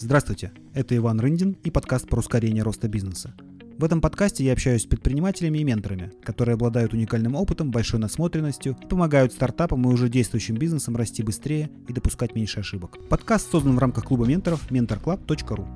Здравствуйте, 0.00 0.52
это 0.74 0.96
Иван 0.96 1.18
Рындин 1.18 1.56
и 1.64 1.72
подкаст 1.72 2.08
про 2.08 2.20
ускорение 2.20 2.62
роста 2.62 2.86
бизнеса. 2.86 3.34
В 3.78 3.82
этом 3.82 4.00
подкасте 4.00 4.44
я 4.44 4.52
общаюсь 4.52 4.82
с 4.82 4.86
предпринимателями 4.86 5.58
и 5.58 5.64
менторами, 5.64 6.12
которые 6.22 6.54
обладают 6.54 6.92
уникальным 6.92 7.34
опытом, 7.34 7.72
большой 7.72 7.98
насмотренностью 7.98 8.76
помогают 8.88 9.32
стартапам 9.32 9.82
и 9.82 9.92
уже 9.92 10.08
действующим 10.08 10.54
бизнесам 10.54 10.94
расти 10.96 11.24
быстрее 11.24 11.70
и 11.88 11.92
допускать 11.92 12.36
меньше 12.36 12.60
ошибок. 12.60 12.96
Подкаст 13.08 13.50
создан 13.50 13.74
в 13.74 13.80
рамках 13.80 14.04
клуба 14.04 14.24
менторов 14.24 14.70
mentorclub.ru. 14.70 15.66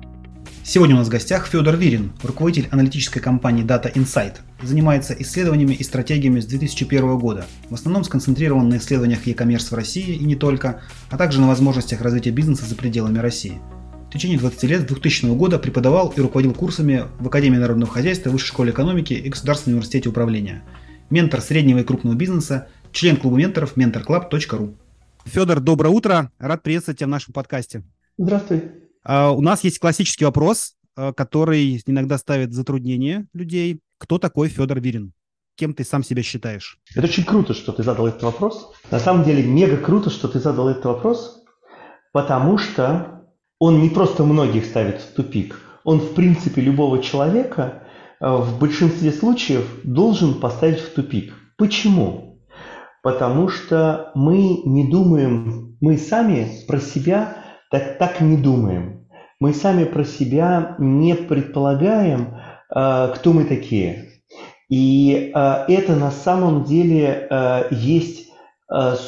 Сегодня 0.63 0.95
у 0.95 0.99
нас 0.99 1.07
в 1.07 1.11
гостях 1.11 1.47
Федор 1.47 1.75
Вирин, 1.75 2.13
руководитель 2.23 2.69
аналитической 2.71 3.19
компании 3.19 3.65
Data 3.65 3.93
Insight. 3.93 4.35
Занимается 4.61 5.13
исследованиями 5.19 5.73
и 5.73 5.83
стратегиями 5.83 6.39
с 6.39 6.45
2001 6.45 7.19
года. 7.19 7.45
В 7.69 7.73
основном 7.73 8.05
сконцентрирован 8.05 8.69
на 8.69 8.77
исследованиях 8.77 9.27
e-commerce 9.27 9.71
в 9.71 9.73
России 9.73 10.15
и 10.15 10.23
не 10.23 10.37
только, 10.37 10.81
а 11.09 11.17
также 11.17 11.41
на 11.41 11.49
возможностях 11.49 11.99
развития 11.99 12.31
бизнеса 12.31 12.65
за 12.65 12.75
пределами 12.75 13.19
России. 13.19 13.59
В 14.13 14.15
течение 14.15 14.37
20 14.37 14.63
лет 14.65 14.81
с 14.81 14.85
2000 14.85 15.35
года 15.35 15.57
преподавал 15.57 16.13
и 16.15 16.21
руководил 16.21 16.53
курсами 16.53 17.05
в 17.19 17.25
Академии 17.25 17.57
народного 17.57 17.91
хозяйства, 17.91 18.29
Высшей 18.29 18.49
школе 18.49 18.71
экономики 18.71 19.13
и 19.13 19.27
Государственном 19.27 19.77
университете 19.77 20.09
управления. 20.09 20.63
Ментор 21.09 21.41
среднего 21.41 21.79
и 21.79 21.83
крупного 21.83 22.13
бизнеса, 22.13 22.67
член 22.91 23.17
клуба 23.17 23.37
менторов 23.37 23.75
mentorclub.ru. 23.75 24.75
Федор, 25.25 25.59
доброе 25.61 25.89
утро. 25.89 26.31
Рад 26.37 26.61
приветствовать 26.61 26.99
тебя 26.99 27.07
в 27.07 27.09
нашем 27.09 27.33
подкасте. 27.33 27.81
Здравствуй. 28.19 28.61
Uh, 29.03 29.33
у 29.33 29.41
нас 29.41 29.63
есть 29.63 29.79
классический 29.79 30.25
вопрос, 30.25 30.75
uh, 30.95 31.11
который 31.11 31.81
иногда 31.87 32.19
ставит 32.19 32.53
затруднение 32.53 33.25
людей. 33.33 33.81
Кто 33.97 34.19
такой 34.19 34.47
Федор 34.47 34.79
Вирин? 34.79 35.13
Кем 35.55 35.73
ты 35.73 35.83
сам 35.83 36.03
себя 36.03 36.21
считаешь? 36.21 36.77
Это 36.93 37.07
очень 37.07 37.23
круто, 37.23 37.55
что 37.55 37.71
ты 37.71 37.81
задал 37.81 38.05
этот 38.05 38.21
вопрос. 38.21 38.73
На 38.91 38.99
самом 38.99 39.23
деле 39.23 39.41
мега 39.41 39.77
круто, 39.77 40.11
что 40.11 40.27
ты 40.27 40.39
задал 40.39 40.69
этот 40.69 40.85
вопрос, 40.85 41.43
потому 42.11 42.59
что 42.59 43.22
он 43.65 43.81
не 43.81 43.87
просто 43.87 44.25
многих 44.25 44.65
ставит 44.65 44.99
в 44.99 45.13
тупик. 45.13 45.57
Он, 45.85 45.99
в 45.99 46.15
принципе, 46.15 46.59
любого 46.59 47.01
человека 47.01 47.83
uh, 48.21 48.41
в 48.41 48.59
большинстве 48.59 49.13
случаев 49.13 49.65
должен 49.85 50.41
поставить 50.41 50.81
в 50.81 50.93
тупик. 50.93 51.33
Почему? 51.57 52.41
Потому 53.03 53.47
что 53.47 54.11
мы 54.15 54.63
не 54.65 54.91
думаем, 54.91 55.77
мы 55.79 55.97
сами 55.97 56.45
про 56.67 56.79
себя 56.79 57.37
так, 57.71 57.97
так 57.99 58.19
не 58.19 58.35
думаем. 58.35 59.07
Мы 59.39 59.53
сами 59.53 59.85
про 59.85 60.03
себя 60.03 60.75
не 60.77 61.15
предполагаем, 61.15 62.35
э, 62.69 63.13
кто 63.15 63.31
мы 63.31 63.45
такие. 63.45 64.09
И 64.69 65.31
э, 65.33 65.39
это 65.69 65.95
на 65.95 66.11
самом 66.11 66.65
деле 66.65 67.27
э, 67.29 67.67
есть 67.71 68.29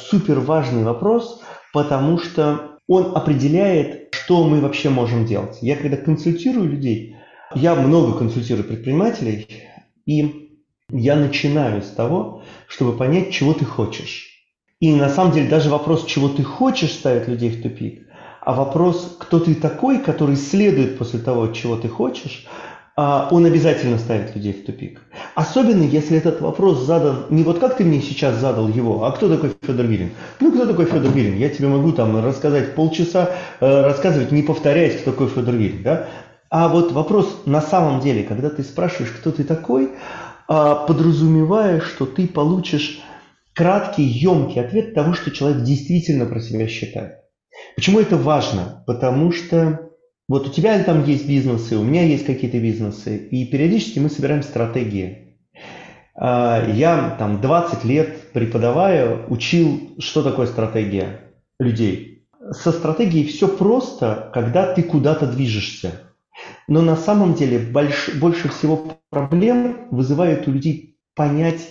супер 0.10 0.40
важный 0.42 0.84
вопрос, 0.84 1.42
потому 1.74 2.20
что 2.20 2.76
он 2.88 3.16
определяет, 3.16 4.05
что 4.26 4.44
мы 4.44 4.60
вообще 4.60 4.90
можем 4.90 5.26
делать. 5.26 5.60
Я 5.62 5.76
когда 5.76 5.98
консультирую 5.98 6.68
людей, 6.68 7.16
я 7.54 7.76
много 7.76 8.18
консультирую 8.18 8.68
предпринимателей, 8.68 9.48
и 10.08 10.58
я 10.90 11.16
начинаю 11.16 11.84
с 11.84 11.90
того, 11.92 12.42
чтобы 12.68 12.98
понять, 12.98 13.32
чего 13.32 13.54
ты 13.54 13.66
хочешь. 13.66 14.28
И 14.80 14.96
на 14.96 15.10
самом 15.10 15.32
деле 15.32 15.48
даже 15.48 15.70
вопрос, 15.70 16.06
чего 16.06 16.28
ты 16.28 16.44
хочешь, 16.44 16.94
ставит 16.94 17.28
людей 17.28 17.52
в 17.52 17.62
тупик. 17.62 18.08
А 18.42 18.54
вопрос, 18.54 19.16
кто 19.20 19.40
ты 19.40 19.54
такой, 19.54 20.00
который 20.00 20.38
следует 20.38 20.98
после 20.98 21.20
того, 21.20 21.50
чего 21.50 21.76
ты 21.76 21.88
хочешь, 21.88 22.48
он 22.96 23.46
обязательно 23.46 23.98
ставит 23.98 24.34
людей 24.36 24.54
в 24.54 24.66
тупик. 24.66 25.02
Особенно, 25.34 25.84
если 25.84 26.18
этот 26.18 26.40
вопрос 26.40 26.86
задан 26.86 27.26
не 27.30 27.44
вот 27.44 27.60
как 27.60 27.76
ты 27.76 27.84
мне 27.84 28.02
сейчас 28.02 28.38
задал 28.38 28.70
его, 28.70 29.04
а 29.04 29.12
кто 29.12 29.28
такой 29.28 29.52
Федор 29.62 29.86
Вирин? 29.86 30.12
Ну, 30.40 30.52
кто 30.52 30.66
такой 30.66 30.86
Федор 30.86 31.12
Вирин? 31.12 31.38
Я 31.38 31.50
тебе 31.50 31.68
могу 31.68 31.92
там 31.92 32.24
рассказать 32.24 32.74
полчаса, 32.74 33.32
э, 33.60 33.82
рассказывать, 33.82 34.32
не 34.32 34.44
повторяясь, 34.44 35.02
кто 35.02 35.12
такой 35.12 35.28
Федор 35.28 35.56
Вирин. 35.56 35.84
Да? 35.84 36.08
А 36.50 36.70
вот 36.70 36.94
вопрос 36.94 37.42
на 37.46 37.62
самом 37.62 38.00
деле, 38.00 38.24
когда 38.24 38.50
ты 38.50 38.64
спрашиваешь, 38.64 39.12
кто 39.12 39.32
ты 39.32 39.44
такой, 39.44 39.92
а, 40.48 40.76
подразумевая, 40.76 41.82
что 41.82 42.06
ты 42.06 42.28
получишь 42.28 43.02
краткий, 43.54 44.04
емкий 44.04 44.62
ответ 44.62 44.94
того, 44.94 45.14
что 45.14 45.32
человек 45.32 45.64
действительно 45.64 46.26
про 46.26 46.40
себя 46.40 46.68
считает. 46.68 47.16
Почему 47.76 48.00
это 48.00 48.16
важно? 48.16 48.84
Потому 48.86 49.32
что 49.32 49.90
вот 50.28 50.48
у 50.48 50.52
тебя 50.52 50.82
там 50.84 51.04
есть 51.04 51.28
бизнесы, 51.28 51.78
у 51.78 51.84
меня 51.84 52.04
есть 52.04 52.26
какие-то 52.26 52.60
бизнесы, 52.60 53.18
и 53.18 53.46
периодически 53.46 54.00
мы 54.00 54.10
собираем 54.10 54.42
стратегии. 54.42 55.38
А, 56.16 56.68
я 56.68 57.16
там 57.20 57.42
20 57.42 57.84
лет 57.86 58.32
преподавая 58.32 59.26
учил, 59.28 59.96
что 60.00 60.24
такое 60.24 60.48
стратегия 60.48 61.34
людей. 61.60 62.28
Со 62.52 62.72
стратегией 62.72 63.28
все 63.28 63.48
просто, 63.48 64.32
когда 64.34 64.74
ты 64.74 64.84
куда-то 64.84 65.28
движешься. 65.28 66.02
Но 66.68 66.82
на 66.82 66.96
самом 66.96 67.36
деле 67.36 67.60
больш, 67.60 68.16
больше 68.16 68.50
всего 68.50 68.98
проблем 69.10 69.88
вызывает 69.92 70.48
у 70.48 70.52
людей 70.52 70.98
понять, 71.16 71.62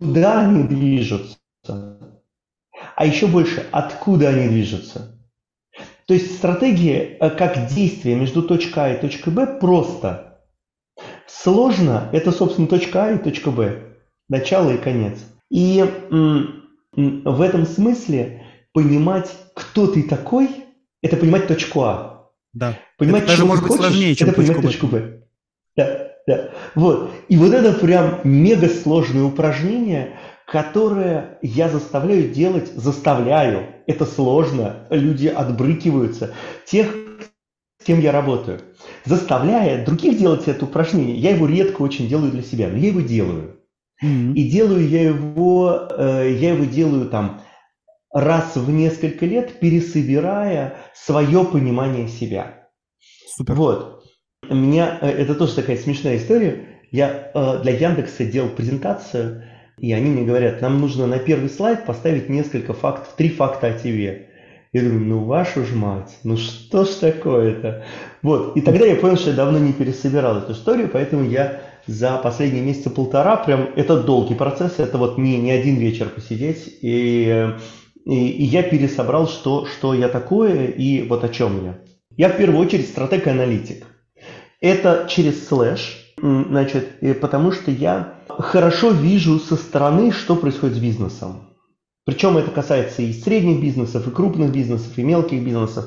куда 0.00 0.40
они 0.40 0.64
движутся, 0.64 1.38
а 2.96 3.06
еще 3.06 3.26
больше, 3.26 3.66
откуда 3.70 4.28
они 4.30 4.48
движутся. 4.48 5.17
То 6.08 6.14
есть 6.14 6.36
стратегия 6.36 7.18
э, 7.20 7.30
как 7.30 7.68
действие 7.68 8.16
между 8.16 8.42
точкой 8.42 8.78
А 8.78 8.94
и 8.94 9.00
точкой 9.00 9.28
Б 9.28 9.58
просто. 9.60 10.40
Сложно– 11.26 12.08
это, 12.12 12.32
собственно, 12.32 12.66
точка 12.66 13.04
А 13.04 13.12
и 13.12 13.18
точка 13.18 13.50
Б. 13.50 13.94
Начало 14.30 14.70
и 14.70 14.78
конец. 14.78 15.18
И 15.50 15.84
в 16.94 17.40
этом 17.42 17.66
смысле 17.66 18.46
понимать, 18.72 19.30
кто 19.54 19.86
ты 19.86 20.02
такой, 20.02 20.48
это 21.02 21.16
понимать 21.16 21.46
точку 21.46 21.82
А. 21.82 22.30
Да. 22.54 22.74
Понимать, 22.96 23.24
это 23.24 23.32
даже 23.32 23.44
может 23.44 23.62
быть 23.62 23.72
хочешь, 23.72 23.86
сложнее, 23.86 24.14
чем 24.14 24.28
это 24.28 24.36
понимать 24.36 24.62
точку 24.62 24.86
Б. 24.86 25.22
Да, 25.76 26.10
да. 26.26 26.50
Вот. 26.74 27.10
И 27.28 27.36
вот 27.36 27.52
это 27.52 27.78
прям 27.78 28.20
мега 28.24 28.68
сложное 28.68 29.24
упражнение, 29.24 30.16
которое 30.46 31.38
я 31.42 31.68
заставляю 31.68 32.30
делать, 32.30 32.72
заставляю. 32.74 33.66
Это 33.88 34.04
сложно, 34.04 34.86
люди 34.90 35.28
отбрыкиваются. 35.28 36.34
Тех, 36.66 36.94
с 37.80 37.84
кем 37.86 38.00
я 38.00 38.12
работаю. 38.12 38.60
Заставляя 39.06 39.82
других 39.82 40.18
делать 40.18 40.46
это 40.46 40.66
упражнение, 40.66 41.16
я 41.16 41.34
его 41.34 41.46
редко 41.46 41.80
очень 41.80 42.06
делаю 42.06 42.30
для 42.30 42.42
себя, 42.42 42.68
но 42.68 42.76
я 42.76 42.88
его 42.88 43.00
делаю. 43.00 43.60
Mm-hmm. 44.04 44.34
И 44.34 44.50
делаю 44.50 44.86
я 44.86 45.02
его, 45.04 45.88
э, 45.90 46.36
я 46.38 46.52
его 46.52 46.66
делаю 46.66 47.08
там 47.08 47.40
раз 48.12 48.56
в 48.56 48.70
несколько 48.70 49.24
лет, 49.24 49.58
пересобирая 49.58 50.76
свое 50.94 51.46
понимание 51.46 52.08
себя. 52.08 52.68
Супер. 53.36 53.54
Вот. 53.54 54.04
У 54.50 54.54
меня, 54.54 54.98
э, 55.00 55.08
это 55.08 55.34
тоже 55.34 55.54
такая 55.54 55.78
смешная 55.78 56.18
история. 56.18 56.82
Я 56.90 57.30
э, 57.32 57.62
для 57.62 57.72
Яндекса 57.72 58.26
делал 58.26 58.50
презентацию, 58.50 59.44
и 59.80 59.92
они 59.92 60.10
мне 60.10 60.24
говорят, 60.24 60.60
нам 60.60 60.80
нужно 60.80 61.06
на 61.06 61.18
первый 61.18 61.48
слайд 61.48 61.86
поставить 61.86 62.28
несколько 62.28 62.72
фактов, 62.72 63.14
три 63.16 63.28
факта 63.28 63.68
о 63.68 63.72
тебе. 63.72 64.28
Я 64.72 64.82
думаю, 64.82 65.00
ну 65.00 65.24
вашу 65.24 65.64
ж 65.64 65.74
мать, 65.74 66.18
ну 66.24 66.36
что 66.36 66.84
ж 66.84 66.88
такое-то? 66.88 67.84
Вот, 68.22 68.56
и 68.56 68.60
тогда 68.60 68.84
я 68.84 68.96
понял, 68.96 69.16
что 69.16 69.30
я 69.30 69.36
давно 69.36 69.58
не 69.58 69.72
пересобирал 69.72 70.38
эту 70.38 70.52
историю, 70.52 70.90
поэтому 70.92 71.28
я 71.28 71.62
за 71.86 72.18
последние 72.18 72.62
месяца 72.62 72.90
полтора, 72.90 73.36
прям 73.36 73.70
это 73.76 74.02
долгий 74.02 74.34
процесс, 74.34 74.74
это 74.78 74.98
вот 74.98 75.16
не, 75.16 75.38
не 75.38 75.50
один 75.50 75.76
вечер 75.76 76.10
посидеть, 76.10 76.68
и, 76.82 77.48
и, 78.04 78.28
и 78.28 78.44
я 78.44 78.62
пересобрал, 78.62 79.26
что, 79.26 79.64
что 79.64 79.94
я 79.94 80.08
такое 80.08 80.66
и 80.66 81.02
вот 81.02 81.24
о 81.24 81.30
чем 81.30 81.64
я. 81.64 81.78
Я 82.18 82.28
в 82.28 82.36
первую 82.36 82.60
очередь 82.60 82.88
стратег-аналитик. 82.88 83.86
Это 84.60 85.06
через 85.08 85.46
слэш, 85.46 86.07
значит, 86.20 86.98
потому 87.20 87.52
что 87.52 87.70
я 87.70 88.14
хорошо 88.28 88.90
вижу 88.90 89.38
со 89.38 89.56
стороны, 89.56 90.12
что 90.12 90.36
происходит 90.36 90.76
с 90.76 90.80
бизнесом. 90.80 91.48
Причем 92.04 92.38
это 92.38 92.50
касается 92.50 93.02
и 93.02 93.12
средних 93.12 93.60
бизнесов, 93.60 94.06
и 94.06 94.10
крупных 94.10 94.50
бизнесов, 94.50 94.96
и 94.96 95.02
мелких 95.02 95.44
бизнесов. 95.44 95.86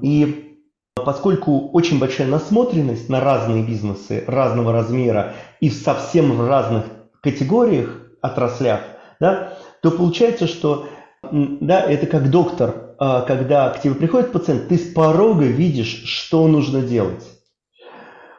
И 0.00 0.58
поскольку 0.94 1.70
очень 1.70 1.98
большая 1.98 2.28
насмотренность 2.28 3.08
на 3.08 3.20
разные 3.20 3.62
бизнесы 3.62 4.24
разного 4.26 4.72
размера 4.72 5.34
и 5.60 5.70
совсем 5.70 6.32
в 6.32 6.46
разных 6.46 6.84
категориях, 7.22 8.02
отраслях, 8.20 8.80
да, 9.18 9.54
то 9.80 9.90
получается, 9.90 10.46
что 10.46 10.86
да, 11.30 11.80
это 11.80 12.06
как 12.06 12.30
доктор, 12.30 12.94
а, 12.98 13.22
когда 13.22 13.70
к 13.70 13.80
тебе 13.80 13.94
приходит 13.94 14.32
пациент, 14.32 14.68
ты 14.68 14.76
с 14.76 14.92
порога 14.92 15.44
видишь, 15.44 16.02
что 16.04 16.46
нужно 16.48 16.82
делать. 16.82 17.24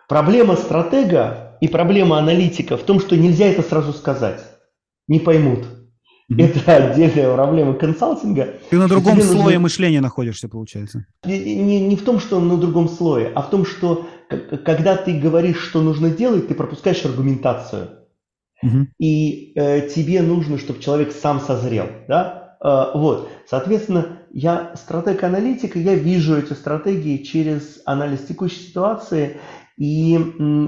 Проблема 0.08 0.56
стратега 0.56 1.58
и 1.62 1.68
проблема 1.68 2.18
аналитика 2.20 2.78
в 2.78 2.84
том, 2.84 3.00
что 3.00 3.16
нельзя 3.16 3.46
это 3.46 3.62
сразу 3.62 3.94
сказать. 3.94 4.44
Не 5.08 5.20
поймут. 5.20 5.66
Это 6.30 6.76
отдельная 6.76 7.34
проблема 7.34 7.74
консалтинга. 7.74 8.56
Ты 8.70 8.78
на 8.78 8.88
другом 8.88 9.22
слое 9.22 9.44
нужно... 9.44 9.60
мышления 9.60 10.02
находишься, 10.02 10.48
получается. 10.48 11.06
Не, 11.26 11.40
не, 11.56 11.82
не 11.82 11.96
в 11.96 12.04
том, 12.04 12.20
что 12.20 12.40
на 12.40 12.58
другом 12.58 12.90
слое, 12.90 13.32
а 13.34 13.42
в 13.42 13.50
том, 13.50 13.66
что 13.66 14.08
когда 14.66 14.96
ты 14.96 15.20
говоришь, 15.20 15.62
что 15.62 15.82
нужно 15.82 16.10
делать, 16.10 16.48
ты 16.48 16.56
пропускаешь 16.56 17.06
аргументацию. 17.06 18.00
Mm-hmm. 18.64 18.86
И 18.98 19.54
э, 19.56 19.90
тебе 19.90 20.22
нужно, 20.22 20.58
чтобы 20.58 20.80
человек 20.80 21.12
сам 21.12 21.42
созрел. 21.42 21.88
Да? 22.08 22.58
Э, 22.64 22.98
вот. 22.98 23.30
Соответственно, 23.48 24.20
я 24.32 24.74
стратег-аналитик, 24.76 25.76
и 25.76 25.82
я 25.82 25.96
вижу 25.96 26.38
эти 26.38 26.54
стратегии 26.54 27.18
через 27.18 27.82
анализ 27.86 28.22
текущей 28.22 28.62
ситуации 28.62 29.38
и 29.78 30.20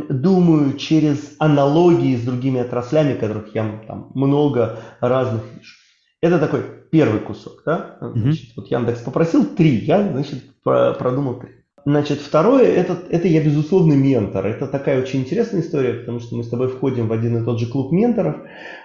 думаю 0.09 0.77
через 0.77 1.35
аналогии 1.39 2.15
с 2.15 2.21
другими 2.21 2.61
отраслями, 2.61 3.13
которых 3.13 3.53
я 3.53 3.81
там 3.87 4.11
много 4.15 4.79
разных 4.99 5.43
вижу. 5.55 5.75
Это 6.21 6.39
такой 6.39 6.63
первый 6.91 7.19
кусок, 7.19 7.61
да? 7.65 7.97
Значит, 8.01 8.55
вот 8.55 8.71
Яндекс 8.71 9.01
попросил 9.01 9.45
три, 9.45 9.77
я, 9.77 10.01
значит, 10.11 10.43
продумал 10.63 11.39
три. 11.39 11.49
Значит, 11.87 12.19
второе, 12.19 12.65
это, 12.65 12.97
это 13.11 13.27
я, 13.27 13.43
безусловно, 13.43 13.93
ментор. 13.93 14.43
Это 14.47 14.65
такая 14.65 14.99
очень 14.99 15.19
интересная 15.19 15.61
история, 15.61 15.93
потому 15.93 16.19
что 16.19 16.35
мы 16.35 16.43
с 16.43 16.49
тобой 16.49 16.67
входим 16.67 17.07
в 17.07 17.13
один 17.13 17.37
и 17.37 17.45
тот 17.45 17.59
же 17.59 17.67
клуб 17.67 17.91
менторов. 17.91 18.37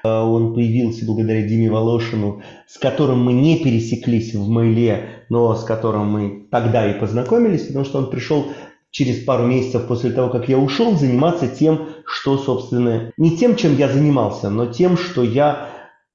А, 0.04 0.22
он 0.22 0.52
появился 0.52 1.06
благодаря 1.06 1.40
Диме 1.48 1.70
Волошину, 1.70 2.42
с 2.66 2.76
которым 2.76 3.24
мы 3.24 3.32
не 3.32 3.58
пересеклись 3.64 4.34
в 4.34 4.46
мейле, 4.50 5.24
но 5.30 5.54
с 5.54 5.64
которым 5.64 6.08
мы 6.08 6.46
тогда 6.50 6.90
и 6.90 7.00
познакомились, 7.00 7.68
потому 7.68 7.86
что 7.86 8.00
он 8.00 8.10
пришел 8.10 8.48
через 8.90 9.24
пару 9.24 9.46
месяцев 9.46 9.86
после 9.86 10.10
того, 10.10 10.30
как 10.30 10.48
я 10.48 10.58
ушел, 10.58 10.96
заниматься 10.96 11.48
тем, 11.48 11.88
что, 12.04 12.38
собственно, 12.38 13.12
не 13.16 13.36
тем, 13.36 13.56
чем 13.56 13.76
я 13.76 13.88
занимался, 13.88 14.50
но 14.50 14.66
тем, 14.66 14.96
что 14.96 15.22
я 15.22 15.68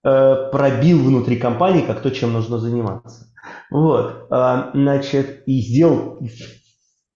э, 0.04 0.50
пробил 0.52 1.00
внутри 1.00 1.38
компании, 1.38 1.86
как 1.86 2.02
то, 2.02 2.12
чем 2.12 2.34
нужно 2.34 2.58
заниматься. 2.60 3.28
Вот, 3.72 4.28
э, 4.30 4.64
значит, 4.74 5.44
и 5.46 5.62
сделал 5.62 6.20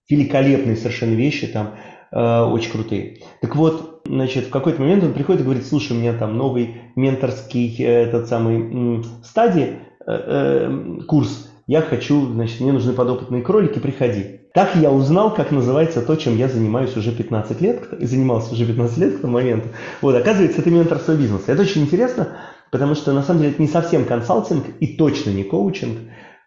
великолепные 0.10 0.78
совершенно 0.78 1.14
вещи 1.14 1.48
там, 1.48 1.76
э, 2.12 2.42
очень 2.42 2.72
крутые. 2.72 3.24
Так 3.42 3.56
вот, 3.56 4.02
значит, 4.08 4.46
в 4.46 4.50
какой-то 4.50 4.82
момент 4.82 5.04
он 5.04 5.14
приходит 5.14 5.42
и 5.42 5.44
говорит, 5.44 5.66
слушай, 5.66 5.92
у 5.92 6.00
меня 6.00 6.14
там 6.14 6.38
новый 6.38 6.82
менторский 6.96 7.76
э, 7.80 8.06
этот 8.06 8.28
самый 8.28 9.04
стадий, 9.24 9.64
э, 9.64 9.76
э, 10.08 11.02
курс, 11.06 11.52
я 11.68 11.82
хочу, 11.82 12.26
значит, 12.34 12.62
мне 12.62 12.72
нужны 12.72 12.94
подопытные 12.94 13.44
кролики, 13.44 13.78
приходи. 13.78 14.39
Так 14.54 14.76
я 14.76 14.92
узнал, 14.92 15.34
как 15.34 15.52
называется 15.52 16.02
то, 16.02 16.16
чем 16.16 16.36
я 16.38 16.48
занимаюсь 16.48 16.96
уже 16.98 17.12
15 17.12 17.62
лет, 17.62 17.84
занимался 18.00 18.54
уже 18.54 18.66
15 18.66 18.98
лет 18.98 19.18
к 19.18 19.22
тому 19.22 19.34
моменту. 19.34 19.70
Вот, 20.02 20.16
оказывается, 20.16 20.62
это 20.62 20.72
менторство 20.72 21.14
бизнеса. 21.14 21.52
Это 21.52 21.62
очень 21.62 21.84
интересно, 21.84 22.38
потому 22.72 22.96
что 22.96 23.14
на 23.14 23.22
самом 23.22 23.42
деле 23.42 23.54
это 23.54 23.62
не 23.62 23.68
совсем 23.68 24.06
консалтинг 24.06 24.66
и 24.80 24.98
точно 24.98 25.30
не 25.30 25.44
коучинг, 25.44 26.00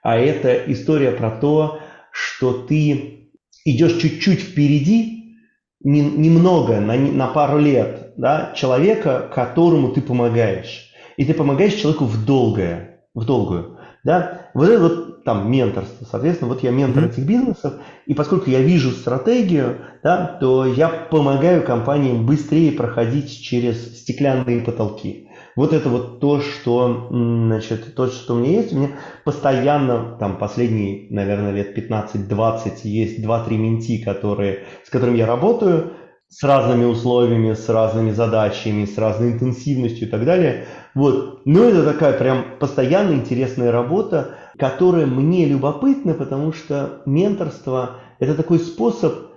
а 0.02 0.16
это 0.16 0.52
история 0.72 1.12
про 1.12 1.30
то, 1.30 1.78
что 2.10 2.52
ты 2.52 3.30
идешь 3.64 3.98
чуть-чуть 3.98 4.40
впереди, 4.40 5.38
не, 5.84 6.00
немного, 6.00 6.80
на, 6.80 6.96
на 6.96 7.28
пару 7.28 7.58
лет, 7.58 8.14
да, 8.16 8.52
человека, 8.56 9.30
которому 9.32 9.90
ты 9.92 10.00
помогаешь. 10.00 10.90
И 11.16 11.24
ты 11.24 11.34
помогаешь 11.34 11.74
человеку 11.74 12.06
в 12.06 12.24
долгое, 12.24 13.04
в 13.14 13.24
долгую. 13.24 13.78
Да? 14.04 14.50
Вот 14.54 14.68
это 14.68 14.82
вот 14.82 15.01
там 15.24 15.50
менторство. 15.50 16.06
Соответственно, 16.10 16.52
вот 16.52 16.62
я 16.62 16.70
ментор 16.70 17.04
этих 17.04 17.24
бизнесов, 17.24 17.74
и 18.06 18.14
поскольку 18.14 18.50
я 18.50 18.60
вижу 18.60 18.90
стратегию, 18.90 19.78
да, 20.02 20.38
то 20.40 20.66
я 20.66 20.88
помогаю 20.88 21.62
компаниям 21.62 22.26
быстрее 22.26 22.72
проходить 22.72 23.40
через 23.42 24.00
стеклянные 24.00 24.60
потолки. 24.60 25.28
Вот 25.54 25.72
это 25.72 25.88
вот 25.90 26.20
то, 26.20 26.40
что, 26.40 27.08
значит, 27.10 27.94
то, 27.94 28.06
что 28.06 28.34
у 28.34 28.38
меня 28.38 28.60
есть. 28.60 28.72
У 28.72 28.76
меня 28.76 28.88
постоянно, 29.24 30.16
там, 30.18 30.38
последние, 30.38 31.06
наверное, 31.10 31.52
лет 31.52 31.76
15-20 31.76 32.80
есть 32.84 33.24
2-3 33.24 33.56
менти, 33.56 33.98
которые, 34.02 34.60
с 34.84 34.90
которыми 34.90 35.18
я 35.18 35.26
работаю, 35.26 35.92
с 36.28 36.42
разными 36.44 36.86
условиями, 36.86 37.52
с 37.52 37.68
разными 37.68 38.10
задачами, 38.10 38.86
с 38.86 38.96
разной 38.96 39.32
интенсивностью 39.32 40.08
и 40.08 40.10
так 40.10 40.24
далее. 40.24 40.64
Вот. 40.94 41.42
Но 41.44 41.64
это 41.64 41.84
такая 41.84 42.14
прям 42.14 42.44
постоянная 42.58 43.16
интересная 43.16 43.70
работа, 43.70 44.36
которая 44.62 45.06
мне 45.06 45.44
любопытна, 45.46 46.14
потому 46.14 46.52
что 46.52 47.02
менторство– 47.04 47.96
это 48.20 48.36
такой 48.36 48.60
способ 48.60 49.32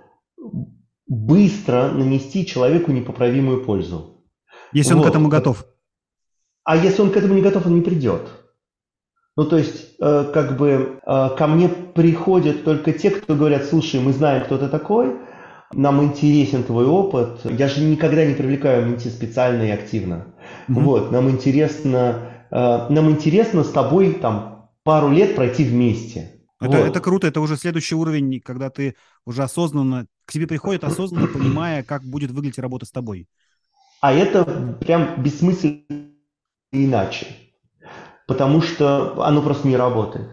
быстро 1.08 1.88
нанести 1.88 2.46
человеку 2.46 2.92
непоправимую 2.92 3.64
пользу. 3.64 4.24
Если 4.72 4.94
вот. 4.94 5.00
он 5.00 5.06
к 5.06 5.10
этому 5.10 5.28
готов. 5.28 5.66
А 6.62 6.76
если 6.76 7.02
он 7.02 7.10
к 7.10 7.16
этому 7.16 7.34
не 7.34 7.42
готов, 7.42 7.66
он 7.66 7.74
не 7.74 7.80
придет. 7.80 8.22
Ну, 9.36 9.46
то 9.46 9.58
есть, 9.58 9.96
э, 10.00 10.30
как 10.32 10.56
бы 10.56 11.00
э, 11.04 11.28
ко 11.36 11.46
мне 11.48 11.70
приходят 11.70 12.62
только 12.62 12.92
те, 12.92 13.10
кто 13.10 13.34
говорят, 13.34 13.64
слушай, 13.64 13.98
мы 13.98 14.12
знаем, 14.12 14.44
кто 14.44 14.58
ты 14.58 14.68
такой, 14.68 15.16
нам 15.72 16.04
интересен 16.04 16.62
твой 16.62 16.86
опыт. 16.86 17.40
Я 17.42 17.66
же 17.66 17.80
никогда 17.80 18.24
не 18.24 18.34
привлекаю 18.34 18.86
менти 18.86 19.08
специально 19.08 19.64
и 19.64 19.70
активно. 19.70 20.36
Mm-hmm. 20.68 20.80
Вот, 20.82 21.10
нам 21.10 21.28
интересно, 21.28 22.30
э, 22.52 22.86
нам 22.90 23.10
интересно 23.10 23.64
с 23.64 23.72
тобой 23.72 24.12
там 24.12 24.55
пару 24.86 25.10
лет 25.10 25.34
пройти 25.34 25.64
вместе. 25.64 26.30
Это, 26.60 26.78
вот. 26.78 26.86
это 26.86 27.00
круто, 27.00 27.26
это 27.26 27.40
уже 27.40 27.56
следующий 27.56 27.96
уровень, 27.96 28.40
когда 28.40 28.70
ты 28.70 28.94
уже 29.26 29.42
осознанно, 29.42 30.06
к 30.24 30.32
тебе 30.32 30.46
приходит 30.46 30.84
осознанно, 30.84 31.26
понимая, 31.26 31.82
как 31.82 32.02
будет 32.04 32.30
выглядеть 32.30 32.60
работа 32.60 32.86
с 32.86 32.92
тобой. 32.92 33.28
А 34.00 34.12
это 34.12 34.44
прям 34.80 35.20
бессмысленно 35.20 36.12
иначе, 36.70 37.26
потому 38.28 38.62
что 38.62 39.22
оно 39.24 39.42
просто 39.42 39.66
не 39.66 39.76
работает. 39.76 40.28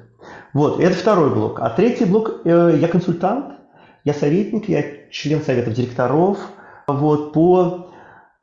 Вот, 0.53 0.79
это 0.79 0.95
второй 0.95 1.33
блок. 1.33 1.59
А 1.59 1.71
третий 1.71 2.05
блок, 2.05 2.41
э, 2.45 2.77
я 2.79 2.87
консультант, 2.87 3.55
я 4.03 4.13
советник, 4.13 4.69
я 4.69 5.09
член 5.09 5.41
советов 5.41 5.73
директоров 5.73 6.37
вот, 6.87 7.33
по 7.33 7.91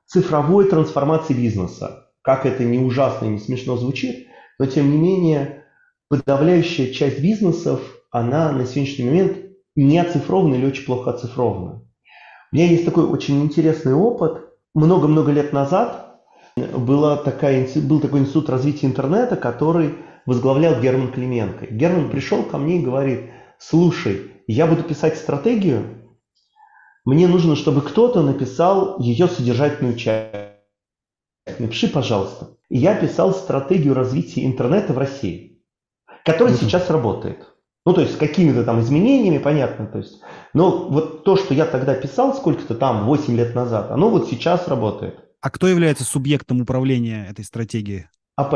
цифровой 0.07 0.69
трансформации 0.69 1.35
бизнеса. 1.35 2.09
Как 2.23 2.47
это 2.47 2.65
не 2.65 2.79
ужасно 2.79 3.27
и 3.27 3.31
не 3.31 3.39
смешно 3.39 3.77
звучит, 3.77 4.27
но 4.59 4.67
тем 4.67 4.91
не 4.91 4.97
менее 4.99 5.60
подавляющая 6.11 6.93
часть 6.93 7.21
бизнесов, 7.21 7.81
она 8.11 8.53
на 8.53 8.67
сегодняшний 8.67 9.07
момент 9.07 9.39
не 9.77 9.99
оцифрована 9.99 10.57
или 10.57 10.67
очень 10.67 10.85
плохо 10.85 11.13
оцифрована. 11.13 11.83
У 12.53 12.57
меня 12.57 12.67
есть 12.67 12.85
такой 12.85 13.05
очень 13.05 13.41
интересный 13.43 13.95
опыт. 13.95 14.45
Много-много 14.75 15.31
лет 15.31 15.53
назад 15.53 16.21
была 16.57 17.17
такая, 17.17 17.67
был 17.77 18.01
такой 18.01 18.21
институт 18.21 18.51
развития 18.51 18.89
интернета, 18.89 19.37
который 19.37 19.95
возглавлял 20.27 20.81
Герман 20.81 21.13
Клименко. 21.13 21.67
Герман 21.67 22.11
пришел 22.11 22.43
ко 22.43 22.59
мне 22.59 22.81
и 22.81 22.85
говорит, 22.85 23.31
слушай, 23.59 24.33
я 24.49 24.67
буду 24.67 24.83
писать 24.83 25.17
стратегию, 25.17 26.01
мне 27.05 27.29
нужно, 27.29 27.57
чтобы 27.57 27.81
кто-то 27.81 28.23
написал 28.23 29.01
ее 29.01 29.27
содержательную 29.27 29.97
часть. 29.97 30.35
Напиши, 31.59 31.89
пожалуйста. 31.89 32.57
Я 32.69 32.95
писал 32.95 33.33
стратегию 33.33 33.95
развития 33.95 34.45
интернета 34.45 34.93
в 34.93 34.99
России, 34.99 35.50
которая 36.25 36.55
mm 36.55 36.61
сейчас 36.61 36.91
работает. 36.91 37.47
Ну, 37.87 37.95
то 37.95 38.03
есть 38.03 38.15
с 38.15 38.17
какими-то 38.17 38.63
там 38.65 38.81
изменениями, 38.81 39.39
понятно. 39.39 39.87
То 39.87 39.99
есть, 39.99 40.21
но 40.53 40.89
вот 40.89 41.25
то, 41.25 41.37
что 41.37 41.55
я 41.55 41.65
тогда 41.65 41.95
писал 41.95 42.35
сколько-то 42.35 42.75
там, 42.75 43.07
8 43.07 43.35
лет 43.35 43.55
назад, 43.55 43.91
оно 43.91 44.11
вот 44.11 44.29
сейчас 44.29 44.69
работает. 44.69 45.19
А 45.41 45.51
кто 45.51 45.67
является 45.67 46.05
субъектом 46.05 46.61
управления 46.61 47.27
этой 47.31 47.45
стратегией? 47.45 48.07
АП. 48.37 48.55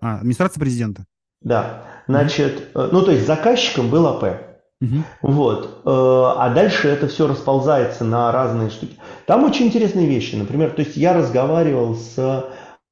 А, 0.00 0.16
администрация 0.16 0.60
президента. 0.60 1.06
Да. 1.40 1.84
Значит, 2.08 2.70
mm 2.74 2.88
ну, 2.92 3.02
то 3.02 3.12
есть 3.12 3.26
заказчиком 3.26 3.90
был 3.90 4.06
АП. 4.08 4.54
Угу. 4.80 5.32
Вот. 5.32 5.82
Э, 5.84 6.40
а 6.40 6.50
дальше 6.54 6.88
это 6.88 7.08
все 7.08 7.26
расползается 7.26 8.04
на 8.04 8.30
разные 8.32 8.70
штуки. 8.70 8.96
Там 9.26 9.44
очень 9.44 9.66
интересные 9.66 10.06
вещи. 10.06 10.34
Например, 10.34 10.70
то 10.70 10.82
есть 10.82 10.96
я 10.96 11.14
разговаривал 11.14 11.94
с 11.94 12.50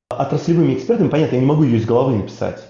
отраслевыми 0.08 0.74
экспертами, 0.74 1.08
понятно, 1.08 1.36
я 1.36 1.40
не 1.40 1.46
могу 1.46 1.64
ее 1.64 1.78
из 1.78 1.86
головы 1.86 2.16
написать. 2.16 2.62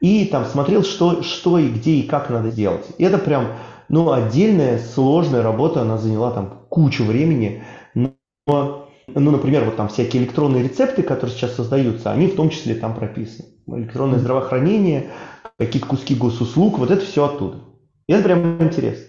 И 0.00 0.26
там 0.26 0.44
смотрел, 0.44 0.82
что, 0.82 1.22
что 1.22 1.58
и 1.58 1.68
где 1.68 1.92
и 1.92 2.02
как 2.06 2.30
надо 2.30 2.50
делать. 2.50 2.86
И 2.98 3.04
это 3.04 3.18
прям, 3.18 3.48
ну, 3.88 4.12
отдельная 4.12 4.78
сложная 4.78 5.42
работа, 5.42 5.82
она 5.82 5.96
заняла 5.98 6.30
там 6.30 6.66
кучу 6.68 7.04
времени. 7.04 7.64
Но, 7.94 8.88
ну, 9.08 9.30
например, 9.30 9.64
вот 9.64 9.76
там 9.76 9.88
всякие 9.88 10.22
электронные 10.22 10.62
рецепты, 10.62 11.02
которые 11.02 11.34
сейчас 11.34 11.54
создаются, 11.54 12.10
они 12.10 12.26
в 12.26 12.36
том 12.36 12.50
числе 12.50 12.74
там 12.74 12.94
прописаны. 12.94 13.48
Электронное 13.66 14.18
здравоохранение, 14.18 15.10
какие-то 15.58 15.88
куски 15.88 16.14
госуслуг, 16.14 16.78
вот 16.78 16.90
это 16.90 17.04
все 17.04 17.24
оттуда. 17.24 17.58
И 18.06 18.12
это 18.12 18.22
прям 18.22 18.62
интересно. 18.62 19.06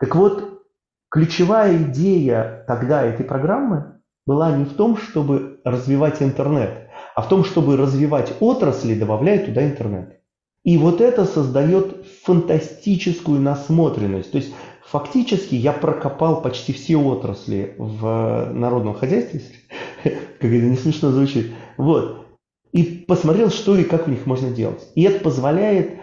Так 0.00 0.14
вот, 0.14 0.62
ключевая 1.10 1.76
идея 1.84 2.64
тогда 2.66 3.02
этой 3.02 3.24
программы 3.24 4.00
была 4.26 4.56
не 4.56 4.64
в 4.64 4.74
том, 4.74 4.96
чтобы 4.96 5.60
развивать 5.64 6.22
интернет, 6.22 6.85
а 7.16 7.22
в 7.22 7.28
том, 7.30 7.44
чтобы 7.44 7.78
развивать 7.78 8.34
отрасли, 8.40 8.94
добавляя 8.94 9.44
туда 9.44 9.66
интернет. 9.66 10.20
И 10.64 10.76
вот 10.76 11.00
это 11.00 11.24
создает 11.24 12.04
фантастическую 12.24 13.40
насмотренность. 13.40 14.30
То 14.32 14.36
есть 14.36 14.52
фактически 14.86 15.54
я 15.54 15.72
прокопал 15.72 16.42
почти 16.42 16.74
все 16.74 16.96
отрасли 16.98 17.74
в 17.78 18.50
народном 18.52 18.92
хозяйстве, 18.92 19.40
как 20.04 20.14
это 20.42 20.66
не 20.66 20.76
смешно 20.76 21.10
звучит. 21.10 21.52
Вот. 21.78 22.26
И 22.72 22.82
посмотрел, 22.82 23.48
что 23.48 23.78
и 23.78 23.84
как 23.84 24.06
в 24.06 24.10
них 24.10 24.26
можно 24.26 24.50
делать. 24.50 24.86
И 24.94 25.02
это 25.02 25.20
позволяет 25.20 25.98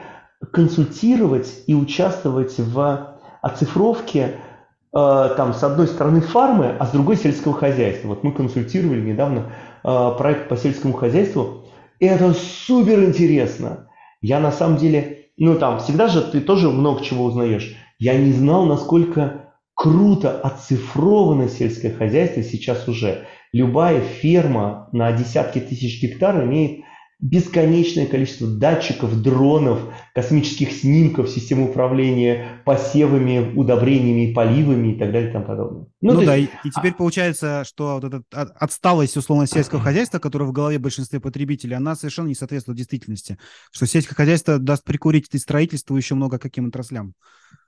консультировать 0.51 1.53
и 1.67 1.75
участвовать 1.75 2.57
в 2.57 3.19
оцифровке 3.43 4.37
э, 4.91 5.29
там, 5.37 5.53
с 5.53 5.63
одной 5.63 5.87
стороны 5.87 6.21
фармы, 6.21 6.75
а 6.79 6.87
с 6.87 6.89
другой 6.89 7.17
сельского 7.17 7.53
хозяйства. 7.53 8.07
Вот 8.07 8.23
мы 8.23 8.31
консультировали 8.31 9.01
недавно 9.01 9.51
э, 9.51 9.72
проект 9.83 10.49
по 10.49 10.57
сельскому 10.57 10.93
хозяйству. 10.93 11.65
И 11.99 12.05
это 12.05 12.33
супер 12.33 13.03
интересно. 13.03 13.89
Я 14.21 14.39
на 14.39 14.51
самом 14.51 14.77
деле 14.77 15.23
ну 15.37 15.57
там 15.57 15.79
всегда 15.79 16.07
же 16.07 16.21
ты 16.21 16.41
тоже 16.41 16.69
много 16.69 17.03
чего 17.03 17.25
узнаешь. 17.25 17.75
Я 17.99 18.17
не 18.17 18.31
знал, 18.31 18.65
насколько 18.65 19.51
круто 19.73 20.39
оцифровано 20.39 21.47
сельское 21.47 21.91
хозяйство 21.91 22.43
сейчас 22.43 22.87
уже. 22.87 23.25
Любая 23.51 24.01
ферма 24.01 24.89
на 24.91 25.11
десятки 25.11 25.59
тысяч 25.59 26.01
гектар 26.01 26.43
имеет 26.43 26.85
бесконечное 27.23 28.05
количество 28.05 28.47
датчиков, 28.47 29.21
дронов, 29.21 29.79
космических 30.13 30.73
снимков, 30.73 31.29
систем 31.29 31.61
управления 31.61 32.61
посевами, 32.65 33.53
удобрениями 33.55 34.33
поливами 34.33 34.93
и 34.93 34.99
так 34.99 35.13
далее 35.13 35.29
и 35.29 35.33
тому 35.33 35.45
подобное. 35.45 35.85
Ну, 36.01 36.13
ну 36.15 36.25
да, 36.25 36.35
есть... 36.35 36.51
и, 36.65 36.67
и 36.67 36.71
теперь 36.71 36.93
получается, 36.93 37.63
что 37.65 37.97
вот 38.01 38.03
эта 38.03 38.23
отсталость 38.29 39.15
условно 39.15 39.47
сельского 39.47 39.79
хозяйства, 39.79 40.19
которая 40.19 40.49
в 40.49 40.51
голове 40.51 40.79
большинства 40.79 41.21
потребителей, 41.21 41.77
она 41.77 41.95
совершенно 41.95 42.27
не 42.27 42.35
соответствует 42.35 42.77
действительности. 42.77 43.37
Что 43.71 43.87
сельское 43.87 44.15
хозяйство 44.15 44.59
даст 44.59 44.83
прикурить 44.83 45.29
и 45.31 45.37
строительству 45.37 45.95
еще 45.95 46.15
много 46.15 46.39
каким 46.39 46.67
отраслям. 46.67 47.13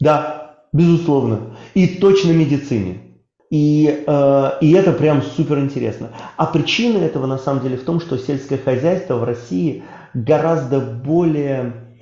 Да, 0.02 0.66
безусловно. 0.74 1.56
И 1.76 1.88
точно 1.88 2.32
медицине. 2.32 3.15
И, 3.50 4.04
э, 4.06 4.52
и 4.62 4.72
это 4.72 4.92
прям 4.92 5.22
супер 5.22 5.60
интересно. 5.60 6.12
А 6.36 6.46
причина 6.46 6.98
этого 6.98 7.26
на 7.26 7.38
самом 7.38 7.62
деле 7.62 7.78
в 7.78 7.84
том, 7.84 8.00
что 8.00 8.18
сельское 8.18 8.58
хозяйство 8.58 9.16
в 9.16 9.24
России 9.24 9.84
гораздо 10.14 10.80
более 10.80 12.00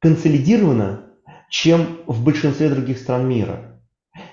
консолидировано, 0.00 1.00
чем 1.50 1.98
в 2.06 2.22
большинстве 2.22 2.68
других 2.68 2.98
стран 2.98 3.28
мира. 3.28 3.80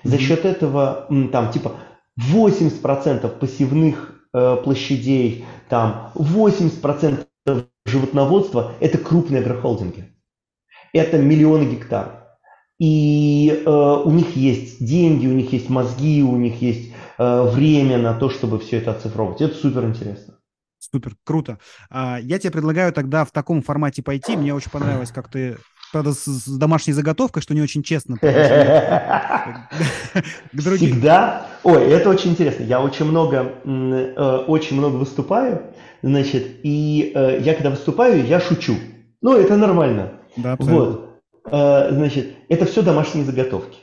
За 0.04 0.18
счет 0.18 0.44
этого 0.44 1.08
там 1.32 1.50
типа 1.50 1.72
80% 2.18 3.28
посевных 3.38 4.22
э, 4.32 4.56
площадей, 4.62 5.44
там 5.68 6.12
80% 6.14 7.26
животноводства– 7.86 8.72
это 8.80 8.98
крупные 8.98 9.40
агрохолдинги. 9.40 10.12
Это 10.92 11.18
миллионы 11.18 11.64
гектаров. 11.64 12.25
И 12.78 13.62
э, 13.64 13.70
у 13.70 14.10
них 14.10 14.36
есть 14.36 14.84
деньги, 14.84 15.26
у 15.26 15.32
них 15.32 15.52
есть 15.52 15.70
мозги, 15.70 16.22
у 16.22 16.36
них 16.36 16.60
есть 16.60 16.92
э, 17.18 17.42
время 17.50 17.98
на 17.98 18.14
то, 18.14 18.28
чтобы 18.28 18.58
все 18.58 18.78
это 18.78 18.90
оцифровывать. 18.90 19.40
Это 19.40 19.54
супер 19.54 19.84
интересно. 19.84 20.34
Супер, 20.78 21.16
круто. 21.24 21.58
А, 21.90 22.18
я 22.20 22.38
тебе 22.38 22.50
предлагаю 22.52 22.92
тогда 22.92 23.24
в 23.24 23.32
таком 23.32 23.62
формате 23.62 24.02
пойти. 24.02 24.36
Мне 24.36 24.54
очень 24.54 24.70
понравилось, 24.70 25.10
как 25.10 25.28
ты 25.28 25.56
правда, 25.92 26.12
с, 26.12 26.24
с 26.24 26.58
домашней 26.58 26.92
заготовкой, 26.92 27.42
что 27.42 27.54
не 27.54 27.62
очень 27.62 27.82
честно. 27.82 28.16
Всегда. 30.52 31.46
Ой, 31.62 31.82
это 31.84 32.10
очень 32.10 32.32
интересно. 32.32 32.64
Я 32.64 32.80
очень 32.80 33.06
много, 33.06 33.52
э, 33.64 34.44
очень 34.46 34.76
много 34.76 34.96
выступаю, 34.96 35.62
значит, 36.02 36.60
и 36.62 37.12
э, 37.14 37.40
я 37.42 37.54
когда 37.54 37.70
выступаю, 37.70 38.26
я 38.26 38.40
шучу. 38.40 38.76
Ну, 39.22 39.36
это 39.36 39.56
нормально. 39.56 40.12
Да. 40.36 40.56
Вот. 40.58 41.05
Э, 41.50 41.88
значит, 41.90 42.28
это 42.48 42.66
все 42.66 42.82
домашние 42.82 43.24
заготовки. 43.24 43.78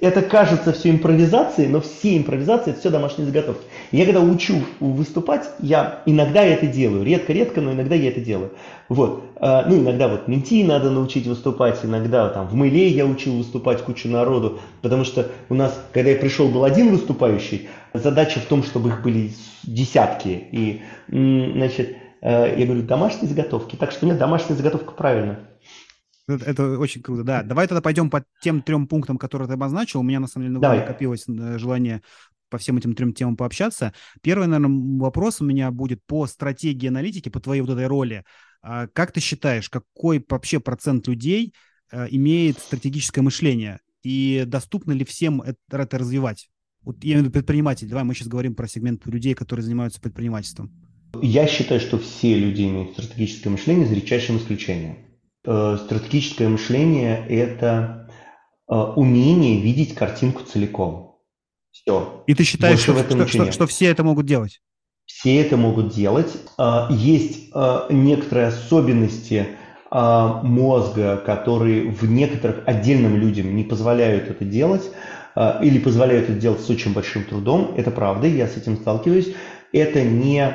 Это 0.00 0.22
кажется 0.22 0.72
все 0.72 0.90
импровизацией, 0.90 1.68
но 1.68 1.80
все 1.80 2.16
импровизации 2.16 2.70
это 2.70 2.78
все 2.78 2.90
домашние 2.90 3.26
заготовки. 3.26 3.64
Я 3.90 4.04
когда 4.04 4.20
учу 4.20 4.62
выступать, 4.78 5.50
я 5.58 6.02
иногда 6.06 6.44
это 6.44 6.68
делаю, 6.68 7.04
редко-редко, 7.04 7.60
но 7.60 7.72
иногда 7.72 7.96
я 7.96 8.10
это 8.10 8.20
делаю. 8.20 8.52
Вот, 8.88 9.24
э, 9.40 9.62
ну 9.66 9.80
иногда 9.80 10.06
вот 10.06 10.28
менти 10.28 10.62
надо 10.62 10.90
научить 10.90 11.26
выступать, 11.26 11.80
иногда 11.82 12.28
там 12.28 12.46
в 12.46 12.54
мыле 12.54 12.88
я 12.88 13.04
учил 13.04 13.36
выступать 13.36 13.82
кучу 13.82 14.08
народу, 14.08 14.60
потому 14.82 15.04
что 15.04 15.26
у 15.48 15.54
нас, 15.54 15.76
когда 15.92 16.10
я 16.10 16.16
пришел, 16.16 16.48
был 16.48 16.62
один 16.62 16.90
выступающий, 16.92 17.68
задача 17.92 18.38
в 18.38 18.44
том, 18.44 18.62
чтобы 18.62 18.90
их 18.90 19.02
были 19.02 19.32
десятки. 19.64 20.44
И, 20.52 20.82
значит, 21.08 21.96
э, 22.20 22.54
я 22.56 22.66
говорю, 22.66 22.82
домашние 22.82 23.28
заготовки. 23.28 23.74
Так 23.74 23.90
что 23.90 24.06
нет, 24.06 24.16
домашняя 24.16 24.56
заготовка 24.56 24.92
правильно. 24.92 25.40
Это, 26.28 26.44
это 26.44 26.78
очень 26.78 27.02
круто, 27.02 27.24
да. 27.24 27.42
Давай 27.42 27.66
тогда 27.66 27.80
пойдем 27.80 28.10
по 28.10 28.24
тем 28.40 28.62
трем 28.62 28.86
пунктам, 28.86 29.18
которые 29.18 29.48
ты 29.48 29.54
обозначил. 29.54 30.00
У 30.00 30.04
меня, 30.04 30.20
на 30.20 30.28
самом 30.28 30.48
деле, 30.48 30.58
накопилось 30.60 31.24
э, 31.28 31.58
желание 31.58 32.02
по 32.48 32.58
всем 32.58 32.76
этим 32.76 32.94
трем 32.94 33.12
темам 33.12 33.36
пообщаться. 33.36 33.92
Первый, 34.20 34.46
наверное, 34.46 35.00
вопрос 35.00 35.40
у 35.40 35.44
меня 35.44 35.70
будет 35.70 36.04
по 36.06 36.26
стратегии 36.26 36.88
аналитики, 36.88 37.28
по 37.28 37.40
твоей 37.40 37.62
вот 37.62 37.70
этой 37.70 37.86
роли. 37.86 38.24
А 38.62 38.86
как 38.86 39.10
ты 39.10 39.20
считаешь, 39.20 39.68
какой 39.68 40.24
вообще 40.28 40.60
процент 40.60 41.08
людей 41.08 41.54
э, 41.90 42.06
имеет 42.10 42.58
стратегическое 42.58 43.22
мышление? 43.22 43.80
И 44.02 44.44
доступно 44.46 44.92
ли 44.92 45.04
всем 45.04 45.40
это, 45.42 45.58
это 45.70 45.98
развивать? 45.98 46.50
Вот 46.82 47.02
я 47.02 47.12
имею 47.12 47.20
в 47.20 47.24
виду 47.26 47.32
предприниматель. 47.32 47.88
Давай 47.88 48.04
мы 48.04 48.14
сейчас 48.14 48.28
говорим 48.28 48.54
про 48.54 48.68
сегмент 48.68 49.06
людей, 49.06 49.34
которые 49.34 49.64
занимаются 49.64 50.00
предпринимательством. 50.00 50.70
Я 51.20 51.46
считаю, 51.46 51.80
что 51.80 51.98
все 51.98 52.36
люди 52.38 52.62
имеют 52.62 52.92
стратегическое 52.92 53.50
мышление, 53.50 53.86
за 53.86 53.94
редчайшим 53.94 54.38
исключением. 54.38 54.96
Э, 55.44 55.76
стратегическое 55.84 56.48
мышление– 56.48 57.26
это 57.28 58.08
э, 58.70 58.74
умение 58.74 59.60
видеть 59.60 59.94
картинку 59.94 60.42
целиком. 60.44 61.18
Все. 61.72 62.22
И 62.28 62.34
ты 62.34 62.44
считаешь, 62.44 62.78
что, 62.78 62.96
что, 63.02 63.26
что, 63.26 63.50
что 63.50 63.66
все 63.66 63.86
это 63.86 64.04
могут 64.04 64.26
делать? 64.26 64.60
Все 65.04 65.40
это 65.40 65.56
могут 65.56 65.92
делать. 65.92 66.32
Э, 66.58 66.86
есть 66.90 67.50
некоторые 67.90 68.48
особенности 68.48 69.48
мозга, 69.90 71.18
которые 71.18 71.90
в 71.90 72.10
некоторых 72.10 72.66
отдельным 72.66 73.14
людям 73.14 73.54
не 73.54 73.62
позволяют 73.62 74.30
это 74.30 74.42
делать 74.42 74.90
или 75.62 75.78
позволяют 75.78 76.30
это 76.30 76.40
делать 76.40 76.62
с 76.62 76.70
очень 76.70 76.94
большим 76.94 77.24
трудом. 77.24 77.74
Это 77.76 77.90
правда, 77.90 78.26
я 78.26 78.46
с 78.46 78.56
этим 78.56 78.78
сталкиваюсь. 78.78 79.34
Это 79.70 80.00
не, 80.00 80.50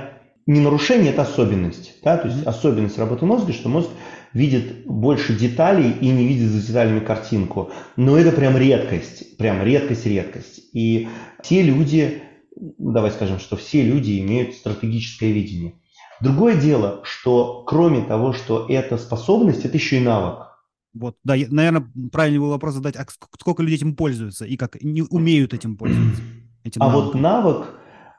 не 0.48 0.60
нарушение, 0.60 1.12
это 1.12 1.22
особенность. 1.22 2.02
Да? 2.04 2.18
То 2.18 2.30
есть 2.30 2.48
особенность 2.48 2.98
работы 2.98 3.28
мозга, 3.28 3.54
что 3.54 3.70
мозг 3.70 3.90
видит 4.34 4.86
больше 4.86 5.36
деталей 5.38 5.92
и 5.92 6.10
не 6.10 6.28
видит 6.28 6.50
за 6.50 6.66
деталями 6.66 7.00
картинку. 7.00 7.72
Но 7.96 8.18
это 8.18 8.32
прям 8.32 8.58
редкость, 8.58 9.38
прям 9.38 9.64
редкость-редкость. 9.64 10.70
И 10.74 11.08
те 11.44 11.62
люди, 11.62 12.22
давай 12.56 13.12
скажем, 13.12 13.40
что 13.40 13.56
все 13.56 13.84
люди 13.84 14.20
имеют 14.20 14.56
стратегическое 14.56 15.32
видение. 15.32 15.74
Другое 16.22 16.60
дело, 16.60 17.02
что 17.04 17.64
кроме 17.66 18.02
того, 18.02 18.34
что 18.34 18.66
это 18.68 18.98
способность, 18.98 19.66
это 19.66 19.78
еще 19.78 19.98
и 19.98 20.04
навык. 20.04 20.48
Вот, 20.94 21.16
да, 21.24 21.36
наверное, 21.50 21.88
правильный 22.12 22.40
был 22.40 22.50
вопрос 22.50 22.74
задать, 22.74 22.96
а 22.96 23.06
сколько 23.40 23.62
людей 23.62 23.78
этим 23.78 23.96
пользуются 23.96 24.46
и 24.46 24.58
как 24.58 24.82
не 24.82 25.04
умеют 25.04 25.54
этим 25.54 25.78
пользоваться? 25.78 26.22
Этим 26.64 26.82
а 26.82 26.90
вот 26.90 27.14
навык, 27.14 27.68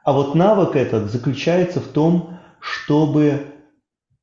а 0.05 0.13
вот 0.13 0.33
навык 0.33 0.75
этот 0.75 1.11
заключается 1.11 1.81
в 1.81 1.87
том, 1.87 2.39
чтобы 2.59 3.47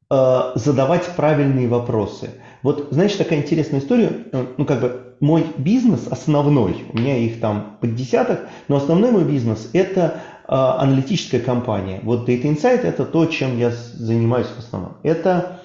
задавать 0.08 1.06
правильные 1.16 1.66
вопросы. 1.68 2.30
Вот, 2.62 2.88
знаешь, 2.90 3.14
такая 3.14 3.40
интересная 3.40 3.80
история, 3.80 4.26
э, 4.32 4.46
ну, 4.56 4.64
как 4.64 4.80
бы 4.80 5.14
мой 5.20 5.46
бизнес 5.56 6.08
основной, 6.08 6.84
у 6.92 6.98
меня 6.98 7.16
их 7.16 7.40
там 7.40 7.78
под 7.80 7.94
десяток, 7.94 8.48
но 8.68 8.76
основной 8.76 9.12
мой 9.12 9.24
бизнес– 9.24 9.70
это 9.72 10.20
э, 10.48 10.52
аналитическая 10.52 11.40
компания. 11.40 12.00
Вот 12.02 12.28
Data 12.28 12.42
Insight– 12.42 12.80
это 12.82 13.04
то, 13.04 13.26
чем 13.26 13.58
я 13.58 13.70
занимаюсь 13.70 14.48
в 14.48 14.58
основном. 14.58 14.96
Это 15.02 15.60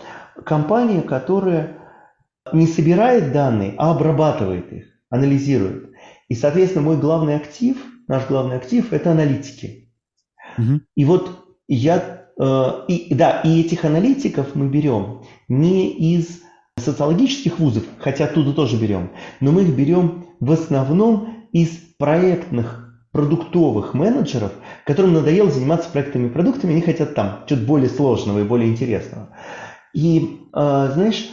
компания, 0.45 1.01
которая 1.01 1.77
не 2.53 2.67
собирает 2.67 3.31
данные, 3.31 3.73
а 3.77 3.91
обрабатывает 3.91 4.71
их, 4.71 4.85
анализирует. 5.09 5.91
И, 6.29 6.35
соответственно, 6.35 6.85
мой 6.85 6.97
главный 6.97 7.35
актив, 7.35 7.77
наш 8.07 8.27
главный 8.27 8.57
актив– 8.57 8.91
это 8.93 9.11
аналитики. 9.11 9.91
Угу. 10.57 10.81
И 10.95 11.05
вот 11.05 11.31
я 11.67 12.20
Э, 12.20 12.20
и, 12.39 13.13
да, 13.13 13.41
и 13.41 13.61
этих 13.61 13.85
аналитиков 13.85 14.55
мы 14.55 14.67
берем 14.67 15.21
не 15.47 15.89
из 16.15 16.41
социологических 16.77 17.59
вузов, 17.59 17.83
хотя 17.99 18.25
оттуда 18.25 18.53
тоже 18.53 18.77
берем, 18.77 19.11
но 19.39 19.51
мы 19.51 19.63
их 19.63 19.75
берем 19.75 20.25
в 20.39 20.51
основном 20.51 21.47
из 21.51 21.69
проектных 21.97 22.81
продуктовых 23.11 23.93
менеджеров, 23.93 24.51
которым 24.85 25.13
надоело 25.13 25.51
заниматься 25.51 25.89
проектами 25.89 26.27
и 26.27 26.31
продуктами, 26.31 26.73
они 26.73 26.81
хотят 26.81 27.13
там 27.13 27.43
что-то 27.45 27.63
более 27.63 27.89
сложного 27.89 28.39
и 28.39 28.43
более 28.43 28.69
интересного. 28.69 29.29
И, 29.93 30.39
э, 30.53 30.89
знаешь, 30.93 31.29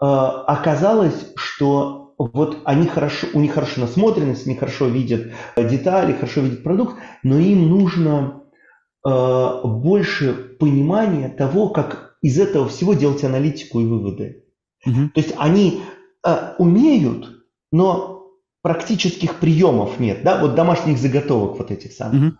э, 0.00 0.04
оказалось, 0.04 1.32
что 1.36 2.14
вот 2.18 2.58
они 2.64 2.86
хорошо, 2.86 3.26
у 3.34 3.40
них 3.40 3.54
хорошо 3.54 3.80
насмотренность, 3.80 4.46
они 4.46 4.56
хорошо 4.56 4.86
видят 4.86 5.32
детали, 5.56 6.12
хорошо 6.12 6.40
видят 6.40 6.62
продукт, 6.62 6.96
но 7.22 7.38
им 7.38 7.68
нужно 7.68 8.37
Э, 8.37 8.37
больше 9.64 10.32
понимания 10.58 11.28
того, 11.28 11.68
как 11.68 12.16
из 12.22 12.38
этого 12.38 12.68
всего 12.68 12.94
делать 12.94 13.24
аналитику 13.24 13.80
и 13.80 13.86
выводы. 13.86 14.44
Угу. 14.86 15.10
То 15.14 15.20
есть 15.20 15.34
они 15.38 15.82
э, 16.26 16.54
умеют, 16.58 17.44
но 17.70 18.26
практических 18.62 19.36
приемов 19.36 20.00
нет, 20.00 20.22
да, 20.24 20.40
вот 20.40 20.54
домашних 20.54 20.98
заготовок 20.98 21.58
вот 21.58 21.70
этих 21.70 21.92
самых. 21.92 22.32
Угу. 22.32 22.36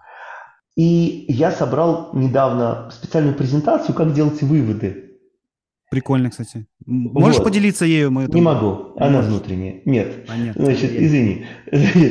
И 0.77 1.25
я 1.29 1.51
собрал 1.51 2.11
недавно 2.13 2.91
специальную 2.93 3.35
презентацию, 3.35 3.95
как 3.95 4.13
делать 4.13 4.43
выводы 4.43 5.08
Прикольно, 5.91 6.31
кстати. 6.31 6.67
Можешь 6.85 7.39
вот. 7.39 7.45
поделиться 7.45 7.87
ею? 7.87 8.11
Мы 8.11 8.27
Не 8.27 8.43
могу, 8.43 8.93
она 8.97 9.19
Можешь. 9.19 9.31
внутренняя. 9.31 9.81
Нет. 9.87 10.29
Нет. 10.37 10.55
Значит, 10.55 10.93
нет. 10.93 11.03
извини. 11.03 11.47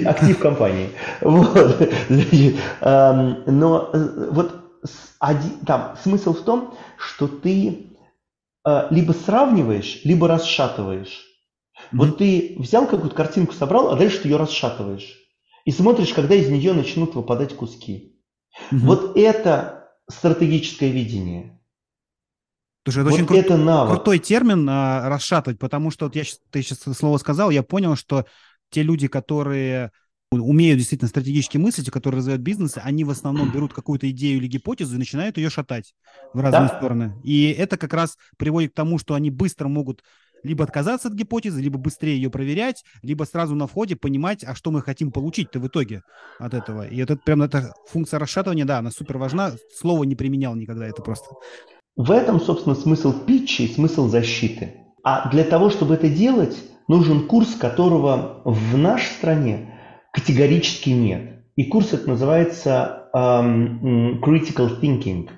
Актив 0.06 0.40
компании. 0.40 0.90
Вот. 1.22 1.92
Значит, 2.10 2.56
но 2.82 3.90
э, 3.94 4.30
вот 4.32 4.64
там 5.66 5.96
смысл 6.02 6.34
в 6.34 6.44
том, 6.44 6.76
что 6.98 7.28
ты 7.28 7.88
э, 8.66 8.88
либо 8.90 9.12
сравниваешь, 9.12 10.02
либо 10.04 10.28
расшатываешь. 10.28 11.26
Mm-hmm. 11.92 11.98
Вот 11.98 12.18
ты 12.18 12.56
взял 12.60 12.88
какую-то 12.88 13.16
картинку, 13.16 13.54
собрал, 13.54 13.92
а 13.92 13.96
дальше 13.96 14.22
ты 14.22 14.30
ее 14.30 14.38
расшатываешь. 14.38 15.18
И 15.66 15.72
смотришь, 15.72 16.14
когда 16.14 16.36
из 16.36 16.50
нее 16.50 16.74
начнут 16.74 17.16
выпадать 17.16 17.56
куски. 17.56 18.20
Mm-hmm. 18.72 18.78
Вот 18.80 19.18
это 19.18 19.90
стратегическое 20.10 20.90
видение. 20.90 21.60
Слушай, 22.88 23.02
это 23.02 23.10
вот 23.10 23.20
очень 23.20 23.26
кру- 23.26 23.38
это 23.38 23.58
навык. 23.58 23.96
крутой 23.96 24.20
термин 24.20 24.66
а, 24.70 25.10
расшатывать, 25.10 25.60
потому 25.60 25.92
что 25.92 26.06
вот 26.06 26.16
я, 26.16 26.24
ты 26.52 26.62
сейчас 26.62 26.80
слово 26.98 27.18
сказал, 27.18 27.50
я 27.50 27.62
понял, 27.62 27.98
что 27.98 28.26
те 28.70 28.82
люди, 28.82 29.10
которые 29.10 29.92
умеют 30.32 30.78
действительно 30.78 31.10
стратегически 31.10 31.58
мыслить, 31.58 31.90
которые 31.90 32.20
развивают 32.20 32.42
бизнес, 32.44 32.76
они 32.78 33.04
в 33.04 33.10
основном 33.10 33.52
берут 33.52 33.74
какую-то 33.74 34.10
идею 34.12 34.38
или 34.38 34.48
гипотезу 34.48 34.96
и 34.96 35.00
начинают 35.00 35.36
ее 35.36 35.50
шатать 35.50 35.96
в 36.34 36.40
разные 36.40 36.70
да. 36.70 36.78
стороны. 36.78 37.14
И 37.26 37.50
это 37.52 37.76
как 37.78 37.94
раз 37.94 38.18
приводит 38.38 38.72
к 38.72 38.76
тому, 38.76 39.00
что 39.00 39.16
они 39.16 39.32
быстро 39.32 39.68
могут 39.68 40.02
либо 40.44 40.64
отказаться 40.64 41.10
от 41.10 41.14
гипотезы, 41.14 41.62
либо 41.62 41.78
быстрее 41.78 42.16
ее 42.16 42.30
проверять, 42.30 42.86
либо 43.02 43.26
сразу 43.26 43.54
на 43.54 43.68
входе 43.68 43.98
понимать, 43.98 44.46
а 44.46 44.56
что 44.56 44.72
мы 44.72 44.82
хотим 44.82 45.12
получить-то 45.12 45.60
в 45.60 45.68
итоге 45.68 46.04
от 46.40 46.54
этого. 46.54 46.88
И 46.88 46.98
это 46.98 47.18
прям 47.18 47.42
эта 47.42 47.74
функция 47.90 48.18
расшатывания, 48.18 48.64
да, 48.64 48.78
она 48.78 48.92
супер 48.92 49.18
важна. 49.18 49.54
Слово 49.76 50.06
не 50.06 50.16
применял 50.16 50.56
никогда, 50.56 50.88
это 50.88 51.02
просто. 51.02 51.32
В 51.98 52.12
этом, 52.12 52.40
собственно, 52.40 52.76
смысл 52.76 53.12
питча 53.26 53.64
и 53.64 53.68
смысл 53.68 54.08
защиты. 54.08 54.76
А 55.04 55.30
для 55.30 55.44
того, 55.44 55.72
чтобы 55.72 55.96
это 55.96 56.08
делать, 56.08 56.56
нужен 56.88 57.26
курс, 57.26 57.56
которого 57.56 58.42
в 58.46 58.78
нашей 58.78 59.12
стране 59.12 59.74
категорически 60.14 60.92
нет. 60.92 61.44
И 61.56 61.64
курс 61.64 61.94
это 61.94 62.08
называется 62.08 63.10
um, 63.16 64.20
Critical 64.22 64.80
Thinking. 64.80 65.30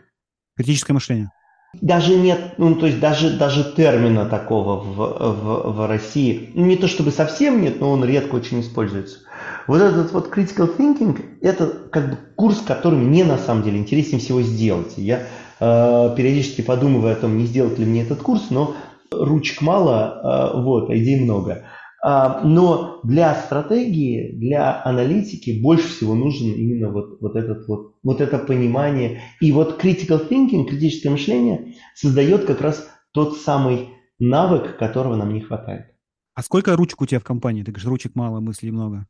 Критическое 0.57 0.91
мышление. 0.91 1.31
Даже 1.79 2.15
нет, 2.15 2.55
ну 2.57 2.75
то 2.75 2.87
есть 2.87 2.99
даже, 2.99 3.37
даже 3.37 3.63
термина 3.75 4.25
такого 4.25 4.81
в, 4.81 4.95
в, 4.95 5.73
в 5.75 5.87
России, 5.87 6.49
ну, 6.55 6.65
не 6.65 6.75
то 6.75 6.87
чтобы 6.87 7.11
совсем 7.11 7.61
нет, 7.61 7.79
но 7.79 7.91
он 7.91 8.03
редко 8.03 8.35
очень 8.35 8.59
используется. 8.61 9.19
Вот 9.67 9.79
этот 9.79 10.11
вот 10.11 10.35
critical 10.35 10.75
thinking, 10.75 11.37
это 11.41 11.67
как 11.67 12.09
бы 12.09 12.17
курс, 12.35 12.61
который 12.61 12.97
мне 12.97 13.23
на 13.23 13.37
самом 13.37 13.63
деле 13.63 13.77
интереснее 13.77 14.19
всего 14.19 14.41
сделать. 14.41 14.93
Я 14.97 15.27
периодически 15.59 16.61
подумываю 16.61 17.13
о 17.13 17.15
том, 17.15 17.37
не 17.37 17.45
сделать 17.45 17.77
ли 17.77 17.85
мне 17.85 18.03
этот 18.03 18.19
курс, 18.21 18.49
но 18.49 18.75
ручек 19.11 19.61
мало, 19.61 20.53
э, 20.53 20.61
вот, 20.61 20.89
а 20.89 20.97
идей 20.97 21.19
много. 21.21 21.65
А, 22.01 22.41
но 22.45 23.01
для 23.03 23.35
стратегии, 23.35 24.31
для 24.37 24.81
аналитики 24.83 25.59
больше 25.61 25.89
всего 25.89 26.15
нужен 26.15 26.53
именно 26.53 26.89
вот, 26.89 27.19
вот, 27.19 27.35
этот 27.35 27.67
вот, 27.67 27.95
вот 28.03 28.21
это 28.21 28.39
понимание. 28.39 29.21
И 29.41 29.51
вот 29.51 29.83
critical 29.83 30.27
thinking, 30.29 30.65
критическое 30.65 31.09
мышление 31.09 31.75
создает 31.95 32.45
как 32.45 32.61
раз 32.61 32.89
тот 33.11 33.37
самый 33.37 33.89
навык, 34.17 34.77
которого 34.77 35.15
нам 35.15 35.33
не 35.33 35.41
хватает. 35.41 35.87
А 36.35 36.41
сколько 36.41 36.75
ручек 36.77 37.01
у 37.01 37.05
тебя 37.05 37.19
в 37.19 37.25
компании? 37.25 37.63
Ты 37.63 37.71
говоришь, 37.71 37.87
ручек 37.87 38.15
мало, 38.15 38.39
мыслей 38.39 38.71
много. 38.71 39.05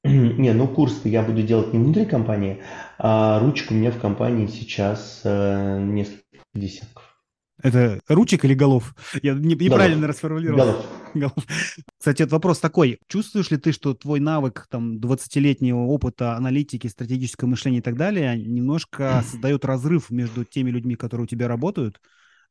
Не, 0.04 0.52
ну 0.52 0.68
курс 0.68 1.00
я 1.04 1.22
буду 1.22 1.42
делать 1.42 1.72
не 1.72 1.78
внутри 1.78 2.06
компании, 2.06 2.62
а 2.98 3.40
ручек 3.40 3.70
у 3.70 3.74
меня 3.74 3.90
в 3.90 3.98
компании 3.98 4.46
сейчас 4.46 5.22
э, 5.24 5.80
несколько 5.80 6.22
десятков. 6.54 7.04
Это 7.60 7.98
ручек 8.06 8.44
или 8.44 8.54
голов? 8.54 8.94
Я 9.20 9.34
неправильно 9.34 10.02
голов. 10.02 10.10
расформулировал. 10.10 10.58
Голов. 10.58 10.86
голов. 11.14 11.46
Кстати, 11.98 12.22
этот 12.22 12.32
вопрос 12.32 12.60
такой. 12.60 13.00
Чувствуешь 13.08 13.50
ли 13.50 13.56
ты, 13.56 13.72
что 13.72 13.94
твой 13.94 14.20
навык 14.20 14.68
там 14.70 14.98
20-летнего 14.98 15.78
опыта 15.78 16.36
аналитики, 16.36 16.86
стратегического 16.86 17.48
мышления 17.48 17.78
и 17.78 17.82
так 17.82 17.96
далее 17.96 18.40
немножко 18.40 19.24
создает 19.28 19.64
разрыв 19.64 20.10
между 20.10 20.44
теми 20.44 20.70
людьми, 20.70 20.94
которые 20.94 21.24
у 21.24 21.28
тебя 21.28 21.48
работают, 21.48 22.00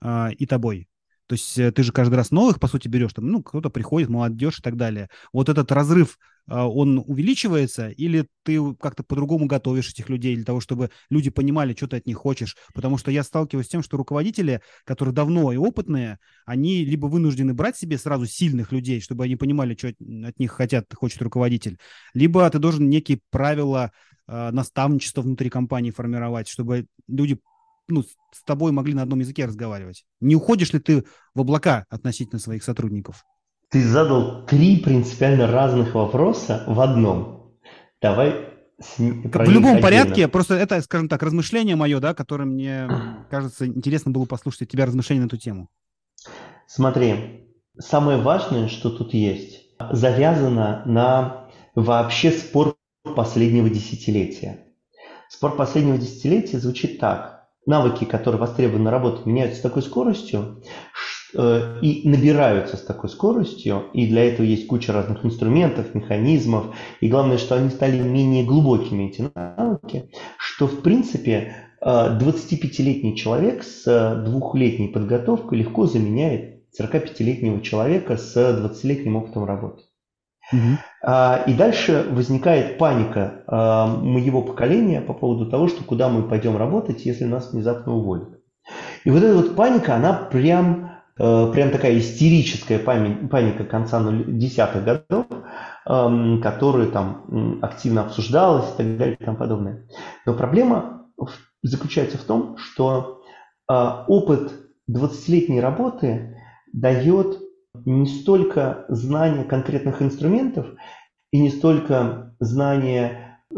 э, 0.01 0.31
и 0.37 0.45
тобой? 0.45 0.89
То 1.27 1.33
есть 1.33 1.57
э, 1.57 1.71
ты 1.71 1.83
же 1.83 1.91
каждый 1.91 2.15
раз 2.15 2.31
новых, 2.31 2.59
по 2.59 2.67
сути, 2.67 2.87
берешь, 2.87 3.13
там, 3.13 3.27
ну, 3.27 3.43
кто-то 3.43 3.69
приходит, 3.69 4.09
молодежь 4.09 4.59
и 4.59 4.61
так 4.61 4.77
далее. 4.77 5.09
Вот 5.33 5.49
этот 5.49 5.71
разрыв, 5.71 6.17
а, 6.49 6.67
он 6.67 7.03
увеличивается, 7.05 7.89
или 7.89 8.27
ты 8.43 8.57
как-то 8.75 9.03
по-другому 9.03 9.45
готовишь 9.45 9.89
этих 9.89 10.09
людей 10.09 10.35
для 10.35 10.45
того, 10.45 10.61
чтобы 10.61 10.89
люди 11.09 11.29
понимали, 11.29 11.73
что 11.75 11.87
ты 11.87 11.97
от 11.97 12.07
них 12.07 12.17
хочешь? 12.17 12.55
Потому 12.73 12.97
что 12.97 13.11
я 13.11 13.23
сталкиваюсь 13.23 13.67
с 13.67 13.69
тем, 13.69 13.83
что 13.83 13.97
руководители, 13.97 14.61
которые 14.85 15.13
давно 15.13 15.51
и 15.51 15.57
опытные, 15.57 16.19
они 16.45 16.85
либо 16.85 17.07
вынуждены 17.07 17.53
брать 17.53 17.77
себе 17.77 17.97
сразу 17.97 18.25
сильных 18.25 18.71
людей, 18.71 19.01
чтобы 19.01 19.25
они 19.25 19.35
понимали, 19.35 19.75
что 19.75 19.89
от 19.89 20.39
них 20.39 20.51
хотят, 20.51 20.85
хочет 20.93 21.21
руководитель, 21.21 21.77
либо 22.13 22.49
ты 22.49 22.59
должен 22.59 22.89
некие 22.89 23.19
правила 23.29 23.91
э, 24.27 24.51
наставничества 24.51 25.21
внутри 25.21 25.49
компании 25.49 25.91
формировать, 25.91 26.47
чтобы 26.47 26.87
люди 27.07 27.37
ну, 27.87 28.03
с 28.03 28.43
тобой 28.45 28.71
могли 28.71 28.93
на 28.93 29.03
одном 29.03 29.19
языке 29.19 29.45
разговаривать? 29.45 30.05
Не 30.19 30.35
уходишь 30.35 30.73
ли 30.73 30.79
ты 30.79 31.05
в 31.33 31.41
облака 31.41 31.85
относительно 31.89 32.39
своих 32.39 32.63
сотрудников? 32.63 33.23
Ты 33.69 33.83
задал 33.83 34.45
три 34.45 34.77
принципиально 34.77 35.47
разных 35.47 35.93
вопроса 35.93 36.63
в 36.67 36.79
одном. 36.79 37.57
Давай 38.01 38.47
с... 38.79 38.97
В 38.97 39.01
любом 39.01 39.41
отдельно. 39.47 39.81
порядке, 39.81 40.27
просто 40.27 40.55
это, 40.55 40.79
скажем 40.81 41.09
так, 41.09 41.23
размышление 41.23 41.75
мое, 41.75 41.99
да, 41.99 42.13
которое 42.13 42.45
мне 42.45 42.87
кажется 43.29 43.65
интересно 43.65 44.11
было 44.11 44.25
послушать 44.25 44.63
от 44.63 44.69
тебя 44.69 44.85
размышления 44.85 45.23
на 45.23 45.27
эту 45.27 45.37
тему. 45.37 45.69
Смотри, 46.67 47.47
самое 47.79 48.21
важное, 48.21 48.67
что 48.67 48.89
тут 48.89 49.13
есть, 49.13 49.63
завязано 49.91 50.83
на 50.85 51.49
вообще 51.75 52.31
спор 52.31 52.77
последнего 53.15 53.69
десятилетия. 53.69 54.65
Спор 55.29 55.55
последнего 55.55 55.97
десятилетия 55.97 56.59
звучит 56.59 56.99
так 56.99 57.36
навыки, 57.67 58.05
которые 58.05 58.39
востребованы 58.39 58.85
на 58.85 58.91
работе, 58.91 59.21
меняются 59.25 59.59
с 59.59 59.61
такой 59.61 59.83
скоростью 59.83 60.63
э, 61.35 61.79
и 61.81 62.07
набираются 62.07 62.77
с 62.77 62.81
такой 62.81 63.09
скоростью, 63.09 63.85
и 63.93 64.07
для 64.07 64.25
этого 64.25 64.45
есть 64.45 64.67
куча 64.67 64.93
разных 64.93 65.23
инструментов, 65.25 65.93
механизмов, 65.93 66.75
и 67.01 67.09
главное, 67.09 67.37
что 67.37 67.55
они 67.55 67.69
стали 67.69 67.99
менее 67.99 68.45
глубокими, 68.45 69.09
эти 69.09 69.29
навыки, 69.35 70.09
что 70.37 70.67
в 70.67 70.81
принципе 70.81 71.55
25-летний 71.83 73.13
э, 73.13 73.15
человек 73.15 73.63
с 73.63 74.23
двухлетней 74.25 74.87
подготовкой 74.87 75.59
легко 75.59 75.85
заменяет 75.85 76.63
45-летнего 76.79 77.61
человека 77.61 78.17
с 78.17 78.35
20-летним 78.35 79.17
опытом 79.17 79.45
работы. 79.45 79.83
Угу. 80.51 80.77
И 81.47 81.53
дальше 81.53 82.07
возникает 82.09 82.77
паника 82.77 83.43
а, 83.47 83.87
моего 83.87 84.41
поколения 84.41 85.01
по 85.01 85.13
поводу 85.13 85.49
того, 85.49 85.67
что 85.67 85.83
куда 85.83 86.09
мы 86.09 86.23
пойдем 86.23 86.57
работать, 86.57 87.05
если 87.05 87.25
нас 87.25 87.51
внезапно 87.51 87.93
уволят. 87.93 88.29
И 89.03 89.09
вот 89.09 89.23
эта 89.23 89.35
вот 89.35 89.55
паника, 89.55 89.95
она 89.95 90.13
прям, 90.13 90.91
а, 91.19 91.51
прям 91.51 91.71
такая 91.71 91.97
истерическая 91.97 92.79
паника 92.79 93.63
конца 93.65 94.01
10-х 94.01 94.79
годов, 94.79 95.25
которая 96.41 96.87
там 96.87 97.59
активно 97.61 98.01
обсуждалась 98.01 98.73
и 98.73 98.77
так 98.77 98.97
далее 98.97 99.17
и 99.19 99.23
тому 99.23 99.37
подобное. 99.37 99.87
Но 100.25 100.33
проблема 100.33 101.05
заключается 101.61 102.17
в 102.17 102.23
том, 102.23 102.57
что 102.57 103.21
опыт 103.69 104.51
20-летней 104.89 105.61
работы 105.61 106.37
дает 106.73 107.39
не 107.85 108.07
столько 108.07 108.85
знание 108.89 109.43
конкретных 109.43 110.01
инструментов 110.01 110.67
и 111.31 111.39
не 111.39 111.49
столько 111.49 112.35
знание 112.39 113.39
э, 113.51 113.55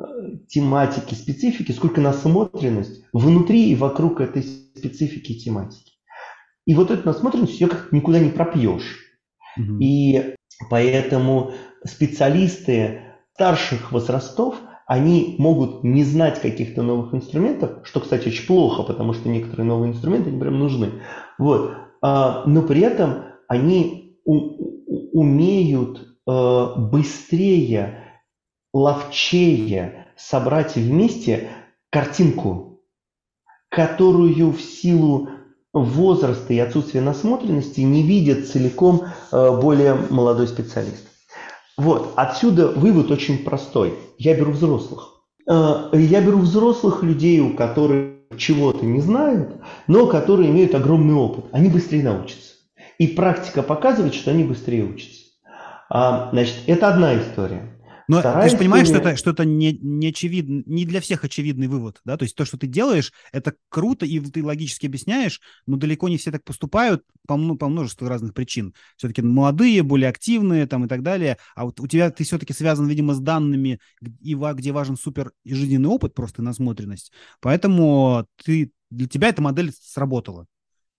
тематики, 0.48 1.14
специфики, 1.14 1.72
сколько 1.72 2.02
насмотренность 2.02 3.04
внутри 3.14 3.72
и 3.72 3.76
вокруг 3.76 4.22
этой 4.22 4.44
специфики 4.44 5.34
и 5.34 5.40
тематики. 5.40 5.94
И 6.66 6.76
вот 6.76 6.92
эту 6.92 7.08
насмотренность 7.08 7.60
ее 7.60 7.68
как 7.68 7.92
никуда 7.92 8.20
не 8.20 8.30
пропьешь. 8.30 8.98
Угу. 9.58 9.78
И 9.80 10.36
поэтому 10.70 11.52
специалисты 11.84 13.02
старших 13.34 13.92
возрастов, 13.92 14.56
они 14.86 15.36
могут 15.38 15.84
не 15.84 16.04
знать 16.04 16.42
каких-то 16.42 16.82
новых 16.82 17.14
инструментов, 17.14 17.80
что, 17.84 18.00
кстати, 18.00 18.28
очень 18.28 18.48
плохо, 18.48 18.84
потому 18.84 19.14
что 19.14 19.30
некоторые 19.30 19.66
новые 19.66 19.92
инструменты, 19.92 20.30
они 20.30 20.40
прям 20.40 20.60
нужны. 20.60 21.02
Вот. 21.38 21.74
А, 22.02 22.44
но 22.46 22.64
при 22.64 22.82
этом 22.82 23.26
они 23.48 24.09
умеют 24.30 26.08
э, 26.28 26.74
быстрее, 26.78 28.04
ловчее 28.74 30.08
собрать 30.18 30.76
вместе 30.76 31.50
картинку, 31.90 32.82
которую 33.70 34.52
в 34.52 34.62
силу 34.62 35.30
возраста 35.74 36.54
и 36.54 36.60
отсутствия 36.60 37.02
насмотренности 37.02 37.82
не 37.82 38.04
видит 38.04 38.50
целиком 38.50 39.06
э, 39.32 39.62
более 39.62 39.96
молодой 40.10 40.48
специалист. 40.48 41.08
Вот, 41.78 42.14
отсюда 42.16 42.68
вывод 42.68 43.12
очень 43.12 43.40
простой. 43.40 43.94
Я 44.18 44.36
беру 44.36 44.52
взрослых. 44.52 45.22
Э, 45.50 45.90
я 45.94 46.22
беру 46.22 46.40
взрослых 46.40 47.04
людей, 47.04 47.40
у 47.40 47.56
которых 47.56 48.16
чего-то 48.38 48.86
не 48.86 49.02
знают, 49.02 49.62
но 49.88 50.08
которые 50.08 50.50
имеют 50.50 50.76
огромный 50.76 51.16
опыт. 51.16 51.46
Они 51.52 51.70
быстрее 51.70 52.04
научатся. 52.04 52.49
И 53.00 53.08
практика 53.08 53.64
показывает, 53.64 54.14
что 54.14 54.32
они 54.32 54.44
быстрее 54.44 54.84
учатся. 54.84 55.22
А, 55.90 56.30
значит, 56.32 56.56
это 56.68 56.90
одна 56.90 57.20
история. 57.20 57.76
Но 58.10 58.22
ты 58.22 58.50
же 58.50 58.58
понимаешь, 58.58 58.88
что 58.88 58.98
это, 58.98 59.16
что 59.16 59.32
это 59.32 59.46
не, 59.46 59.72
не 59.72 60.08
очевидно, 60.08 60.64
не 60.66 60.84
для 60.84 61.00
всех 61.00 61.24
очевидный 61.24 61.68
вывод, 61.68 62.02
да? 62.04 62.18
То 62.18 62.24
есть 62.24 62.36
то, 62.36 62.44
что 62.44 62.58
ты 62.58 62.66
делаешь, 62.66 63.14
это 63.32 63.54
круто, 63.70 64.06
и 64.06 64.20
ты 64.20 64.44
логически 64.44 64.88
объясняешь, 64.88 65.40
но 65.68 65.78
далеко 65.78 66.10
не 66.10 66.18
все 66.18 66.32
так 66.32 66.44
поступают 66.44 67.04
по, 67.28 67.38
по 67.56 67.70
множеству 67.70 68.08
разных 68.08 68.34
причин. 68.34 68.74
Все-таки 68.98 69.22
молодые, 69.22 69.84
более 69.84 70.10
активные 70.10 70.66
там 70.66 70.86
и 70.86 70.88
так 70.88 71.04
далее. 71.04 71.38
А 71.56 71.66
вот 71.66 71.80
у 71.80 71.88
тебя 71.88 72.10
ты 72.10 72.24
все-таки 72.24 72.52
связан, 72.52 72.88
видимо, 72.88 73.14
с 73.14 73.20
данными, 73.20 73.80
и 74.02 74.36
где 74.36 74.72
важен 74.72 74.98
супер 74.98 75.32
жизненный 75.46 75.90
опыт, 75.90 76.16
просто 76.16 76.42
насмотренность. 76.42 77.12
Поэтому 77.40 78.26
ты, 78.44 78.72
для 78.90 79.08
тебя 79.08 79.30
эта 79.30 79.44
модель 79.44 79.72
сработала. 79.80 80.48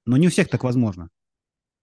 Но 0.06 0.16
не 0.16 0.28
у 0.28 0.30
всех 0.30 0.48
так 0.48 0.62
возможно 0.62 1.10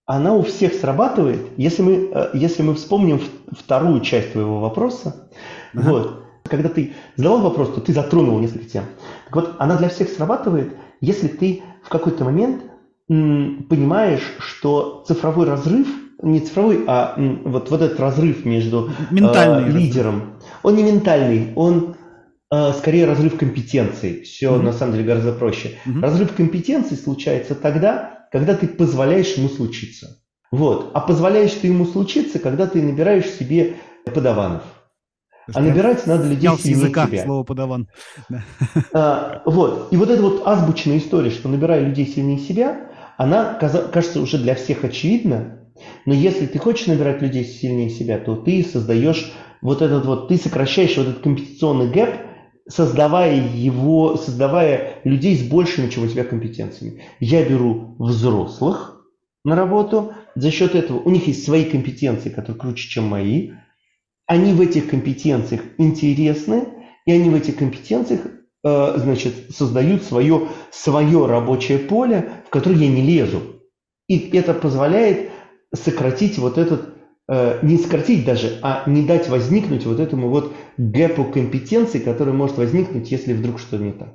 она 0.08 0.34
у 0.34 0.41
всех 0.41 0.74
срабатывает, 0.74 1.41
если 1.58 1.82
мы, 1.82 2.10
э, 2.13 2.30
если 2.34 2.63
мы 2.63 2.74
вспомним 2.76 3.22
вторую 3.52 4.00
часть 4.00 4.32
твоего 4.32 4.62
вопроса. 4.62 5.30
Ага. 5.76 5.89
Вот, 5.89 6.24
когда 6.43 6.70
ты 6.70 6.93
задавал 7.17 7.41
вопрос, 7.41 7.74
то 7.76 7.82
ты 7.82 7.91
затронул 7.91 8.39
несколько 8.39 8.65
тем. 8.65 8.86
Так 9.26 9.36
вот, 9.36 9.56
она 9.60 9.76
для 9.76 9.89
всех 9.89 10.10
срабатывает, 10.10 10.78
если 11.02 11.28
ты 11.28 11.62
в 11.84 11.89
какой-то 11.89 12.24
момент 12.24 12.63
м, 13.10 13.65
понимаешь, 13.70 14.24
что 14.39 15.04
цифровой 15.06 15.46
разрыв, 15.46 15.88
не 16.22 16.39
цифровой, 16.39 16.86
а 16.88 17.13
м, 17.17 17.41
вот, 17.43 17.70
вот 17.70 17.82
этот 17.82 18.00
разрыв 18.00 18.46
между 18.46 18.89
э, 19.12 19.15
лидером, 19.15 19.60
разрыв. 19.67 20.26
он 20.63 20.76
не 20.76 20.84
ментальный, 20.84 21.52
он 21.56 21.96
э, 22.50 22.72
скорее 22.78 23.06
разрыв 23.06 23.38
компетенций. 23.38 24.22
Все 24.22 24.56
mm-hmm. 24.56 24.62
на 24.62 24.72
самом 24.72 24.93
деле 24.93 25.06
гораздо 25.06 25.34
проще. 25.34 25.74
Mm-hmm. 25.86 26.02
Разрыв 26.02 26.34
компетенций 26.34 26.96
случается 26.96 27.56
тогда, 27.56 28.16
когда 28.31 28.55
ты 28.55 28.67
позволяешь 28.67 29.33
ему 29.33 29.49
случиться. 29.49 30.21
Вот. 30.51 30.91
А 30.93 31.01
позволяешь 31.01 31.53
ты 31.53 31.67
ему 31.67 31.85
случиться, 31.85 32.39
когда 32.39 32.67
ты 32.67 32.81
набираешь 32.81 33.29
себе 33.29 33.75
подаванов. 34.05 34.63
А 35.53 35.61
набирать 35.61 36.05
надо 36.05 36.27
людей 36.27 36.49
сильнее 36.57 36.81
языка 36.81 37.07
себя. 37.07 37.23
слово 37.23 37.43
подаван. 37.43 37.87
А, 38.93 39.41
вот. 39.45 39.87
И 39.91 39.97
вот 39.97 40.09
эта 40.09 40.21
вот 40.21 40.43
азбучная 40.45 40.97
история, 40.97 41.31
что 41.31 41.47
набирая 41.47 41.85
людей 41.85 42.05
сильнее 42.05 42.39
себя, 42.39 42.91
она 43.17 43.53
кажется 43.53 44.21
уже 44.21 44.37
для 44.37 44.55
всех 44.55 44.83
очевидна. 44.83 45.59
Но 46.05 46.13
если 46.13 46.47
ты 46.47 46.59
хочешь 46.59 46.87
набирать 46.87 47.21
людей 47.21 47.45
сильнее 47.45 47.89
себя, 47.89 48.17
то 48.17 48.35
ты 48.35 48.63
создаешь 48.63 49.31
вот 49.61 49.81
этот 49.81 50.05
вот, 50.05 50.27
ты 50.27 50.37
сокращаешь 50.37 50.97
вот 50.97 51.07
этот 51.07 51.23
компетенционный 51.23 51.89
гэп, 51.89 52.26
создавая 52.69 53.36
его, 53.36 54.17
создавая 54.17 54.99
людей 55.03 55.38
с 55.38 55.43
большими, 55.43 55.89
чем 55.89 56.03
у 56.03 56.08
тебя, 56.08 56.23
компетенциями. 56.23 57.03
Я 57.19 57.47
беру 57.47 57.95
взрослых 57.99 59.06
на 59.43 59.56
работу, 59.56 60.13
за 60.36 60.51
счет 60.51 60.75
этого 60.75 60.99
у 60.99 61.10
них 61.10 61.27
есть 61.27 61.45
свои 61.45 61.63
компетенции, 61.65 62.30
которые 62.30 62.60
круче, 62.60 62.89
чем 62.89 63.06
мои. 63.06 63.51
Они 64.25 64.53
в 64.53 64.62
этих 64.62 64.89
компетенциях 64.89 65.62
интересны, 65.77 66.67
и 67.06 67.12
они 67.13 67.30
в 67.30 67.36
этих 67.36 67.56
компетенциях 67.56 68.21
э, 68.63 68.93
значит, 68.97 69.34
создают 69.56 70.03
свое, 70.03 70.49
свое 70.71 71.25
рабочее 71.25 71.80
поле, 71.80 72.30
в 72.45 72.49
которое 72.49 72.77
я 72.77 72.89
не 72.89 73.01
лезу. 73.01 73.41
И 74.08 74.17
это 74.38 74.53
позволяет 74.53 75.30
сократить 75.73 76.38
вот 76.38 76.58
этот 76.58 76.96
не 77.27 77.77
сократить 77.77 78.25
даже, 78.25 78.57
а 78.61 78.83
не 78.87 79.05
дать 79.05 79.27
возникнуть 79.27 79.85
вот 79.85 79.99
этому 79.99 80.29
вот 80.29 80.53
гэпу 80.77 81.25
компетенции, 81.25 81.99
который 81.99 82.33
может 82.33 82.57
возникнуть, 82.57 83.11
если 83.11 83.33
вдруг 83.33 83.59
что-то 83.59 83.83
не 83.83 83.91
так. 83.91 84.09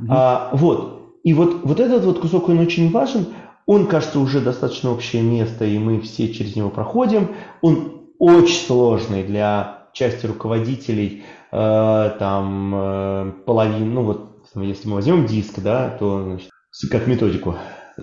Mm-hmm. 0.00 0.06
А, 0.08 0.50
вот. 0.54 1.18
И 1.24 1.34
вот, 1.34 1.62
вот 1.62 1.78
этот 1.78 2.04
вот 2.04 2.20
кусок, 2.20 2.48
он 2.48 2.58
очень 2.58 2.90
важен. 2.90 3.26
Он, 3.66 3.86
кажется, 3.86 4.18
уже 4.18 4.40
достаточно 4.40 4.90
общее 4.90 5.22
место, 5.22 5.64
и 5.64 5.78
мы 5.78 6.00
все 6.00 6.32
через 6.32 6.56
него 6.56 6.70
проходим. 6.70 7.28
Он 7.60 8.02
очень 8.18 8.66
сложный 8.66 9.22
для 9.22 9.88
части 9.92 10.26
руководителей, 10.26 11.24
э, 11.52 12.10
там, 12.18 12.74
э, 12.74 13.32
половин, 13.46 13.94
ну 13.94 14.02
вот, 14.04 14.46
если 14.54 14.88
мы 14.88 14.94
возьмем 14.94 15.26
диск, 15.26 15.60
да, 15.60 15.90
то, 15.90 16.22
значит, 16.24 16.50
как 16.90 17.06
методику, 17.06 17.56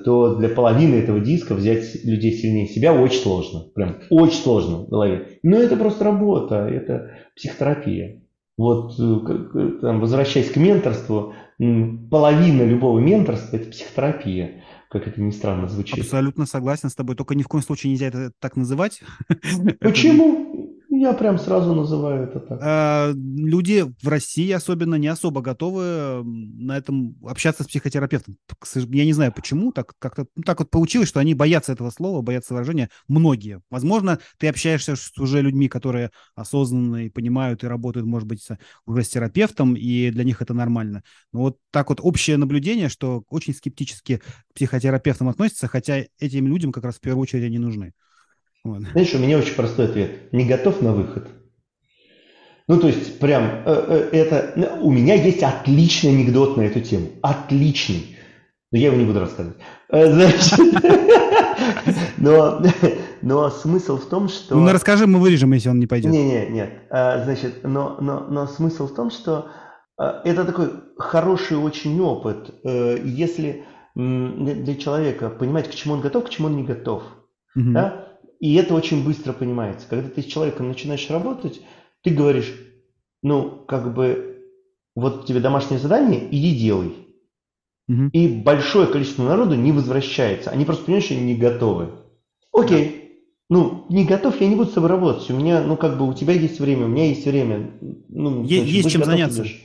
то 0.04 0.36
для 0.36 0.49
половины 0.49 0.95
этого 0.95 1.19
диска 1.19 1.56
взять 1.56 2.04
людей 2.04 2.34
сильнее 2.34 2.67
себя 2.67 2.93
очень 2.93 3.21
сложно. 3.21 3.62
Прям 3.73 3.97
очень 4.10 4.41
сложно 4.41 4.86
в 4.86 4.89
голове. 4.89 5.39
Но 5.43 5.58
это 5.58 5.75
просто 5.75 6.04
работа, 6.04 6.67
это 6.67 7.12
психотерапия. 7.36 8.21
Вот 8.58 8.99
э, 8.99 9.80
там, 9.82 10.02
возвращаясь 10.02 10.52
к 10.52 10.58
менторству, 10.58 11.34
половина 11.58 12.63
любого 12.63 12.99
менторства– 12.99 13.56
это 13.58 13.69
психотерапия 13.69 14.63
как 14.89 15.08
это 15.08 15.21
ни 15.21 15.30
странно 15.30 15.67
звучит. 15.67 15.99
Абсолютно 15.99 16.47
согласен 16.47 16.89
с 16.89 16.95
тобой, 16.95 17.15
только 17.15 17.36
ни 17.36 17.43
в 17.43 17.47
коем 17.47 17.63
случае 17.63 17.91
нельзя 17.91 18.08
это 18.08 18.32
так 18.39 18.56
называть. 18.56 19.02
Почему? 19.80 20.59
Я 20.99 21.13
прям 21.13 21.39
сразу 21.39 21.73
называю 21.73 22.23
это 22.25 22.41
так. 22.41 22.59
А, 22.62 23.13
люди 23.15 23.85
в 24.03 24.07
России 24.09 24.51
особенно 24.51 24.95
не 24.95 25.07
особо 25.07 25.39
готовы 25.39 26.25
на 26.25 26.77
этом 26.77 27.15
общаться 27.23 27.63
с 27.63 27.67
психотерапевтом. 27.67 28.35
Я 28.73 29.05
не 29.05 29.13
знаю 29.13 29.31
почему, 29.31 29.71
так 29.71 29.93
как-то 29.97 30.27
ну, 30.35 30.43
так 30.43 30.59
вот 30.59 30.69
получилось, 30.69 31.07
что 31.07 31.21
они 31.21 31.35
боятся 31.35 31.71
этого 31.71 31.89
слова, 31.89 32.21
боятся 32.21 32.53
выражения. 32.53 32.89
Многие. 33.07 33.62
Возможно, 33.69 34.19
ты 34.39 34.49
общаешься 34.49 34.97
с 34.97 35.17
уже 35.17 35.41
людьми, 35.41 35.69
которые 35.69 36.12
осознанно 36.35 37.05
и 37.05 37.09
понимают 37.09 37.63
и 37.63 37.67
работают, 37.67 38.05
может 38.05 38.27
быть, 38.27 38.45
уже 38.85 39.03
с 39.03 39.07
терапевтом, 39.07 39.75
и 39.75 40.09
для 40.09 40.25
них 40.25 40.41
это 40.41 40.53
нормально. 40.53 41.03
Но 41.31 41.39
вот 41.39 41.59
так 41.71 41.88
вот 41.88 42.01
общее 42.01 42.35
наблюдение, 42.35 42.89
что 42.89 43.23
очень 43.29 43.53
скептически 43.53 44.17
к 44.17 44.53
психотерапевтам 44.53 45.29
относятся, 45.29 45.69
хотя 45.69 46.03
этим 46.19 46.47
людям 46.47 46.73
как 46.73 46.83
раз 46.83 46.95
в 46.95 46.99
первую 46.99 47.21
очередь 47.21 47.45
они 47.45 47.57
нужны. 47.57 47.93
Вот. 48.63 48.82
Знаешь, 48.82 49.13
у 49.13 49.19
меня 49.19 49.38
очень 49.38 49.56
простой 49.56 49.86
ответ. 49.86 50.34
Не 50.34 50.45
готов 50.45 50.82
на 50.82 50.93
выход. 50.93 51.28
Ну, 52.69 52.80
то 52.80 52.86
есть, 52.86 53.19
прям, 53.19 53.45
э, 53.65 54.10
э, 54.12 54.17
это, 54.17 54.54
ну, 54.56 54.86
у 54.86 54.91
меня 54.91 55.15
есть 55.15 55.41
отличный 55.41 56.12
анекдот 56.12 56.56
на 56.56 56.62
эту 56.62 56.82
тему. 56.82 57.08
Отличный. 57.24 58.15
Но 58.72 58.78
я 58.78 58.88
его 58.88 58.98
не 58.98 59.06
буду 59.06 59.19
рассказывать. 59.19 59.58
Э, 59.91 60.12
значит, 60.12 60.60
но, 62.17 62.62
но 63.24 63.50
смысл 63.50 63.98
в 63.98 64.06
том, 64.06 64.30
что... 64.30 64.56
Ну, 64.56 64.72
расскажи, 64.72 65.08
мы 65.08 65.19
вырежем, 65.19 65.52
если 65.54 65.69
он 65.69 65.80
не 65.80 65.88
пойдет. 65.88 66.12
Не, 66.12 66.24
не, 66.24 66.45
нет. 66.50 66.84
Значит, 66.91 67.62
но, 67.63 67.98
но, 68.00 68.28
но 68.30 68.45
смысл 68.45 68.88
в 68.88 68.93
том, 68.93 69.10
что 69.10 69.50
это 69.98 70.45
такой 70.45 70.69
хороший 70.98 71.58
очень 71.58 72.00
опыт, 72.00 72.54
если 72.63 73.65
для 73.95 74.76
человека 74.76 75.32
понимать, 75.32 75.67
к 75.69 75.74
чему 75.74 75.95
он 75.95 76.02
готов, 76.02 76.26
к 76.26 76.30
чему 76.30 76.50
он 76.50 76.56
не 76.56 76.63
готов. 76.63 77.02
Угу. 77.56 77.72
Да? 77.72 78.09
И 78.39 78.56
это 78.56 78.73
очень 78.73 79.04
быстро 79.04 79.34
понимается. 79.34 79.88
Когда 79.89 80.10
ты 80.10 80.21
с 80.21 80.25
человеком 80.25 80.69
начинаешь 80.69 81.10
работать, 81.10 81.62
ты 82.04 82.12
говоришь, 82.12 82.54
ну, 83.21 83.63
как 83.67 83.93
бы, 83.93 84.45
вот 84.95 85.25
тебе 85.25 85.39
домашнее 85.39 85.80
задание, 85.80 86.28
иди 86.32 86.58
делай. 86.58 86.93
Угу. 87.89 88.10
И 88.13 88.28
большое 88.28 88.88
количество 88.88 89.23
народу 89.23 89.56
не 89.56 89.71
возвращается. 89.71 90.52
Они 90.52 90.63
просто 90.63 90.86
понимают, 90.86 91.06
что 91.06 91.15
они 91.15 91.23
не 91.23 91.36
готовы. 91.36 91.89
Окей. 92.54 92.86
Да. 92.86 92.99
Ну, 93.52 93.86
не 93.89 94.06
готов, 94.06 94.39
я 94.39 94.47
не 94.47 94.56
буду 94.56 94.69
с 94.69 94.73
тобой 94.73 94.89
работать. 94.89 95.30
У 95.32 95.36
меня, 95.36 95.62
ну, 95.62 95.75
как 95.75 95.97
бы, 95.97 96.08
у 96.08 96.13
тебя 96.13 96.34
есть 96.34 96.60
время, 96.60 96.86
у 96.86 96.89
меня 96.89 97.08
есть 97.08 97.25
время. 97.25 97.71
Ну, 98.08 98.45
значит, 98.45 98.65
есть 98.65 98.91
чем 98.91 99.04
заняться. 99.04 99.45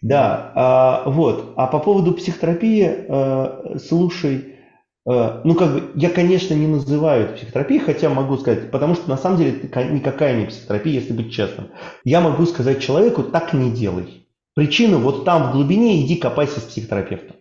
Да, 0.00 0.52
а, 0.54 1.08
вот. 1.08 1.54
А 1.56 1.66
по 1.66 1.78
поводу 1.78 2.12
психотерапии, 2.12 3.06
а, 3.08 3.78
слушай, 3.82 4.53
ну, 5.06 5.54
как 5.54 5.72
бы, 5.72 5.90
я, 5.94 6.08
конечно, 6.08 6.54
не 6.54 6.66
называю 6.66 7.24
это 7.24 7.34
психотерапией, 7.34 7.80
хотя 7.80 8.08
могу 8.08 8.38
сказать, 8.38 8.70
потому 8.70 8.94
что 8.94 9.10
на 9.10 9.18
самом 9.18 9.36
деле 9.36 9.60
это 9.62 9.84
никакая 9.84 10.38
не 10.38 10.46
психотерапия, 10.46 10.94
если 10.94 11.12
быть 11.12 11.32
честным. 11.32 11.68
Я 12.04 12.20
могу 12.20 12.46
сказать 12.46 12.80
человеку, 12.80 13.22
так 13.22 13.52
не 13.52 13.70
делай. 13.70 14.26
Причина 14.54 14.98
вот 14.98 15.24
там 15.24 15.50
в 15.50 15.52
глубине, 15.52 16.04
иди 16.04 16.16
копайся 16.16 16.60
с 16.60 16.64
психотерапевтом. 16.64 17.36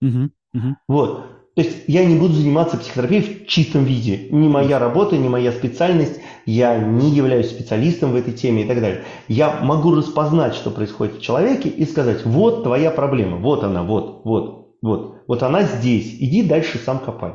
Угу, 0.00 0.30
угу. 0.54 0.76
Вот. 0.86 1.38
То 1.54 1.62
есть 1.62 1.88
я 1.88 2.04
не 2.04 2.16
буду 2.16 2.34
заниматься 2.34 2.76
психотерапией 2.76 3.22
в 3.22 3.46
чистом 3.48 3.82
виде. 3.82 4.28
Не 4.30 4.48
моя 4.48 4.78
работа, 4.78 5.16
не 5.16 5.28
моя 5.28 5.50
специальность. 5.50 6.20
Я 6.46 6.78
не 6.78 7.10
являюсь 7.10 7.50
специалистом 7.50 8.12
в 8.12 8.14
этой 8.14 8.32
теме 8.32 8.62
и 8.62 8.68
так 8.68 8.80
далее. 8.80 9.04
Я 9.26 9.58
могу 9.60 9.92
распознать, 9.92 10.54
что 10.54 10.70
происходит 10.70 11.16
в 11.16 11.20
человеке 11.20 11.68
и 11.68 11.84
сказать, 11.84 12.24
вот 12.24 12.62
твоя 12.62 12.92
проблема, 12.92 13.38
вот 13.38 13.64
она, 13.64 13.82
вот, 13.82 14.20
вот. 14.24 14.57
Вот, 14.82 15.22
вот 15.26 15.42
она 15.42 15.64
здесь, 15.64 16.14
иди 16.14 16.42
дальше 16.42 16.78
сам 16.78 17.00
копай. 17.00 17.34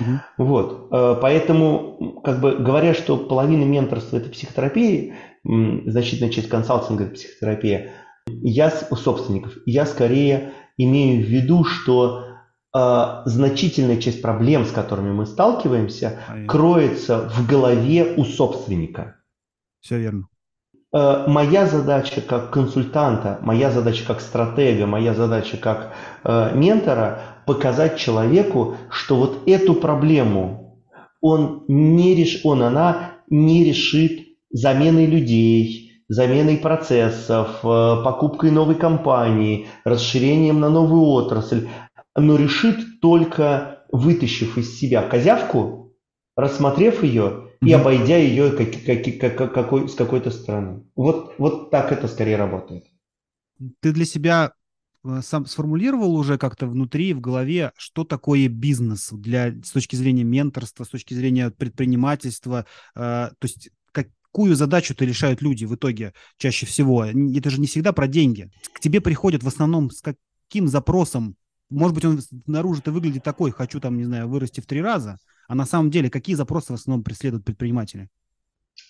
Угу. 0.00 0.10
Вот, 0.38 0.88
э, 0.92 1.18
поэтому, 1.20 2.20
как 2.22 2.40
бы 2.40 2.56
говоря, 2.56 2.94
что 2.94 3.16
половина 3.16 3.64
менторства 3.64 4.16
это 4.16 4.28
психотерапия, 4.28 5.14
значительная 5.44 6.30
часть 6.30 6.48
консалтинга 6.48 7.04
это 7.04 7.14
психотерапия, 7.14 7.92
я 8.26 8.72
у 8.90 8.96
собственников, 8.96 9.54
я 9.64 9.86
скорее 9.86 10.52
имею 10.76 11.24
в 11.24 11.28
виду, 11.28 11.64
что 11.64 12.24
э, 12.74 13.22
значительная 13.24 13.96
часть 13.96 14.20
проблем, 14.20 14.64
с 14.64 14.70
которыми 14.70 15.12
мы 15.12 15.26
сталкиваемся, 15.26 16.20
Понятно. 16.28 16.48
кроется 16.48 17.28
в 17.30 17.46
голове 17.46 18.14
у 18.16 18.24
собственника. 18.24 19.16
Все 19.80 19.98
верно. 19.98 20.28
Э, 20.90 21.24
моя 21.26 21.66
задача 21.66 22.22
как 22.22 22.50
консультанта, 22.50 23.38
моя 23.42 23.70
задача 23.70 24.06
как 24.06 24.20
стратега, 24.20 24.86
моя 24.86 25.12
задача 25.14 25.58
как 25.58 25.92
э, 26.24 26.52
ментора 26.54 27.20
показать 27.44 27.98
человеку, 27.98 28.76
что 28.90 29.16
вот 29.16 29.42
эту 29.46 29.74
проблему 29.74 30.82
он 31.20 31.64
не 31.68 32.14
реш... 32.14 32.40
он, 32.44 32.62
она 32.62 33.12
не 33.28 33.64
решит 33.64 34.28
заменой 34.50 35.04
людей, 35.04 36.02
заменой 36.08 36.56
процессов, 36.56 37.58
э, 37.62 38.02
покупкой 38.02 38.50
новой 38.50 38.76
компании, 38.76 39.66
расширением 39.84 40.58
на 40.60 40.70
новую 40.70 41.02
отрасль, 41.02 41.68
но 42.16 42.36
решит 42.36 43.00
только 43.02 43.84
вытащив 43.92 44.56
из 44.56 44.78
себя 44.78 45.02
козявку, 45.02 45.92
рассмотрев 46.34 47.02
ее 47.02 47.47
и 47.60 47.72
обойдя 47.72 48.16
ее 48.16 48.52
как, 48.52 49.20
как, 49.20 49.36
как, 49.36 49.54
какой, 49.54 49.88
с 49.88 49.94
какой-то 49.94 50.30
стороны. 50.30 50.84
Вот, 50.94 51.34
вот 51.38 51.70
так 51.70 51.92
это 51.92 52.08
скорее 52.08 52.36
работает. 52.36 52.86
Ты 53.80 53.92
для 53.92 54.04
себя 54.04 54.52
э, 55.04 55.20
сам 55.22 55.46
сформулировал 55.46 56.14
уже 56.14 56.38
как-то 56.38 56.66
внутри, 56.66 57.12
в 57.12 57.20
голове, 57.20 57.72
что 57.76 58.04
такое 58.04 58.48
бизнес 58.48 59.10
для, 59.12 59.52
с 59.64 59.72
точки 59.72 59.96
зрения 59.96 60.24
менторства, 60.24 60.84
с 60.84 60.88
точки 60.88 61.14
зрения 61.14 61.50
предпринимательства? 61.50 62.66
Э, 62.94 63.30
то 63.38 63.44
есть 63.44 63.70
какую 63.90 64.54
задачу-то 64.54 65.04
решают 65.04 65.42
люди 65.42 65.64
в 65.64 65.74
итоге 65.74 66.14
чаще 66.36 66.66
всего? 66.66 67.04
Это 67.04 67.50
же 67.50 67.60
не 67.60 67.66
всегда 67.66 67.92
про 67.92 68.06
деньги. 68.06 68.50
К 68.72 68.80
тебе 68.80 69.00
приходят 69.00 69.42
в 69.42 69.48
основном 69.48 69.90
с 69.90 70.00
каким 70.00 70.68
запросом? 70.68 71.34
Может 71.70 71.94
быть, 71.94 72.04
он 72.04 72.20
снаружи-то 72.20 72.92
выглядит 72.92 73.24
такой, 73.24 73.50
хочу 73.50 73.80
там, 73.80 73.96
не 73.96 74.04
знаю, 74.04 74.28
вырасти 74.28 74.60
в 74.60 74.66
три 74.66 74.80
раза, 74.80 75.18
а 75.48 75.54
на 75.54 75.66
самом 75.66 75.90
деле 75.90 76.10
какие 76.10 76.36
запросы 76.36 76.72
в 76.72 76.76
основном 76.76 77.02
преследуют 77.02 77.44
предприниматели? 77.44 78.08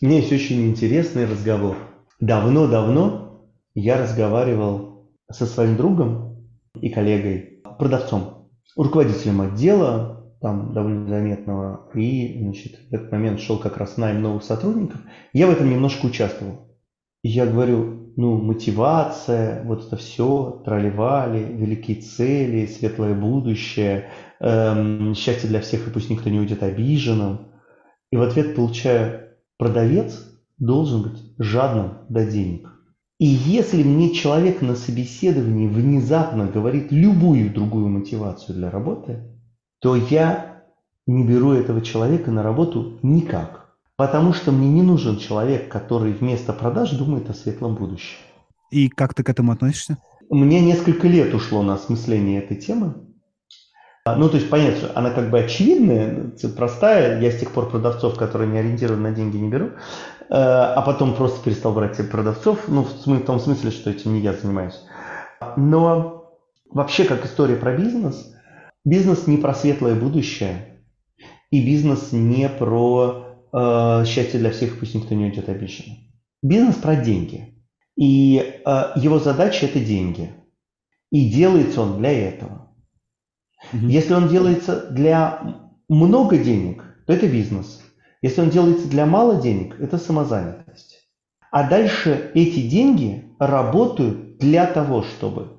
Меня 0.02 0.16
есть 0.18 0.32
очень 0.32 0.68
интересный 0.68 1.24
разговор. 1.24 1.76
Давно-давно 2.20 3.48
я 3.74 3.96
разговаривал 3.96 5.10
со 5.30 5.46
своим 5.46 5.76
другом 5.76 6.46
и 6.74 6.90
коллегой, 6.90 7.62
продавцом, 7.78 8.50
руководителем 8.76 9.40
отдела 9.40 10.18
там 10.40 10.72
довольно 10.72 11.08
заметного, 11.08 11.90
и 11.94 12.38
значит, 12.40 12.78
в 12.90 12.94
этот 12.94 13.10
момент 13.10 13.40
шел 13.40 13.58
как 13.58 13.76
раз 13.76 13.96
найм 13.96 14.22
новых 14.22 14.44
сотрудников. 14.44 15.00
Я 15.32 15.48
в 15.48 15.50
этом 15.50 15.68
немножко 15.68 16.06
участвовал. 16.06 16.68
И 17.22 17.28
я 17.28 17.46
говорю, 17.46 18.12
ну, 18.16 18.40
мотивация, 18.40 19.64
вот 19.64 19.86
это 19.86 19.96
все, 19.96 20.62
тролливали, 20.64 21.40
великие 21.40 22.00
цели, 22.00 22.66
светлое 22.66 23.14
будущее, 23.14 24.10
эм, 24.40 25.14
счастье 25.14 25.48
для 25.48 25.60
всех, 25.60 25.86
и 25.86 25.90
пусть 25.90 26.10
никто 26.10 26.30
не 26.30 26.38
уйдет 26.38 26.62
обиженным. 26.62 27.48
И 28.10 28.16
в 28.16 28.22
ответ 28.22 28.54
получаю, 28.54 29.30
продавец 29.58 30.24
должен 30.58 31.02
быть 31.02 31.22
жадным 31.38 31.98
до 32.08 32.24
денег. 32.24 32.72
И 33.18 33.26
если 33.26 33.82
мне 33.82 34.14
человек 34.14 34.62
на 34.62 34.76
собеседовании 34.76 35.66
внезапно 35.66 36.46
говорит 36.46 36.92
любую 36.92 37.52
другую 37.52 37.88
мотивацию 37.88 38.54
для 38.54 38.70
работы, 38.70 39.24
то 39.80 39.96
я 39.96 40.62
не 41.06 41.26
беру 41.26 41.52
этого 41.52 41.80
человека 41.80 42.30
на 42.30 42.42
работу 42.42 42.98
никак. 43.02 43.74
Потому 43.96 44.32
что 44.32 44.52
мне 44.52 44.70
не 44.70 44.82
нужен 44.82 45.18
человек, 45.18 45.68
который 45.68 46.12
вместо 46.12 46.52
продаж 46.52 46.92
думает 46.92 47.28
о 47.30 47.34
светлом 47.34 47.74
будущем. 47.74 48.18
И 48.70 48.88
как 48.88 49.14
ты 49.14 49.24
к 49.24 49.28
этому 49.30 49.50
относишься? 49.50 49.98
Мне 50.30 50.60
несколько 50.60 51.08
лет 51.08 51.34
ушло 51.34 51.62
на 51.62 51.74
осмысление 51.74 52.40
этой 52.40 52.56
темы. 52.56 52.94
А, 54.12 54.16
ну, 54.16 54.28
то 54.28 54.36
есть, 54.36 54.48
понятно, 54.50 54.90
она 54.94 55.10
как 55.10 55.30
бы 55.30 55.38
очевидная, 55.38 56.32
простая. 56.56 57.20
Я 57.20 57.30
с 57.30 57.38
тех 57.38 57.50
пор 57.52 57.70
продавцов, 57.70 58.16
которые 58.16 58.50
не 58.50 58.58
ориентированы 58.58 59.10
на 59.10 59.14
деньги, 59.14 59.36
не 59.36 59.48
беру. 59.48 59.70
А, 60.30 60.74
а 60.74 60.82
потом 60.82 61.14
просто 61.14 61.42
перестал 61.42 61.72
брать 61.72 61.96
продавцов. 62.10 62.68
Ну, 62.68 62.82
в 62.84 63.20
том 63.20 63.40
смысле, 63.40 63.70
что 63.70 63.90
этим 63.90 64.14
не 64.14 64.20
я 64.20 64.32
занимаюсь. 64.32 64.80
Но 65.56 66.34
вообще, 66.70 67.04
как 67.04 67.24
история 67.24 67.56
про 67.56 67.76
бизнес– 67.76 68.34
Бизнес 68.88 69.26
не 69.26 69.36
про 69.36 69.54
светлое 69.54 69.94
будущее, 69.94 70.80
и 71.50 71.62
бизнес 71.62 72.12
не 72.12 72.48
про 72.48 73.36
э, 73.52 74.04
счастье 74.06 74.40
для 74.40 74.50
всех, 74.50 74.78
пусть 74.78 74.94
никто 74.94 75.14
не 75.14 75.26
уйдет 75.26 75.50
обещанным. 75.50 75.98
Бизнес 76.42 76.76
про 76.76 76.96
деньги. 76.96 77.54
И 77.96 78.38
э, 78.38 78.82
его 78.96 79.18
задача 79.18 79.66
это 79.66 79.78
деньги. 79.78 80.30
И 81.10 81.28
делается 81.28 81.82
он 81.82 81.98
для 81.98 82.12
этого. 82.12 82.67
Угу. 83.72 83.86
Если 83.86 84.14
он 84.14 84.28
делается 84.28 84.90
для 84.90 85.66
много 85.88 86.38
денег, 86.38 86.84
то 87.06 87.12
это 87.12 87.26
бизнес. 87.26 87.80
Если 88.22 88.40
он 88.40 88.50
делается 88.50 88.88
для 88.88 89.06
мало 89.06 89.40
денег, 89.40 89.80
это 89.80 89.98
самозанятость. 89.98 91.08
А 91.50 91.68
дальше 91.68 92.30
эти 92.34 92.68
деньги 92.68 93.24
работают 93.38 94.38
для 94.38 94.66
того, 94.66 95.02
чтобы... 95.02 95.52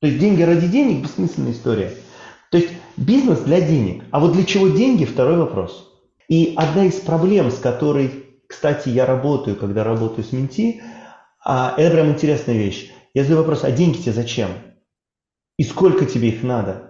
То 0.00 0.06
есть 0.06 0.18
деньги 0.18 0.42
ради 0.42 0.66
денег– 0.66 1.02
бессмысленная 1.02 1.52
история– 1.52 1.92
то 2.50 2.58
есть 2.58 2.70
бизнес 2.96 3.40
для 3.40 3.60
денег. 3.60 4.04
А 4.10 4.20
вот 4.20 4.32
для 4.32 4.44
чего 4.44 4.68
деньги– 4.68 5.04
второй 5.06 5.38
вопрос. 5.38 5.88
И 6.28 6.54
одна 6.56 6.84
из 6.84 6.94
проблем, 6.94 7.50
с 7.50 7.58
которой, 7.58 8.40
кстати, 8.46 8.88
я 8.88 9.06
работаю, 9.06 9.56
когда 9.56 9.84
работаю 9.84 10.24
с 10.24 10.32
Менти, 10.32 10.82
а, 11.44 11.74
это 11.76 11.92
прям 11.92 12.10
интересная 12.10 12.56
вещь. 12.56 12.90
Я 13.14 13.22
задаю 13.22 13.40
вопрос, 13.40 13.64
а 13.64 13.70
деньги 13.70 13.98
тебе 13.98 14.12
зачем? 14.12 14.50
И 15.56 15.64
сколько 15.64 16.06
тебе 16.06 16.28
их 16.28 16.42
надо? 16.42 16.89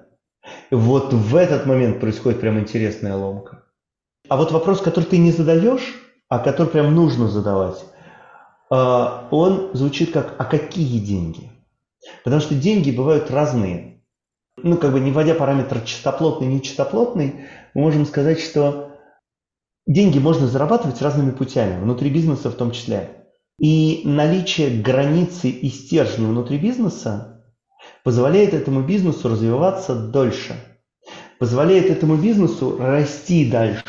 Вот 0.70 1.12
в 1.12 1.36
этот 1.36 1.66
момент 1.66 2.00
происходит 2.00 2.40
прям 2.40 2.58
интересная 2.58 3.16
ломка. 3.16 3.64
А 4.28 4.36
вот 4.36 4.52
вопрос, 4.52 4.80
который 4.80 5.04
ты 5.04 5.18
не 5.18 5.32
задаешь, 5.32 5.94
а 6.28 6.38
который 6.38 6.68
прям 6.68 6.94
нужно 6.94 7.28
задавать, 7.28 7.84
а, 8.70 9.28
он 9.30 9.70
звучит 9.72 10.12
как 10.12 10.34
«а 10.38 10.44
какие 10.44 10.98
деньги?». 10.98 11.50
Потому 12.24 12.40
что 12.40 12.54
деньги 12.54 12.90
бывают 12.90 13.30
разные 13.30 13.90
ну, 14.62 14.76
как 14.76 14.92
бы 14.92 15.00
не 15.00 15.10
вводя 15.10 15.34
параметр 15.34 15.80
чистоплотный, 15.80 16.46
нечистоплотный, 16.46 17.46
мы 17.74 17.82
можем 17.82 18.06
сказать, 18.06 18.40
что 18.40 18.96
деньги 19.86 20.18
можно 20.18 20.46
зарабатывать 20.46 21.02
разными 21.02 21.30
путями, 21.30 21.80
внутри 21.80 22.10
бизнеса 22.10 22.50
в 22.50 22.54
том 22.54 22.72
числе. 22.72 23.26
И 23.58 24.02
наличие 24.04 24.80
границы 24.80 25.50
и 25.50 25.68
стержня 25.68 26.26
внутри 26.26 26.58
бизнеса 26.58 27.29
позволяет 28.04 28.54
этому 28.54 28.82
бизнесу 28.82 29.28
развиваться 29.28 29.94
дольше, 29.94 30.54
позволяет 31.38 31.90
этому 31.90 32.16
бизнесу 32.16 32.76
расти 32.78 33.50
дальше. 33.50 33.84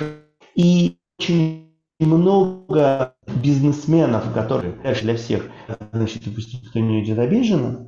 И 0.56 0.98
очень 1.20 1.72
много 2.00 3.14
бизнесменов, 3.28 4.34
которые 4.34 4.74
дальше 4.84 5.04
для 5.04 5.16
всех, 5.16 5.48
значит, 5.92 6.24
пусть 6.36 6.54
никто 6.54 6.80
не 6.80 7.04
идет 7.04 7.20
обиженно, 7.20 7.88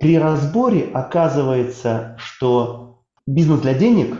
при 0.00 0.18
разборе 0.18 0.90
оказывается, 0.92 2.16
что 2.18 3.02
бизнес 3.26 3.60
для 3.60 3.74
денег, 3.74 4.16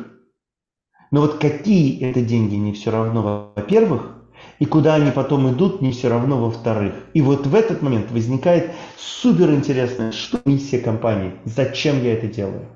но 1.10 1.22
вот 1.22 1.38
какие 1.38 2.00
это 2.02 2.20
деньги, 2.20 2.54
не 2.54 2.72
все 2.72 2.90
равно, 2.90 3.52
во-первых, 3.56 4.17
и 4.58 4.66
куда 4.66 4.94
они 4.94 5.10
потом 5.10 5.52
идут, 5.52 5.80
не 5.82 5.92
все 5.92 6.08
равно, 6.08 6.38
во-вторых. 6.40 6.94
И 7.14 7.22
вот 7.22 7.46
в 7.46 7.54
этот 7.54 7.82
момент 7.82 8.10
возникает 8.10 8.72
супер 8.96 9.50
интересное, 9.50 10.12
что 10.12 10.40
миссия 10.44 10.78
компании, 10.78 11.34
зачем 11.44 12.02
я 12.02 12.14
это 12.14 12.26
делаю, 12.26 12.68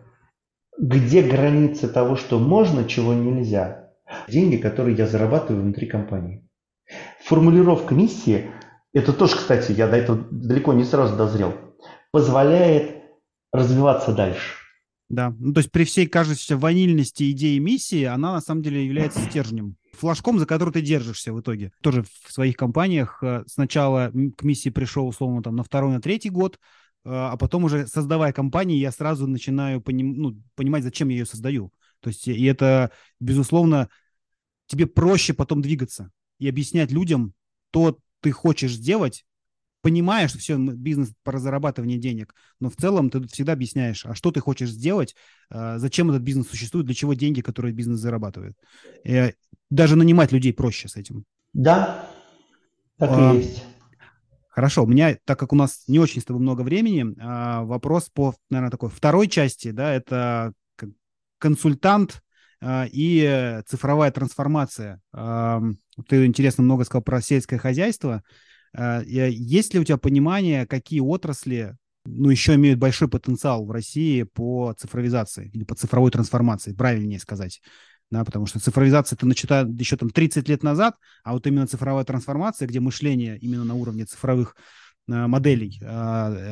где 0.78 1.22
границы 1.22 1.88
того, 1.88 2.16
что 2.16 2.38
можно, 2.38 2.84
чего 2.84 3.14
нельзя. 3.14 3.90
Деньги, 4.28 4.56
которые 4.56 4.96
я 4.96 5.06
зарабатываю 5.06 5.62
внутри 5.62 5.86
компании. 5.86 6.46
Формулировка 7.24 7.94
миссии, 7.94 8.50
это 8.92 9.12
тоже, 9.12 9.36
кстати, 9.36 9.72
я 9.72 9.88
до 9.88 9.96
этого 9.96 10.18
далеко 10.30 10.72
не 10.72 10.84
сразу 10.84 11.16
дозрел 11.16 11.54
позволяет 12.12 13.02
развиваться 13.52 14.12
дальше. 14.12 14.54
Да, 15.08 15.34
ну 15.38 15.52
то 15.52 15.58
есть 15.58 15.72
при 15.72 15.84
всей 15.84 16.06
кажущейся 16.06 16.56
ванильности 16.56 17.30
идеи 17.32 17.58
миссии, 17.58 18.04
она 18.04 18.32
на 18.32 18.40
самом 18.40 18.62
деле 18.62 18.84
является 18.84 19.20
стержнем, 19.20 19.76
флажком, 19.92 20.38
за 20.38 20.46
который 20.46 20.72
ты 20.72 20.80
держишься 20.80 21.32
в 21.32 21.40
итоге. 21.40 21.72
Тоже 21.80 22.02
в 22.02 22.32
своих 22.32 22.56
компаниях 22.56 23.22
э, 23.22 23.44
сначала 23.46 24.10
к 24.36 24.42
миссии 24.42 24.70
пришел, 24.70 25.06
условно, 25.06 25.42
там 25.42 25.56
на 25.56 25.64
второй, 25.64 25.92
на 25.92 26.00
третий 26.00 26.30
год, 26.30 26.56
э, 26.56 26.58
а 27.10 27.36
потом 27.36 27.64
уже 27.64 27.86
создавая 27.86 28.32
компанию, 28.32 28.78
я 28.78 28.90
сразу 28.90 29.26
начинаю 29.26 29.80
поним, 29.80 30.14
ну, 30.14 30.42
понимать, 30.54 30.82
зачем 30.82 31.08
я 31.08 31.18
ее 31.18 31.26
создаю. 31.26 31.72
То 32.00 32.08
есть 32.08 32.26
и 32.26 32.44
это, 32.44 32.90
безусловно, 33.20 33.88
тебе 34.66 34.86
проще 34.86 35.34
потом 35.34 35.62
двигаться 35.62 36.10
и 36.38 36.48
объяснять 36.48 36.90
людям 36.90 37.34
то, 37.70 37.98
ты 38.20 38.32
хочешь 38.32 38.72
сделать, 38.72 39.24
понимаешь, 39.82 40.30
что 40.30 40.38
все, 40.38 40.56
бизнес 40.56 41.12
про 41.24 41.38
зарабатывание 41.38 41.98
денег, 41.98 42.34
но 42.60 42.70
в 42.70 42.76
целом 42.76 43.10
ты 43.10 43.26
всегда 43.28 43.52
объясняешь, 43.52 44.06
а 44.06 44.14
что 44.14 44.30
ты 44.30 44.40
хочешь 44.40 44.70
сделать, 44.70 45.14
а, 45.50 45.78
зачем 45.78 46.10
этот 46.10 46.22
бизнес 46.22 46.48
существует, 46.48 46.86
для 46.86 46.94
чего 46.94 47.14
деньги, 47.14 47.40
которые 47.42 47.74
бизнес 47.74 47.98
зарабатывает. 47.98 48.56
И 49.04 49.34
даже 49.68 49.96
нанимать 49.96 50.32
людей 50.32 50.52
проще 50.52 50.88
с 50.88 50.96
этим. 50.96 51.24
Да, 51.52 52.08
так 52.96 53.10
а, 53.12 53.34
и 53.34 53.38
есть. 53.38 53.64
Хорошо, 54.48 54.84
у 54.84 54.86
меня, 54.86 55.18
так 55.24 55.38
как 55.38 55.52
у 55.52 55.56
нас 55.56 55.84
не 55.88 55.98
очень 55.98 56.20
с 56.20 56.24
тобой 56.24 56.40
много 56.40 56.62
времени, 56.62 57.14
а, 57.20 57.64
вопрос 57.64 58.08
по, 58.08 58.34
наверное, 58.50 58.70
такой 58.70 58.88
второй 58.88 59.28
части, 59.28 59.72
да, 59.72 59.92
это 59.92 60.52
консультант 61.38 62.22
а, 62.60 62.86
и 62.90 63.60
цифровая 63.66 64.12
трансформация. 64.12 65.00
Ты, 65.12 66.24
интересно, 66.24 66.62
много 66.62 66.84
сказал 66.84 67.02
про 67.02 67.20
сельское 67.20 67.58
хозяйство. 67.58 68.22
Есть 68.74 69.74
ли 69.74 69.80
у 69.80 69.84
тебя 69.84 69.98
понимание, 69.98 70.66
какие 70.66 71.00
отрасли 71.00 71.76
ну, 72.04 72.30
еще 72.30 72.54
имеют 72.54 72.78
большой 72.78 73.08
потенциал 73.08 73.64
в 73.64 73.70
России 73.70 74.22
по 74.22 74.74
цифровизации 74.78 75.50
или 75.52 75.64
по 75.64 75.74
цифровой 75.74 76.10
трансформации, 76.10 76.72
правильнее 76.72 77.18
сказать? 77.18 77.60
да, 78.12 78.24
потому 78.24 78.46
что 78.46 78.60
цифровизация 78.60 79.16
это 79.16 79.26
начата 79.26 79.66
еще 79.78 79.96
там 79.96 80.10
30 80.10 80.46
лет 80.48 80.62
назад, 80.62 80.96
а 81.24 81.32
вот 81.32 81.46
именно 81.46 81.66
цифровая 81.66 82.04
трансформация, 82.04 82.68
где 82.68 82.78
мышление 82.78 83.38
именно 83.38 83.64
на 83.64 83.74
уровне 83.74 84.04
цифровых 84.04 84.54
э, 85.08 85.26
моделей, 85.26 85.78
э, 85.80 85.86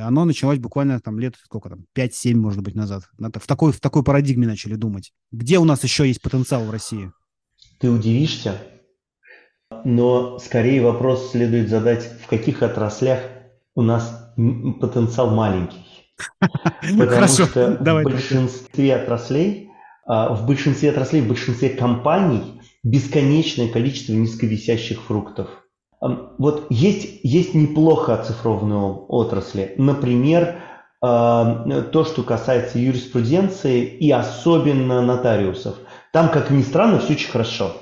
оно 0.01 0.25
началось 0.25 0.59
буквально 0.59 1.01
там 1.01 1.21
лет, 1.21 1.37
сколько 1.45 1.69
там, 1.69 1.85
5-7, 1.95 2.35
может 2.35 2.63
быть, 2.63 2.75
назад. 2.75 3.05
В 3.19 3.47
такой, 3.47 3.73
в 3.73 3.81
такой 3.81 4.03
парадигме 4.03 4.47
начали 4.47 4.75
думать. 4.75 5.13
Где 5.33 5.59
у 5.59 5.65
нас 5.65 5.85
еще 5.85 6.09
есть 6.09 6.23
потенциал 6.23 6.65
в 6.65 6.71
России? 6.71 7.13
Ты 7.79 7.91
удивишься, 7.91 8.59
но 9.85 10.39
скорее 10.39 10.83
вопрос 10.83 11.31
следует 11.31 11.69
задать, 11.69 12.09
в 12.23 12.27
каких 12.27 12.63
отраслях 12.63 13.21
у 13.75 13.83
нас 13.83 14.33
потенциал 14.81 15.31
маленький. 15.31 15.85
Потому 16.81 17.11
Хорошо, 17.11 17.47
что 17.47 17.77
в 17.81 18.03
большинстве 18.03 18.97
отраслей, 18.97 19.71
а, 20.07 20.35
в 20.35 20.47
большинстве 20.47 20.91
отраслей, 20.91 21.23
в 21.23 21.29
большинстве 21.29 21.71
компаний 21.71 22.61
бесконечное 22.83 23.69
количество 23.69 24.13
низковисящих 24.13 25.01
фруктов. 25.03 25.49
Вот 26.01 26.67
есть, 26.71 27.21
есть 27.23 27.55
неплохо 27.55 28.15
оцифрованные 28.15 29.05
отрасли. 29.09 29.75
Например, 29.77 30.57
а, 31.03 31.83
то, 31.93 32.05
что 32.05 32.23
касается 32.23 32.79
юриспруденции 32.79 33.85
и 33.85 34.11
особенно 34.11 35.03
нотариусов. 35.03 35.77
Там, 36.13 36.29
как 36.31 36.51
ни 36.51 36.63
странно, 36.63 36.99
все 36.99 37.13
очень 37.13 37.31
хорошо 37.31 37.73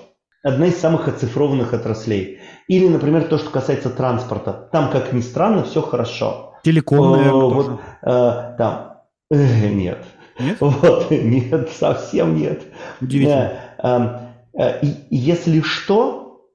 одна 0.43 0.67
из 0.67 0.79
самых 0.79 1.09
оцифрованных 1.09 1.75
отраслей. 1.75 2.41
Или, 2.69 2.89
например, 2.89 3.25
то, 3.25 3.39
что 3.39 3.51
касается 3.51 3.91
транспорта. 3.91 4.69
Там, 4.73 4.91
как 4.91 5.13
ни 5.13 5.21
странно, 5.21 5.65
все 5.65 5.83
хорошо. 5.83 6.55
Телеком, 6.65 7.13
наверное, 7.13 7.33
вот, 7.33 7.81
э, 8.03 8.55
там. 8.59 8.99
Э, 9.31 9.69
нет. 9.69 10.05
Нет? 10.39 10.57
Вот, 10.61 11.11
нет, 11.11 11.71
совсем 11.71 12.37
нет. 12.37 12.63
Удивительно. 13.01 13.53
Э, 13.83 14.61
э, 14.61 14.87
если 15.11 15.61
что, 15.61 16.47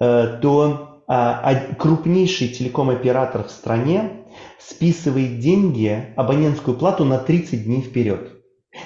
э, 0.00 0.38
то 0.40 1.02
э, 1.08 1.74
крупнейший 1.78 2.48
телеком-оператор 2.48 3.44
в 3.44 3.50
стране 3.50 4.26
списывает 4.58 5.38
деньги, 5.38 6.12
абонентскую 6.16 6.76
плату 6.76 7.04
на 7.04 7.18
30 7.18 7.64
дней 7.64 7.82
вперед. 7.82 8.32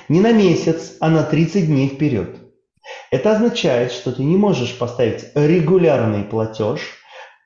Не 0.09 0.21
на 0.21 0.33
месяц, 0.33 0.97
а 1.01 1.09
на 1.09 1.23
30 1.23 1.67
дней 1.67 1.89
вперед. 1.89 2.40
Это 3.11 3.33
означает, 3.33 3.93
что 3.93 4.13
ты 4.13 4.23
не 4.23 4.37
можешь 4.37 4.79
поставить 4.79 5.27
регулярный 5.35 6.23
платеж 6.23 6.81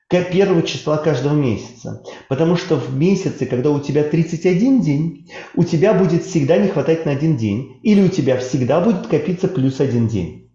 первого 0.09 0.61
числа 0.61 0.97
каждого 0.97 1.33
месяца. 1.33 2.03
Потому 2.29 2.55
что 2.55 2.75
в 2.75 2.95
месяце, 2.95 3.45
когда 3.45 3.69
у 3.71 3.79
тебя 3.79 4.03
31 4.03 4.81
день, 4.81 5.29
у 5.55 5.63
тебя 5.63 5.93
будет 5.93 6.23
всегда 6.23 6.57
не 6.57 6.67
хватать 6.67 7.05
на 7.05 7.11
один 7.11 7.35
день. 7.37 7.79
Или 7.83 8.03
у 8.03 8.09
тебя 8.09 8.37
всегда 8.37 8.79
будет 8.79 9.07
копиться 9.07 9.47
плюс 9.47 9.79
один 9.79 10.07
день. 10.07 10.51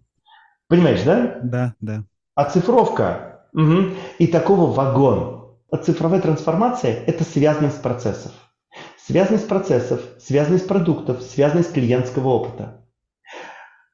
Понимаешь, 0.68 1.02
да? 1.02 1.40
Да, 1.42 1.74
да. 1.80 2.04
Оцифровка. 2.34 3.48
Угу. 3.52 3.90
И 4.18 4.26
такого 4.28 4.72
вагон. 4.72 5.58
Цифровая 5.84 6.20
трансформация– 6.20 7.04
это 7.06 7.24
связанность 7.24 7.82
процессов. 7.82 8.32
Связанность 9.04 9.48
процессов, 9.48 10.00
связанность 10.20 10.68
продуктов, 10.68 11.22
связанность 11.22 11.72
клиентского 11.72 12.28
опыта. 12.28 12.79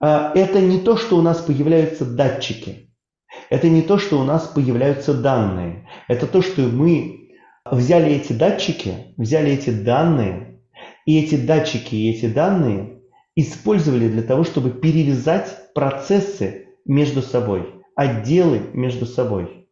А, 0.00 0.32
это 0.34 0.60
не 0.60 0.78
то, 0.78 0.96
что 0.96 1.16
у 1.16 1.22
нас 1.22 1.40
появляются 1.40 2.04
датчики. 2.04 2.90
Это 3.50 3.68
не 3.68 3.82
то, 3.82 3.98
что 3.98 4.18
у 4.20 4.24
нас 4.24 4.46
появляются 4.46 5.14
данные. 5.14 5.88
Это 6.08 6.26
то, 6.26 6.42
что 6.42 6.62
мы 6.62 7.30
взяли 7.70 8.12
эти 8.12 8.32
датчики, 8.32 9.14
взяли 9.16 9.52
эти 9.52 9.70
данные, 9.70 10.60
и 11.04 11.20
эти 11.22 11.36
датчики 11.36 11.94
и 11.94 12.10
эти 12.10 12.26
данные 12.26 13.00
использовали 13.34 14.08
для 14.08 14.22
того, 14.22 14.44
чтобы 14.44 14.70
перевязать 14.70 15.72
процессы 15.74 16.68
между 16.84 17.22
собой, 17.22 17.74
отделы 17.94 18.60
между 18.72 19.06
собой. 19.06 19.68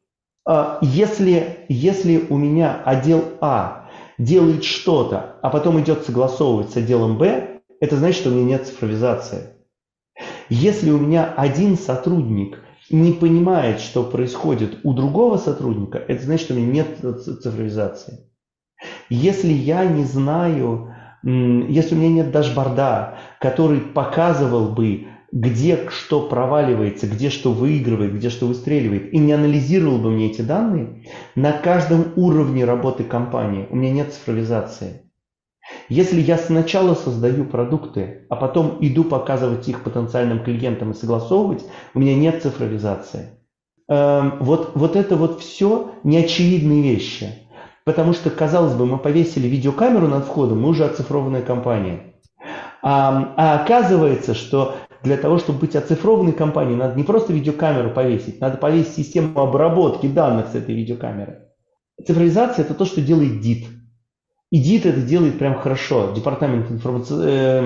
А, 0.46 0.78
если, 0.82 1.66
если 1.68 2.24
у 2.28 2.36
меня 2.36 2.82
отдел 2.84 3.24
А 3.40 3.90
делает 4.18 4.64
что-то, 4.64 5.36
а 5.42 5.50
потом 5.50 5.80
идет 5.80 6.04
согласовывать 6.04 6.70
с 6.70 6.76
отделом 6.76 7.18
Б, 7.18 7.60
это 7.80 7.96
значит, 7.96 8.20
что 8.20 8.30
у 8.30 8.32
меня 8.32 8.58
нет 8.58 8.66
цифровизации. 8.66 9.53
Если 10.48 10.90
у 10.90 10.98
меня 10.98 11.32
один 11.36 11.76
сотрудник 11.76 12.58
не 12.90 13.12
понимает, 13.12 13.80
что 13.80 14.02
происходит 14.02 14.78
у 14.82 14.92
другого 14.92 15.38
сотрудника, 15.38 15.98
это 15.98 16.22
значит, 16.22 16.46
что 16.46 16.54
у 16.54 16.58
меня 16.58 16.84
нет 16.84 17.22
цифровизации. 17.42 18.30
Если 19.08 19.52
я 19.52 19.84
не 19.86 20.04
знаю, 20.04 20.94
если 21.22 21.94
у 21.94 21.98
меня 21.98 22.10
нет 22.10 22.30
дашборда, 22.30 23.14
который 23.40 23.80
показывал 23.80 24.70
бы, 24.70 25.06
где 25.32 25.88
что 25.88 26.28
проваливается, 26.28 27.06
где 27.06 27.30
что 27.30 27.52
выигрывает, 27.52 28.14
где 28.14 28.30
что 28.30 28.46
выстреливает, 28.46 29.12
и 29.12 29.18
не 29.18 29.32
анализировал 29.32 29.98
бы 29.98 30.10
мне 30.10 30.30
эти 30.30 30.42
данные, 30.42 31.06
на 31.34 31.52
каждом 31.52 32.12
уровне 32.16 32.64
работы 32.64 33.04
компании 33.04 33.66
у 33.70 33.76
меня 33.76 33.90
нет 33.90 34.12
цифровизации. 34.12 35.10
Если 35.88 36.20
я 36.20 36.38
сначала 36.38 36.94
создаю 36.94 37.44
продукты, 37.44 38.26
а 38.30 38.36
потом 38.36 38.78
иду 38.80 39.04
показывать 39.04 39.68
их 39.68 39.82
потенциальным 39.82 40.42
клиентам 40.42 40.92
и 40.92 40.94
согласовывать, 40.94 41.64
у 41.94 41.98
меня 41.98 42.14
нет 42.14 42.42
цифровизации. 42.42 43.30
Эм, 43.88 44.38
вот, 44.40 44.72
вот 44.74 44.96
это 44.96 45.16
вот 45.16 45.40
все 45.40 45.92
неочевидные 46.04 46.82
вещи. 46.82 47.34
Потому 47.84 48.14
что, 48.14 48.30
казалось 48.30 48.72
бы, 48.72 48.86
мы 48.86 48.98
повесили 48.98 49.46
видеокамеру 49.46 50.08
над 50.08 50.24
входом, 50.24 50.62
мы 50.62 50.70
уже 50.70 50.86
оцифрованная 50.86 51.42
компания. 51.42 52.14
А, 52.82 53.34
а 53.36 53.62
оказывается, 53.62 54.34
что 54.34 54.76
для 55.02 55.18
того, 55.18 55.38
чтобы 55.38 55.60
быть 55.60 55.76
оцифрованной 55.76 56.32
компанией, 56.32 56.76
надо 56.76 56.96
не 56.96 57.04
просто 57.04 57.34
видеокамеру 57.34 57.90
повесить, 57.90 58.40
надо 58.40 58.56
повесить 58.56 58.94
систему 58.94 59.38
обработки 59.38 60.06
данных 60.06 60.48
с 60.48 60.54
этой 60.54 60.74
видеокамеры. 60.74 61.42
Цифровизация– 62.04 62.64
это 62.64 62.74
то, 62.74 62.86
что 62.86 63.02
делает 63.02 63.44
DIT. 63.44 63.66
И 64.54 64.60
ДИТ 64.60 64.86
это 64.86 65.00
делает 65.00 65.36
прям 65.36 65.56
хорошо, 65.56 66.12
Департамент 66.14 66.70
информаци... 66.70 67.12
э, 67.12 67.60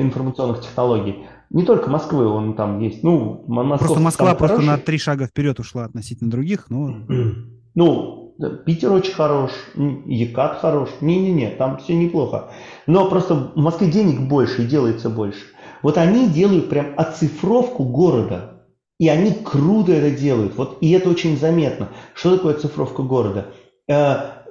информационных 0.00 0.62
технологий. 0.62 1.26
Не 1.50 1.62
только 1.62 1.88
Москвы, 1.88 2.26
он 2.26 2.56
там 2.56 2.80
есть. 2.80 3.04
Ну, 3.04 3.44
Москва 3.46 3.78
просто 3.78 4.00
Москва 4.00 4.34
просто 4.34 4.56
хороший. 4.56 4.70
на 4.70 4.78
три 4.78 4.98
шага 4.98 5.26
вперед 5.26 5.60
ушла 5.60 5.84
относительно 5.84 6.32
других, 6.32 6.70
но... 6.70 6.96
Ну, 7.76 8.34
Питер 8.66 8.90
очень 8.90 9.14
хорош, 9.14 9.52
Екат 9.76 10.58
хорош. 10.60 10.88
Не-не-не, 11.00 11.50
там 11.50 11.78
все 11.78 11.94
неплохо. 11.94 12.50
Но 12.88 13.08
просто 13.08 13.52
в 13.54 13.56
Москве 13.56 13.88
денег 13.88 14.28
больше 14.28 14.64
и 14.64 14.66
делается 14.66 15.10
больше. 15.10 15.40
Вот 15.82 15.98
они 15.98 16.28
делают 16.28 16.68
прям 16.68 16.94
оцифровку 16.96 17.84
города. 17.84 18.64
И 18.98 19.08
они 19.08 19.32
круто 19.32 19.92
это 19.92 20.10
делают. 20.10 20.56
Вот, 20.56 20.78
и 20.80 20.90
это 20.90 21.10
очень 21.10 21.36
заметно. 21.36 21.90
Что 22.14 22.36
такое 22.36 22.54
оцифровка 22.54 23.02
города? 23.02 23.52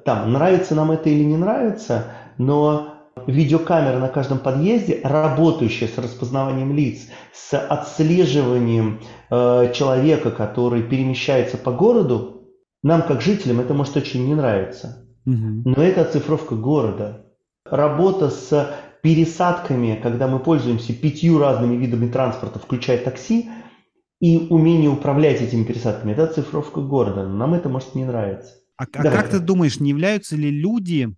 Там, 0.05 0.33
нравится 0.33 0.75
нам 0.75 0.91
это 0.91 1.09
или 1.09 1.23
не 1.23 1.37
нравится, 1.37 2.05
но 2.37 2.93
видеокамера 3.27 3.99
на 3.99 4.09
каждом 4.09 4.39
подъезде, 4.39 4.99
работающая 5.03 5.87
с 5.87 5.97
распознаванием 5.97 6.75
лиц, 6.75 7.07
с 7.33 7.57
отслеживанием 7.57 9.01
э, 9.29 9.71
человека, 9.73 10.31
который 10.31 10.83
перемещается 10.83 11.57
по 11.57 11.71
городу, 11.71 12.49
нам, 12.81 13.03
как 13.03 13.21
жителям, 13.21 13.61
это 13.61 13.73
может 13.73 13.95
очень 13.95 14.25
не 14.25 14.35
нравиться. 14.35 15.07
Угу. 15.25 15.63
Но 15.65 15.83
это 15.83 16.01
оцифровка 16.01 16.55
города. 16.55 17.25
Работа 17.65 18.29
с 18.29 18.75
пересадками, 19.01 19.99
когда 20.01 20.27
мы 20.27 20.39
пользуемся 20.39 20.93
пятью 20.93 21.39
разными 21.39 21.75
видами 21.75 22.09
транспорта, 22.09 22.59
включая 22.59 22.97
такси, 22.97 23.49
и 24.19 24.47
умение 24.49 24.89
управлять 24.89 25.41
этими 25.41 25.63
пересадками, 25.63 26.13
это 26.13 26.23
оцифровка 26.23 26.81
города. 26.81 27.27
Нам 27.27 27.53
это 27.53 27.69
может 27.69 27.95
не 27.95 28.05
нравиться. 28.05 28.53
А, 28.93 29.01
а 29.01 29.03
как 29.03 29.29
ты 29.29 29.39
думаешь, 29.39 29.79
не 29.79 29.89
являются 29.89 30.35
ли 30.35 30.49
люди, 30.49 31.13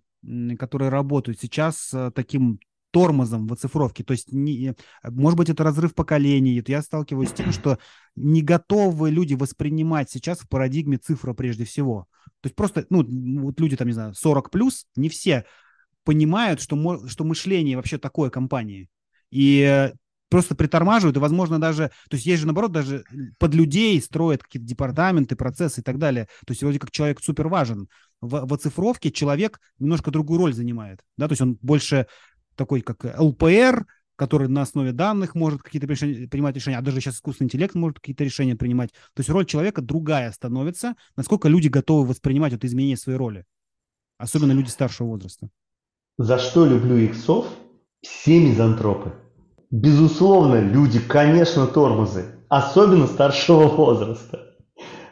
которые 0.58 0.88
работают 0.88 1.40
сейчас 1.40 1.92
э, 1.92 2.10
таким 2.14 2.58
тормозом 2.90 3.46
в 3.46 3.52
оцифровке. 3.52 4.04
То 4.04 4.12
есть, 4.12 4.32
не, 4.32 4.74
может 5.02 5.36
быть, 5.36 5.50
это 5.50 5.62
разрыв 5.64 5.94
поколений. 5.94 6.62
Я 6.66 6.82
сталкиваюсь 6.82 7.28
с 7.28 7.34
тем, 7.34 7.52
что 7.52 7.78
не 8.14 8.42
готовы 8.42 9.10
люди 9.10 9.34
воспринимать 9.34 10.10
сейчас 10.10 10.40
в 10.40 10.48
парадигме 10.48 10.96
цифра 10.96 11.34
прежде 11.34 11.64
всего. 11.64 12.06
То 12.40 12.46
есть 12.46 12.56
просто, 12.56 12.86
ну, 12.88 13.04
вот 13.42 13.60
люди 13.60 13.76
там, 13.76 13.88
не 13.88 13.92
знаю, 13.92 14.14
40 14.14 14.50
плюс, 14.50 14.86
не 14.96 15.08
все 15.08 15.44
понимают, 16.04 16.60
что, 16.60 17.06
что 17.06 17.24
мышление 17.24 17.76
вообще 17.76 17.98
такое 17.98 18.30
компании. 18.30 18.88
И 19.30 19.60
э, 19.60 19.92
просто 20.28 20.54
притормаживают, 20.54 21.16
и, 21.16 21.20
возможно, 21.20 21.60
даже, 21.60 21.90
то 22.08 22.16
есть 22.16 22.26
есть 22.26 22.40
же, 22.40 22.46
наоборот, 22.46 22.72
даже 22.72 23.04
под 23.38 23.54
людей 23.54 24.00
строят 24.00 24.42
какие-то 24.42 24.66
департаменты, 24.66 25.36
процессы 25.36 25.80
и 25.80 25.84
так 25.84 25.98
далее. 25.98 26.28
То 26.46 26.52
есть 26.52 26.62
вроде 26.62 26.78
как 26.78 26.90
человек 26.90 27.20
супер 27.22 27.48
важен. 27.48 27.88
В, 28.20 28.46
в 28.46 28.54
оцифровке 28.54 29.10
человек 29.10 29.60
немножко 29.78 30.10
другую 30.10 30.40
роль 30.40 30.54
занимает, 30.54 31.00
да, 31.16 31.28
то 31.28 31.32
есть 31.32 31.42
он 31.42 31.58
больше 31.60 32.06
такой, 32.54 32.80
как 32.80 33.04
ЛПР, 33.18 33.86
который 34.16 34.48
на 34.48 34.62
основе 34.62 34.92
данных 34.92 35.34
может 35.34 35.62
какие-то 35.62 35.86
решения, 35.86 36.26
принимать 36.26 36.56
решения, 36.56 36.78
а 36.78 36.82
даже 36.82 37.00
сейчас 37.00 37.16
искусственный 37.16 37.46
интеллект 37.46 37.74
может 37.74 38.00
какие-то 38.00 38.24
решения 38.24 38.56
принимать. 38.56 38.92
То 39.12 39.20
есть 39.20 39.28
роль 39.28 39.44
человека 39.44 39.82
другая 39.82 40.32
становится, 40.32 40.94
насколько 41.16 41.48
люди 41.48 41.68
готовы 41.68 42.08
воспринимать 42.08 42.54
это 42.54 42.66
изменение 42.66 42.96
своей 42.96 43.18
роли, 43.18 43.44
особенно 44.16 44.52
люди 44.52 44.70
старшего 44.70 45.08
возраста. 45.08 45.50
За 46.18 46.38
что 46.38 46.64
люблю 46.64 46.96
иксов? 46.96 47.46
Все 48.00 48.40
мизантропы. 48.40 49.12
Безусловно, 49.70 50.60
люди, 50.60 51.00
конечно, 51.00 51.66
тормозы, 51.66 52.26
особенно 52.48 53.06
старшего 53.06 53.66
возраста. 53.66 54.54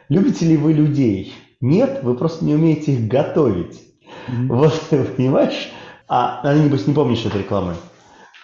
Любите 0.07 0.45
ли 0.45 0.57
вы 0.57 0.73
людей? 0.73 1.33
Нет, 1.61 2.01
вы 2.03 2.15
просто 2.15 2.45
не 2.45 2.55
умеете 2.55 2.93
их 2.93 3.07
готовить. 3.07 3.81
Mm-hmm. 4.27 4.47
Вот, 4.47 4.81
понимаешь? 5.17 5.71
А, 6.07 6.41
а 6.43 6.53
небось, 6.53 6.87
не 6.87 6.93
помнишь 6.93 7.25
этой 7.25 7.41
рекламы? 7.41 7.75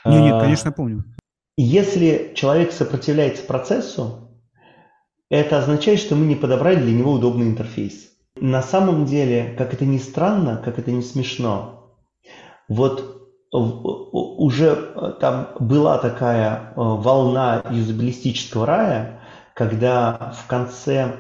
Нет, 0.06 0.22
нет, 0.22 0.34
а, 0.34 0.40
конечно, 0.42 0.72
помню. 0.72 1.06
Если 1.58 2.34
человек 2.36 2.72
сопротивляется 2.72 3.44
процессу, 3.44 4.32
это 5.30 5.60
означает, 5.60 6.00
что 6.00 6.16
мы 6.16 6.26
не 6.26 6.36
подобрали 6.36 6.82
для 6.82 6.92
него 6.94 7.14
удобный 7.14 7.48
интерфейс. 7.48 8.10
На 8.36 8.62
самом 8.62 9.06
деле, 9.06 9.56
как 9.58 9.74
это 9.74 9.86
ни 9.86 9.98
странно, 9.98 10.62
как 10.64 10.80
это 10.80 10.92
не 10.92 11.04
смешно, 11.04 11.96
вот 12.68 13.21
уже 13.52 14.76
там 15.20 15.50
была 15.60 15.98
такая 15.98 16.54
э, 16.56 16.74
волна 16.76 17.62
юзабилистического 17.70 18.66
рая, 18.66 19.22
когда 19.54 20.34
в 20.38 20.48
конце 20.48 21.16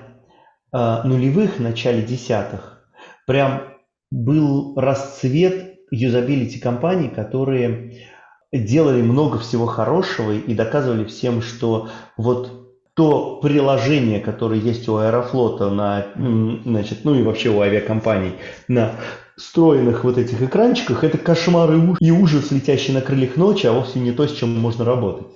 э, 0.74 1.02
нулевых, 1.04 1.60
начале 1.60 2.02
десятых, 2.02 2.88
прям 3.28 3.64
был 4.12 4.76
расцвет 4.78 5.76
юзабилити 5.92 6.60
компаний, 6.60 7.10
которые 7.10 8.08
делали 8.54 9.02
много 9.02 9.38
всего 9.40 9.66
хорошего 9.66 10.32
и 10.32 10.54
доказывали 10.54 11.06
всем, 11.06 11.42
что 11.42 11.90
вот 12.18 12.62
то 12.94 13.40
приложение, 13.42 14.20
которое 14.20 14.60
есть 14.60 14.88
у 14.90 14.98
Аэрофлота 14.98 15.70
на, 15.70 16.08
значит, 16.16 17.00
ну 17.06 17.16
и 17.16 17.24
вообще 17.24 17.50
у 17.50 17.62
авиакомпаний 17.62 18.34
на 18.68 18.96
встроенных 19.42 20.04
вот 20.04 20.18
этих 20.18 20.42
экранчиках, 20.42 21.04
это 21.04 21.18
кошмар 21.18 21.72
и 22.00 22.12
ужас, 22.12 22.52
летящий 22.52 22.94
на 22.94 23.02
крыльях 23.02 23.36
ночи, 23.38 23.66
а 23.66 23.74
вовсе 23.74 24.00
не 24.00 24.12
то, 24.12 24.28
с 24.28 24.34
чем 24.34 24.58
можно 24.58 24.86
работать. 24.86 25.28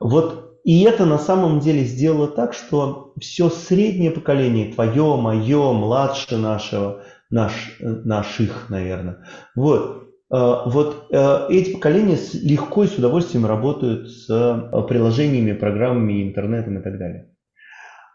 Вот 0.00 0.52
и 0.64 0.82
это 0.82 1.06
на 1.06 1.18
самом 1.18 1.60
деле 1.60 1.84
сделало 1.84 2.28
так, 2.28 2.54
что 2.54 3.12
все 3.20 3.50
среднее 3.50 4.12
поколение, 4.12 4.72
твое, 4.72 5.16
мое, 5.16 5.72
младше 5.72 6.36
нашего, 6.36 7.02
наш, 7.30 7.76
наших, 7.80 8.66
наверное, 8.68 9.24
вот, 9.56 10.04
э, 10.32 10.56
вот 10.66 11.08
э, 11.10 11.46
эти 11.50 11.72
поколения 11.72 12.18
легко 12.34 12.84
и 12.84 12.86
с 12.86 12.96
удовольствием 12.96 13.44
работают 13.44 14.08
с 14.08 14.30
э, 14.30 14.82
приложениями, 14.86 15.52
программами, 15.52 16.22
интернетом 16.22 16.78
и 16.78 16.82
так 16.82 16.96
далее. 16.96 17.28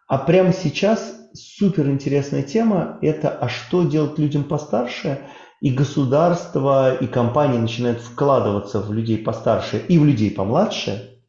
А 0.08 0.18
прямо 0.18 0.54
сейчас 0.54 1.27
супер 1.38 1.88
интересная 1.90 2.44
тема– 2.44 2.98
это 3.02 3.30
а 3.30 3.50
что 3.50 3.84
делать 3.84 4.20
людям 4.20 4.44
постарше, 4.44 5.20
и 5.62 5.72
государство, 5.72 6.96
и 6.96 7.08
компании 7.08 7.58
начинают 7.58 8.00
вкладываться 8.00 8.80
в 8.80 8.94
людей 8.94 9.18
постарше 9.18 9.82
и 9.88 9.98
в 9.98 10.06
людей 10.06 10.32
помладше. 10.32 11.20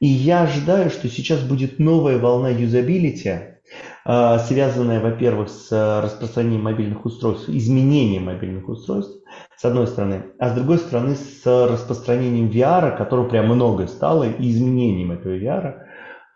И 0.00 0.06
я 0.06 0.42
ожидаю, 0.42 0.90
что 0.90 1.08
сейчас 1.08 1.40
будет 1.40 1.78
новая 1.78 2.18
волна 2.18 2.50
юзабилити, 2.50 3.56
а, 4.04 4.38
связанная, 4.38 5.00
во-первых, 5.00 5.48
с 5.48 6.00
распространением 6.02 6.62
мобильных 6.62 7.04
устройств, 7.04 7.48
изменением 7.48 8.26
мобильных 8.26 8.68
устройств, 8.68 9.16
с 9.56 9.64
одной 9.64 9.86
стороны, 9.86 10.26
а 10.38 10.50
с 10.50 10.52
другой 10.54 10.78
стороны, 10.78 11.16
с 11.16 11.44
распространением 11.44 12.50
VR, 12.50 12.96
которого 12.96 13.28
прям 13.28 13.46
много 13.46 13.86
стало, 13.86 14.24
и 14.24 14.50
изменением 14.50 15.12
этого 15.12 15.34
VR. 15.34 15.74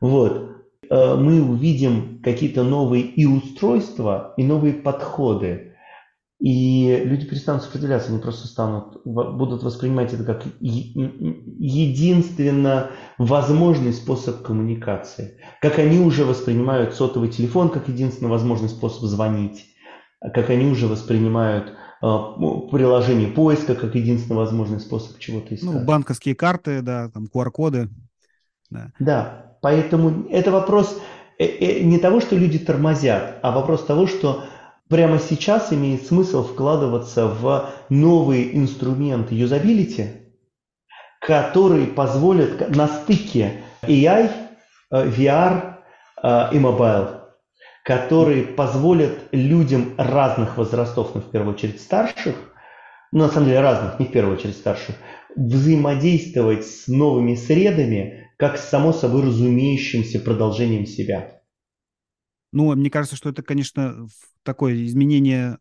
Вот. 0.01 0.50
Э, 0.89 1.17
мы 1.17 1.43
увидим 1.43 2.21
какие-то 2.23 2.63
новые 2.63 3.03
и 3.05 3.27
устройства, 3.27 4.35
и 4.37 4.45
новые 4.45 4.75
подходы. 4.75 5.67
И 6.41 7.03
люди 7.05 7.27
перестанут 7.27 7.63
сопротивляться, 7.65 8.11
они 8.11 8.19
просто 8.19 8.47
станут, 8.47 9.03
будут 9.05 9.63
воспринимать 9.63 10.15
это 10.15 10.25
как 10.25 10.43
единственно 11.61 12.93
возможный 13.19 13.93
способ 13.93 14.41
коммуникации. 14.41 15.39
Как 15.61 15.79
они 15.79 15.99
уже 15.99 16.25
воспринимают 16.25 16.95
сотовый 16.95 17.29
телефон 17.29 17.69
как 17.69 17.89
единственно 17.89 18.31
возможный 18.31 18.71
способ 18.71 19.03
звонить. 19.03 19.67
Как 20.33 20.49
они 20.49 20.65
уже 20.71 20.87
воспринимают 20.87 21.75
э, 22.01 22.07
приложение 22.71 23.29
поиска 23.29 23.75
как 23.75 23.95
единственно 23.95 24.39
возможный 24.39 24.81
способ 24.81 25.19
чего-то 25.19 25.55
искать. 25.55 25.75
Ну, 25.75 25.85
банковские 25.85 26.35
карты, 26.35 26.81
да, 26.81 27.11
там 27.11 27.27
QR-коды. 27.27 27.91
Да. 28.71 28.93
да, 28.99 29.50
Поэтому 29.61 30.27
это 30.31 30.51
вопрос 30.51 31.01
э, 31.39 31.45
э, 31.45 31.81
не 31.81 31.99
того, 31.99 32.21
что 32.21 32.37
люди 32.37 32.59
тормозят, 32.59 33.39
а 33.43 33.51
вопрос 33.51 33.85
того, 33.85 34.07
что 34.07 34.45
прямо 34.89 35.19
сейчас 35.19 35.73
имеет 35.73 36.07
смысл 36.07 36.45
вкладываться 36.45 37.27
в 37.27 37.71
новые 37.89 38.57
инструменты 38.57 39.35
юзабилити, 39.35 40.07
которые 41.21 41.87
позволят 41.87 42.75
на 42.75 42.89
стыке 42.89 43.63
AI, 43.83 44.31
э, 44.91 45.09
VR 45.09 45.77
и 46.23 46.59
mobile, 46.59 47.21
которые 47.83 48.43
позволят 48.43 49.19
людям 49.33 49.95
разных 49.97 50.59
возрастов, 50.59 51.15
но 51.15 51.23
в 51.23 51.31
первую 51.31 51.55
очередь 51.55 51.81
старших, 51.81 52.35
ну, 53.11 53.21
на 53.21 53.29
самом 53.31 53.47
деле 53.47 53.61
разных, 53.61 53.99
не 53.99 54.05
в 54.05 54.13
первую 54.13 54.37
очередь 54.37 54.57
старших, 54.57 54.97
взаимодействовать 55.35 56.67
с 56.67 56.89
новыми 56.89 57.37
средами, 57.37 58.20
как 58.41 58.57
само 58.57 58.95
собой 58.95 59.25
разумеющимся 59.25 60.19
продолжением 60.19 60.87
себя. 60.87 61.43
Ну, 62.53 62.75
мне 62.75 62.91
кажется, 62.91 63.15
что 63.15 63.29
это, 63.29 63.43
конечно, 63.43 64.09
такое 64.43 64.87
изменение 64.87 65.59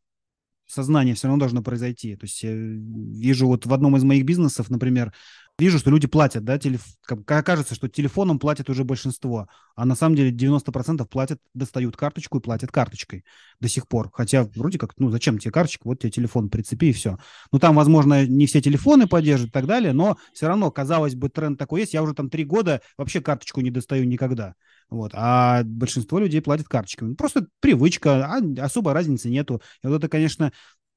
сознания 0.66 1.14
все 1.14 1.28
равно 1.28 1.42
должно 1.42 1.62
произойти. 1.62 2.16
То 2.16 2.26
есть 2.26 2.42
я 2.42 2.54
вижу 2.54 3.48
вот 3.48 3.66
в 3.66 3.74
одном 3.74 3.98
из 3.98 4.06
моих 4.06 4.24
бизнесов, 4.24 4.70
например, 4.70 5.14
вижу, 5.60 5.80
что 5.80 5.90
люди 5.90 6.08
платят, 6.08 6.44
да, 6.44 6.58
телеф... 6.58 6.84
кажется, 7.26 7.76
что 7.76 7.88
телефоном 7.88 8.40
платят 8.40 8.70
уже 8.70 8.84
большинство, 8.84 9.48
а 9.76 9.86
на 9.86 9.96
самом 9.96 10.16
деле 10.16 10.32
90% 10.32 11.06
платят, 11.08 11.40
достают 11.54 11.98
карточку 11.98 12.38
и 12.38 12.42
платят 12.42 12.72
карточкой 12.72 13.26
до 13.60 13.68
сих 13.68 13.88
пор. 13.88 14.10
Хотя 14.14 14.44
вроде 14.56 14.78
как, 14.78 14.94
ну 14.98 15.10
зачем 15.10 15.38
тебе 15.38 15.52
карточка, 15.52 15.84
вот 15.86 16.00
тебе 16.00 16.12
телефон 16.12 16.50
прицепи 16.50 16.86
и 16.86 16.94
все. 16.94 17.18
Ну 17.52 17.60
там, 17.60 17.76
возможно, 17.76 18.26
не 18.26 18.46
все 18.48 18.62
телефоны 18.62 19.08
поддерживают 19.08 19.52
и 19.52 19.54
так 19.54 19.66
далее, 19.66 19.94
но 19.94 20.18
все 20.34 20.48
равно, 20.48 20.72
казалось 20.72 21.16
бы, 21.16 21.30
тренд 21.30 21.60
такой 21.60 21.82
есть. 21.82 21.94
Я 21.94 22.04
уже 22.04 22.14
там 22.14 22.30
три 22.30 22.44
года 22.44 22.82
вообще 22.98 23.22
карточку 23.22 23.62
не 23.62 23.72
достаю 23.72 24.06
никогда. 24.06 24.56
Вот. 24.90 25.12
А 25.14 25.64
большинство 25.64 26.20
людей 26.20 26.42
платят 26.42 26.68
карточками. 26.68 27.14
Просто 27.14 27.48
привычка, 27.60 28.26
а 28.26 28.40
особой 28.64 28.94
разницы 28.94 29.30
нету. 29.30 29.62
И 29.84 29.88
вот 29.88 29.98
это, 29.98 30.10
конечно, 30.10 30.52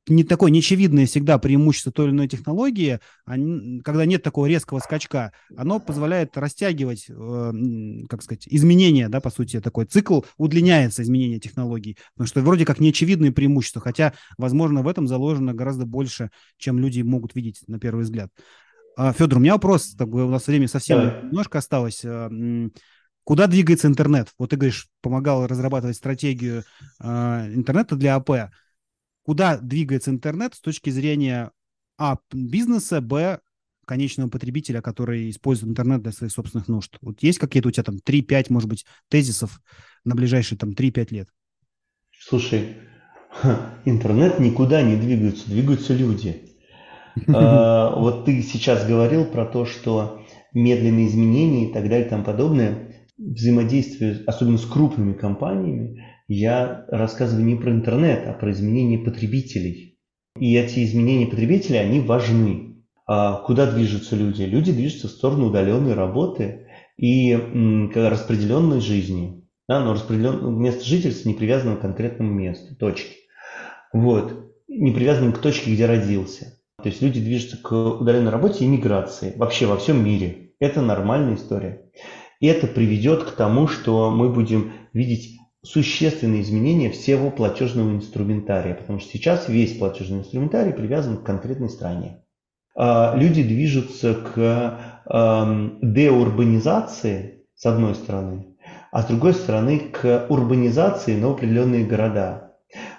не 0.08 0.24
такое 0.24 0.50
неочевидное 0.50 1.06
всегда 1.06 1.38
преимущество 1.38 1.92
той 1.92 2.06
или 2.06 2.12
иной 2.12 2.28
технологии, 2.28 2.98
они, 3.24 3.80
когда 3.82 4.04
нет 4.04 4.22
такого 4.22 4.46
резкого 4.46 4.80
скачка, 4.80 5.32
оно 5.56 5.78
позволяет 5.78 6.36
растягивать, 6.36 7.06
э, 7.08 7.52
как 8.08 8.22
сказать, 8.22 8.48
изменения, 8.48 9.08
да, 9.08 9.20
по 9.20 9.30
сути, 9.30 9.60
такой 9.60 9.84
цикл 9.84 10.22
удлиняется 10.38 11.02
изменение 11.02 11.38
технологий, 11.38 11.96
потому 12.14 12.26
что 12.26 12.40
вроде 12.40 12.66
как 12.66 12.80
неочевидные 12.80 13.32
преимущества, 13.32 13.80
хотя, 13.80 14.12
возможно, 14.38 14.82
в 14.82 14.88
этом 14.88 15.06
заложено 15.06 15.54
гораздо 15.54 15.86
больше, 15.86 16.30
чем 16.56 16.78
люди 16.80 17.02
могут 17.02 17.34
видеть 17.36 17.62
на 17.68 17.78
первый 17.78 18.02
взгляд. 18.02 18.30
А, 18.96 19.12
Федор, 19.12 19.38
у 19.38 19.40
меня 19.40 19.52
вопрос, 19.52 19.94
так, 19.96 20.08
у 20.08 20.28
нас 20.28 20.46
время 20.46 20.66
совсем 20.66 20.98
да. 20.98 21.20
немножко 21.22 21.58
осталось. 21.58 22.04
А, 22.04 22.28
куда 23.22 23.46
двигается 23.46 23.86
интернет? 23.86 24.30
Вот 24.36 24.50
ты 24.50 24.56
говоришь, 24.56 24.88
помогал 25.00 25.46
разрабатывать 25.46 25.96
стратегию 25.96 26.64
э, 27.00 27.04
интернета 27.54 27.94
для 27.94 28.16
АП 28.16 28.50
куда 29.22 29.58
двигается 29.58 30.10
интернет 30.10 30.54
с 30.54 30.60
точки 30.60 30.90
зрения 30.90 31.52
а. 31.98 32.18
бизнеса, 32.32 33.00
б. 33.00 33.40
конечного 33.86 34.28
потребителя, 34.28 34.80
который 34.80 35.30
использует 35.30 35.70
интернет 35.70 36.02
для 36.02 36.12
своих 36.12 36.32
собственных 36.32 36.68
нужд. 36.68 36.96
Вот 37.00 37.22
есть 37.22 37.38
какие-то 37.38 37.68
у 37.68 37.72
тебя 37.72 37.84
там 37.84 37.96
3-5, 37.96 38.46
может 38.50 38.68
быть, 38.68 38.84
тезисов 39.08 39.60
на 40.04 40.14
ближайшие 40.14 40.58
там 40.58 40.70
3-5 40.70 41.14
лет? 41.14 41.28
Слушай, 42.18 42.76
интернет 43.84 44.38
никуда 44.38 44.82
не 44.82 44.96
двигается, 44.96 45.48
двигаются 45.48 45.94
люди. 45.94 46.48
А, 47.28 47.94
вот 47.94 48.24
ты 48.24 48.42
сейчас 48.42 48.86
говорил 48.86 49.26
про 49.26 49.44
то, 49.44 49.66
что 49.66 50.24
медленные 50.54 51.08
изменения 51.08 51.68
и 51.68 51.72
так 51.74 51.82
далее 51.84 52.06
и 52.06 52.08
тому 52.08 52.24
подобное, 52.24 53.04
взаимодействие, 53.18 54.22
особенно 54.26 54.56
с 54.56 54.64
крупными 54.64 55.12
компаниями, 55.12 56.02
я 56.34 56.84
рассказываю 56.88 57.44
не 57.44 57.56
про 57.56 57.70
интернет, 57.70 58.26
а 58.26 58.32
про 58.32 58.52
изменения 58.52 58.98
потребителей. 58.98 59.98
И 60.38 60.56
эти 60.56 60.84
изменения 60.84 61.26
потребителей, 61.26 61.80
они 61.80 62.00
важны. 62.00 62.84
А 63.06 63.42
куда 63.42 63.70
движутся 63.70 64.16
люди? 64.16 64.42
Люди 64.42 64.72
движутся 64.72 65.08
в 65.08 65.10
сторону 65.10 65.46
удаленной 65.46 65.94
работы 65.94 66.66
и 66.96 67.34
распределенной 67.94 68.80
жизни. 68.80 69.44
Да, 69.68 69.84
но 69.84 69.92
распределен... 69.92 70.58
место 70.58 70.84
жительства 70.84 71.28
не 71.28 71.34
привязано 71.34 71.76
к 71.76 71.80
конкретному 71.80 72.32
месту, 72.32 72.74
точке. 72.76 73.16
Вот. 73.92 74.52
Не 74.68 74.92
привязано 74.92 75.32
к 75.32 75.38
точке, 75.38 75.72
где 75.72 75.86
родился. 75.86 76.58
То 76.82 76.88
есть 76.88 77.02
люди 77.02 77.20
движутся 77.20 77.58
к 77.58 77.72
удаленной 77.72 78.30
работе 78.30 78.64
и 78.64 78.68
миграции. 78.68 79.34
Вообще 79.36 79.66
во 79.66 79.76
всем 79.76 80.04
мире. 80.04 80.52
Это 80.58 80.80
нормальная 80.80 81.34
история. 81.34 81.90
И 82.40 82.46
это 82.46 82.66
приведет 82.66 83.24
к 83.24 83.32
тому, 83.32 83.68
что 83.68 84.10
мы 84.10 84.32
будем 84.32 84.72
видеть 84.92 85.38
существенные 85.64 86.42
изменения 86.42 86.90
всего 86.90 87.30
платежного 87.30 87.90
инструментария, 87.92 88.74
потому 88.74 88.98
что 88.98 89.10
сейчас 89.12 89.48
весь 89.48 89.78
платежный 89.78 90.18
инструментарий 90.18 90.72
привязан 90.72 91.18
к 91.18 91.22
конкретной 91.22 91.70
стране. 91.70 92.24
э, 92.76 93.12
люди 93.16 93.42
движутся 93.42 94.14
к 94.14 94.36
э, 95.06 95.70
деурбанизации, 95.80 97.44
с 97.54 97.66
одной 97.66 97.94
стороны, 97.94 98.56
а 98.90 99.02
с 99.02 99.06
другой 99.06 99.34
стороны 99.34 99.78
к 99.78 100.26
урбанизации 100.28 101.14
на 101.16 101.30
определенные 101.30 101.86
города. 101.86 102.56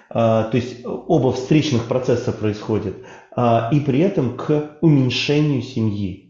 Э, 0.08 0.48
то 0.50 0.52
есть 0.54 0.86
оба 0.86 1.32
встречных 1.32 1.86
процесса 1.86 2.32
происходят. 2.32 2.96
Э, 3.36 3.68
и 3.72 3.80
при 3.80 4.00
этом 4.00 4.38
к 4.38 4.78
уменьшению 4.80 5.62
семьи. 5.62 6.22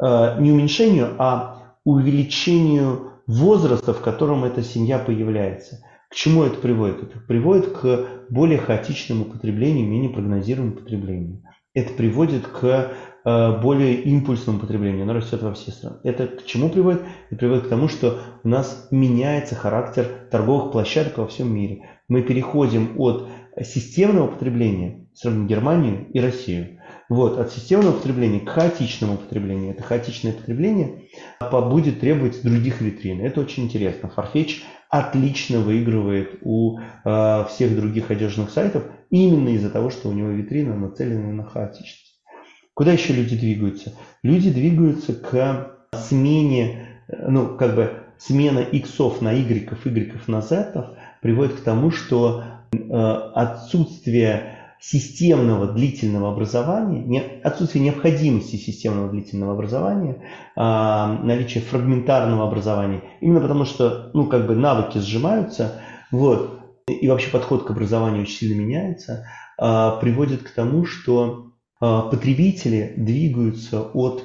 Не 0.00 0.50
уменьшению, 0.50 1.14
а 1.18 1.76
увеличению 1.84 3.13
возраста, 3.26 3.92
в 3.94 4.00
котором 4.00 4.44
эта 4.44 4.62
семья 4.62 4.98
появляется. 4.98 5.84
К 6.10 6.14
чему 6.14 6.44
это 6.44 6.58
приводит? 6.58 7.02
Это 7.02 7.18
приводит 7.18 7.66
к 7.68 8.06
более 8.28 8.58
хаотичному 8.58 9.24
потреблению, 9.24 9.88
менее 9.88 10.10
прогнозируемому 10.10 10.76
потреблению. 10.76 11.42
Это 11.74 11.92
приводит 11.92 12.46
к 12.46 12.92
э, 13.24 13.60
более 13.60 13.94
импульсному 14.02 14.60
потреблению, 14.60 15.02
оно 15.02 15.14
растет 15.14 15.42
во 15.42 15.52
все 15.54 15.72
страны. 15.72 15.96
Это 16.04 16.28
к 16.28 16.44
чему 16.44 16.68
приводит? 16.68 17.02
Это 17.30 17.36
приводит 17.36 17.64
к 17.66 17.68
тому, 17.68 17.88
что 17.88 18.20
у 18.44 18.48
нас 18.48 18.86
меняется 18.92 19.56
характер 19.56 20.06
торговых 20.30 20.70
площадок 20.70 21.18
во 21.18 21.26
всем 21.26 21.52
мире. 21.52 21.88
Мы 22.06 22.22
переходим 22.22 22.92
от 23.00 23.28
системного 23.62 24.28
потребления, 24.28 25.08
сравним 25.14 25.48
Германию 25.48 26.06
и 26.12 26.20
Россию, 26.20 26.78
вот, 27.08 27.38
от 27.38 27.52
системного 27.52 27.92
потребления 27.92 28.40
к 28.40 28.48
хаотичному 28.48 29.16
потреблению. 29.18 29.72
Это 29.72 29.82
хаотичное 29.82 30.32
потребление 30.32 31.08
будет 31.50 32.00
требовать 32.00 32.42
других 32.42 32.80
витрин. 32.80 33.20
Это 33.20 33.40
очень 33.40 33.64
интересно. 33.64 34.10
Farfetch 34.14 34.62
отлично 34.88 35.58
выигрывает 35.60 36.38
у 36.42 36.78
э, 36.78 37.44
всех 37.50 37.76
других 37.76 38.10
одежных 38.10 38.50
сайтов 38.50 38.84
именно 39.10 39.50
из-за 39.50 39.70
того, 39.70 39.90
что 39.90 40.08
у 40.08 40.12
него 40.12 40.28
витрина 40.28 40.76
нацелена 40.76 41.32
на 41.32 41.44
хаотичность. 41.44 42.20
Куда 42.74 42.92
еще 42.92 43.12
люди 43.12 43.36
двигаются? 43.36 43.92
Люди 44.22 44.50
двигаются 44.50 45.14
к 45.14 45.76
смене, 45.92 46.86
ну, 47.08 47.56
как 47.56 47.74
бы 47.76 47.92
смена 48.18 48.60
иксов 48.60 49.20
на 49.20 49.32
y, 49.32 49.68
y 49.84 50.22
на 50.26 50.42
z 50.42 50.96
приводит 51.20 51.54
к 51.54 51.60
тому, 51.60 51.90
что 51.90 52.42
э, 52.72 52.76
отсутствие 53.34 54.53
системного 54.80 55.66
длительного 55.68 56.32
образования, 56.32 57.40
отсутствие 57.42 57.84
необходимости 57.84 58.56
системного 58.56 59.10
длительного 59.10 59.52
образования, 59.52 60.22
а, 60.56 61.18
наличие 61.22 61.62
фрагментарного 61.62 62.46
образования, 62.46 63.02
именно 63.20 63.40
потому 63.40 63.64
что 63.64 64.10
ну, 64.14 64.26
как 64.26 64.46
бы 64.46 64.54
навыки 64.54 64.98
сжимаются, 64.98 65.80
вот, 66.10 66.60
и 66.86 67.08
вообще 67.08 67.30
подход 67.30 67.64
к 67.64 67.70
образованию 67.70 68.22
очень 68.22 68.36
сильно 68.36 68.60
меняется, 68.60 69.26
а, 69.58 69.96
приводит 69.96 70.42
к 70.42 70.50
тому, 70.50 70.84
что 70.84 71.52
а, 71.80 72.02
потребители 72.02 72.94
двигаются 72.96 73.82
от 73.82 74.24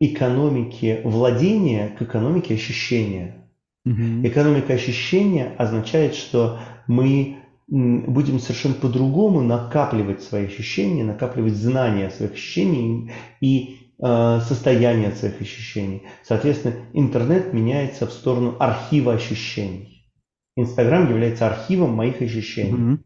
экономики 0.00 1.00
владения 1.04 1.88
к 1.98 2.02
экономике 2.02 2.54
ощущения. 2.54 3.48
Угу. 3.84 4.26
Экономика 4.26 4.74
ощущения 4.74 5.54
означает, 5.58 6.14
что 6.14 6.60
мы 6.86 7.37
будем 7.68 8.38
совершенно 8.40 8.74
по-другому 8.74 9.42
накапливать 9.42 10.22
свои 10.22 10.46
ощущения, 10.46 11.04
накапливать 11.04 11.54
знания 11.54 12.06
о 12.06 12.10
своих 12.10 12.32
ощущениях 12.32 13.12
и 13.40 13.92
э, 14.02 14.40
состояние 14.40 15.12
своих 15.12 15.40
ощущений. 15.40 16.04
Соответственно, 16.22 16.76
интернет 16.94 17.52
меняется 17.52 18.06
в 18.06 18.12
сторону 18.12 18.56
архива 18.58 19.12
ощущений. 19.12 20.10
Инстаграм 20.56 21.08
является 21.08 21.46
архивом 21.46 21.92
моих 21.92 22.22
ощущений. 22.22 22.72
Mm-hmm. 22.72 22.98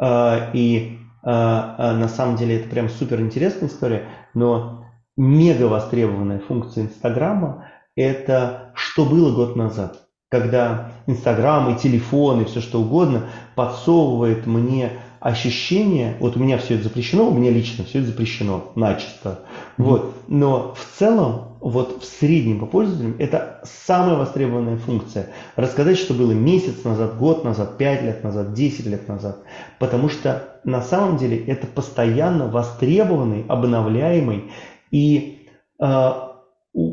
Э, 0.00 0.50
и 0.54 0.98
э, 1.22 1.30
э, 1.30 1.92
на 1.92 2.08
самом 2.08 2.36
деле 2.36 2.56
это 2.56 2.70
прям 2.70 2.88
супер 2.88 3.20
интересная 3.20 3.68
история, 3.68 4.06
но 4.32 4.86
мега 5.18 5.64
востребованная 5.64 6.38
функция 6.38 6.84
Инстаграма 6.84 7.68
это 7.96 8.72
что 8.74 9.04
было 9.04 9.34
год 9.34 9.56
назад 9.56 10.06
когда 10.30 10.92
Инстаграм 11.06 11.74
и 11.74 11.78
телефон 11.78 12.42
и 12.42 12.44
все 12.44 12.60
что 12.60 12.80
угодно 12.80 13.24
подсовывает 13.56 14.46
мне 14.46 14.92
ощущение, 15.18 16.16
вот 16.20 16.36
у 16.36 16.40
меня 16.40 16.56
все 16.56 16.76
это 16.76 16.84
запрещено, 16.84 17.28
у 17.28 17.34
меня 17.34 17.50
лично 17.50 17.84
все 17.84 17.98
это 17.98 18.06
запрещено 18.06 18.70
начисто, 18.76 19.40
вот, 19.76 20.14
но 20.28 20.72
в 20.74 20.98
целом, 20.98 21.58
вот 21.60 22.02
в 22.02 22.06
среднем 22.06 22.60
по 22.60 22.66
пользователям, 22.66 23.16
это 23.18 23.60
самая 23.64 24.16
востребованная 24.16 24.78
функция. 24.78 25.26
Рассказать, 25.56 25.98
что 25.98 26.14
было 26.14 26.30
месяц 26.32 26.84
назад, 26.84 27.18
год 27.18 27.44
назад, 27.44 27.76
пять 27.76 28.02
лет 28.02 28.22
назад, 28.22 28.54
десять 28.54 28.86
лет 28.86 29.08
назад, 29.08 29.42
потому 29.80 30.08
что 30.08 30.60
на 30.62 30.80
самом 30.80 31.16
деле 31.16 31.44
это 31.44 31.66
постоянно 31.66 32.46
востребованный, 32.46 33.44
обновляемый 33.48 34.52
и 34.92 35.48
э, 35.80 36.12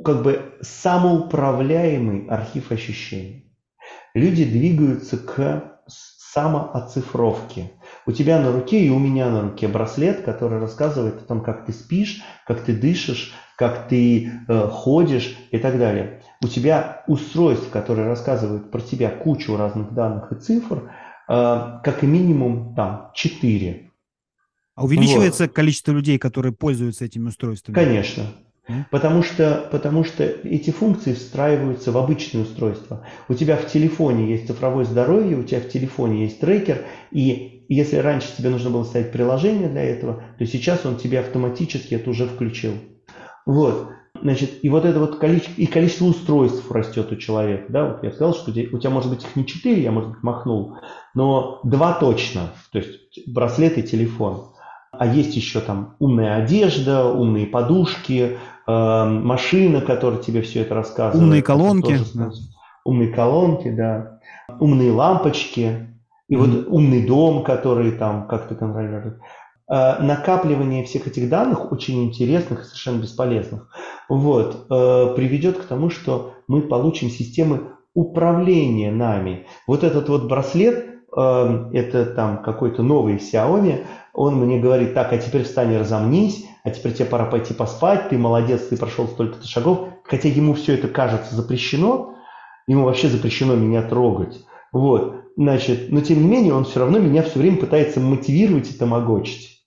как 0.04 0.24
бы 0.24 0.58
самоуправляемый 0.62 2.28
архив 2.28 2.72
ощущений. 2.72 3.54
Люди 4.14 4.44
двигаются 4.44 5.18
к 5.18 5.78
самооцифровке. 5.88 7.72
У 8.06 8.12
тебя 8.12 8.40
на 8.40 8.52
руке 8.52 8.86
и 8.86 8.90
у 8.90 9.00
меня 9.00 9.30
на 9.30 9.42
руке 9.42 9.68
браслет, 9.68 10.22
который 10.22 10.60
рассказывает 10.60 11.22
о 11.22 11.26
том, 11.26 11.44
как 11.44 11.66
ты 11.66 11.74
спишь, 11.74 12.22
как 12.46 12.62
ты 12.62 12.76
дышишь, 12.76 13.34
как 13.58 13.88
ты 13.88 14.32
э, 14.48 14.68
ходишь 14.68 15.36
и 15.52 15.58
так 15.58 15.80
далее. 15.80 16.22
У 16.44 16.48
тебя 16.48 17.04
устройство, 17.08 17.72
которое 17.72 18.08
рассказывает 18.08 18.70
про 18.70 18.82
тебя 18.82 19.10
кучу 19.10 19.58
разных 19.58 19.94
данных 19.94 20.32
и 20.32 20.36
цифр, 20.36 20.92
э, 21.28 21.80
как 21.84 22.04
минимум 22.04 22.76
там 22.76 23.12
4. 23.16 23.92
А 24.76 24.84
увеличивается 24.84 25.46
вот. 25.46 25.54
количество 25.54 25.92
людей, 25.92 26.20
которые 26.20 26.54
пользуются 26.54 27.06
этими 27.06 27.30
устройствами? 27.30 27.74
Конечно. 27.74 28.26
Потому 28.92 29.24
что, 29.24 29.68
потому 29.72 30.04
что 30.04 30.24
эти 30.24 30.72
функции 30.72 31.14
встраиваются 31.14 31.92
в 31.92 31.98
обычные 31.98 32.44
устройства. 32.44 33.06
У 33.30 33.34
тебя 33.34 33.56
в 33.56 33.68
телефоне 33.68 34.32
есть 34.32 34.48
цифровое 34.48 34.86
здоровье, 34.86 35.38
у 35.38 35.44
тебя 35.44 35.62
в 35.62 35.70
телефоне 35.70 36.24
есть 36.24 36.40
трекер, 36.40 36.84
и 37.12 37.66
если 37.70 37.98
раньше 37.98 38.36
тебе 38.38 38.50
нужно 38.50 38.70
было 38.70 38.84
ставить 38.84 39.12
приложение 39.12 39.70
для 39.70 39.84
этого, 39.84 40.24
то 40.38 40.46
сейчас 40.46 40.86
он 40.86 40.98
тебе 40.98 41.20
автоматически 41.20 41.96
это 41.96 42.10
уже 42.10 42.26
включил. 42.26 42.74
Вот. 43.46 43.90
Значит, 44.22 44.64
и 44.64 44.70
вот 44.70 44.84
это 44.84 45.00
вот 45.00 45.20
количество, 45.20 45.62
и 45.62 45.66
количество 45.68 46.06
устройств 46.06 46.70
растет 46.72 47.12
у 47.12 47.16
человека. 47.16 47.66
Да? 47.70 47.86
Вот 47.86 48.04
я 48.04 48.12
сказал, 48.12 48.34
что 48.34 48.52
у 48.52 48.80
тебя 48.80 48.90
может 48.90 49.10
быть 49.10 49.24
их 49.24 49.36
не 49.36 49.46
четыре, 49.46 49.84
я, 49.84 49.92
может 49.92 50.12
быть, 50.12 50.24
махнул, 50.24 50.78
но 51.14 51.60
два 51.64 51.94
точно. 51.94 52.52
То 52.72 52.80
есть 52.80 53.28
браслет 53.28 53.78
и 53.78 53.84
телефон. 53.84 54.54
А 54.92 55.06
есть 55.06 55.36
еще 55.36 55.60
там 55.60 55.96
умная 56.00 56.38
одежда, 56.38 57.06
умные 57.06 57.46
подушки, 57.46 58.38
машина, 58.68 59.82
которая 59.82 60.22
тебе 60.22 60.42
все 60.42 60.62
это 60.62 60.76
рассказывает. 60.76 61.24
Умные 61.24 61.42
колонки. 61.42 61.98
Да. 62.14 62.32
Умные 62.86 63.14
колонки, 63.14 63.70
да. 63.70 64.20
Умные 64.60 64.92
лампочки. 64.92 65.88
И 66.28 66.36
mm-hmm. 66.36 66.38
вот 66.38 66.68
умный 66.68 67.06
дом, 67.06 67.44
который 67.44 67.92
там 67.92 68.28
как-то 68.28 68.56
контролирует. 68.56 69.20
Э, 69.70 70.02
накапливание 70.02 70.86
всех 70.86 71.08
этих 71.08 71.30
данных, 71.30 71.72
очень 71.74 72.06
интересных 72.06 72.62
и 72.62 72.64
совершенно 72.64 73.02
бесполезных, 73.02 73.70
вот, 74.08 74.66
э, 74.70 75.14
приведет 75.16 75.58
к 75.58 75.66
тому, 75.66 75.90
что 75.90 76.36
мы 76.48 76.62
получим 76.62 77.10
системы 77.10 77.72
управления 77.94 78.92
нами. 78.92 79.46
Вот 79.68 79.84
этот 79.84 80.08
вот 80.08 80.30
браслет, 80.30 80.86
это 81.18 82.06
там 82.06 82.44
какой-то 82.44 82.84
новый 82.84 83.16
Xiaomi, 83.16 83.84
он 84.14 84.36
мне 84.36 84.60
говорит, 84.60 84.94
так, 84.94 85.14
а 85.14 85.18
теперь 85.18 85.44
встань 85.44 85.74
и 85.74 85.78
разомнись, 85.78 86.46
а 86.64 86.70
теперь 86.70 86.94
тебе 86.94 87.06
пора 87.06 87.26
пойти 87.26 87.54
поспать, 87.54 88.10
ты 88.10 88.18
молодец, 88.18 88.68
ты 88.68 88.78
прошел 88.78 89.08
столько-то 89.08 89.48
шагов. 89.48 89.90
Хотя 90.04 90.30
ему 90.30 90.54
все 90.54 90.74
это 90.74 90.88
кажется 90.88 91.36
запрещено, 91.36 92.14
ему 92.68 92.84
вообще 92.84 93.10
запрещено 93.10 93.56
меня 93.56 93.82
трогать. 93.82 94.46
Вот, 94.72 95.16
значит, 95.38 95.92
но 95.92 96.02
тем 96.02 96.22
не 96.22 96.28
менее 96.28 96.54
он 96.54 96.66
все 96.66 96.80
равно 96.80 97.00
меня 97.00 97.24
все 97.24 97.40
время 97.40 97.58
пытается 97.58 98.00
мотивировать 98.00 98.70
и 98.70 98.78
тамагочить. 98.78 99.64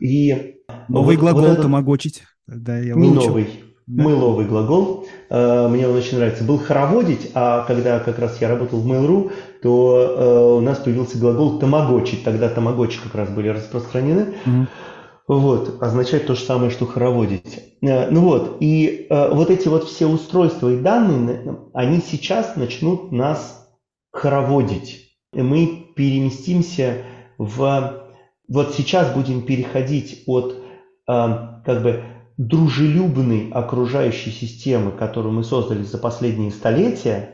И 0.00 0.56
новый 0.88 1.16
вот, 1.16 1.22
глагол 1.22 1.42
вот 1.42 1.50
этот... 1.50 1.62
тамагочить. 1.62 2.22
Да, 2.46 2.78
я 2.78 2.94
не 2.94 3.10
новый. 3.10 3.65
Мыловый 3.86 4.46
глагол. 4.46 5.06
Э, 5.30 5.68
мне 5.68 5.86
он 5.88 5.96
очень 5.96 6.18
нравится. 6.18 6.44
Был 6.44 6.58
хороводить, 6.58 7.30
а 7.34 7.64
когда 7.64 8.00
как 8.00 8.18
раз 8.18 8.40
я 8.40 8.48
работал 8.48 8.80
в 8.80 8.86
Mail.ru, 8.86 9.32
то 9.62 9.98
э, 9.98 10.56
у 10.58 10.60
нас 10.60 10.78
появился 10.78 11.18
глагол 11.18 11.58
тамагочить. 11.58 12.24
Тогда 12.24 12.48
тамагочи 12.48 13.00
как 13.02 13.14
раз 13.14 13.30
были 13.30 13.48
распространены. 13.48 14.34
Mm-hmm. 14.44 14.66
Вот, 15.28 15.82
означает 15.82 16.26
то 16.26 16.36
же 16.36 16.44
самое, 16.44 16.70
что 16.70 16.86
хороводить. 16.86 17.76
Э, 17.82 18.10
ну 18.10 18.22
вот, 18.22 18.56
и 18.60 19.06
вот 19.10 19.50
эти 19.50 19.68
вот 19.68 19.84
все 19.84 20.06
устройства 20.06 20.68
и 20.72 20.78
данные, 20.78 21.58
они 21.72 22.00
сейчас 22.00 22.56
начнут 22.56 23.12
нас 23.12 23.68
хороводить. 24.12 25.12
И 25.32 25.42
мы 25.42 25.92
переместимся 25.94 27.02
в... 27.38 28.02
Вот 28.48 28.74
сейчас 28.76 29.12
будем 29.12 29.42
переходить 29.42 30.22
от 30.26 30.62
как 31.06 31.82
бы 31.82 32.02
дружелюбной 32.36 33.50
окружающей 33.50 34.30
системы, 34.30 34.92
которую 34.92 35.32
мы 35.32 35.44
создали 35.44 35.82
за 35.82 35.98
последние 35.98 36.50
столетия, 36.50 37.32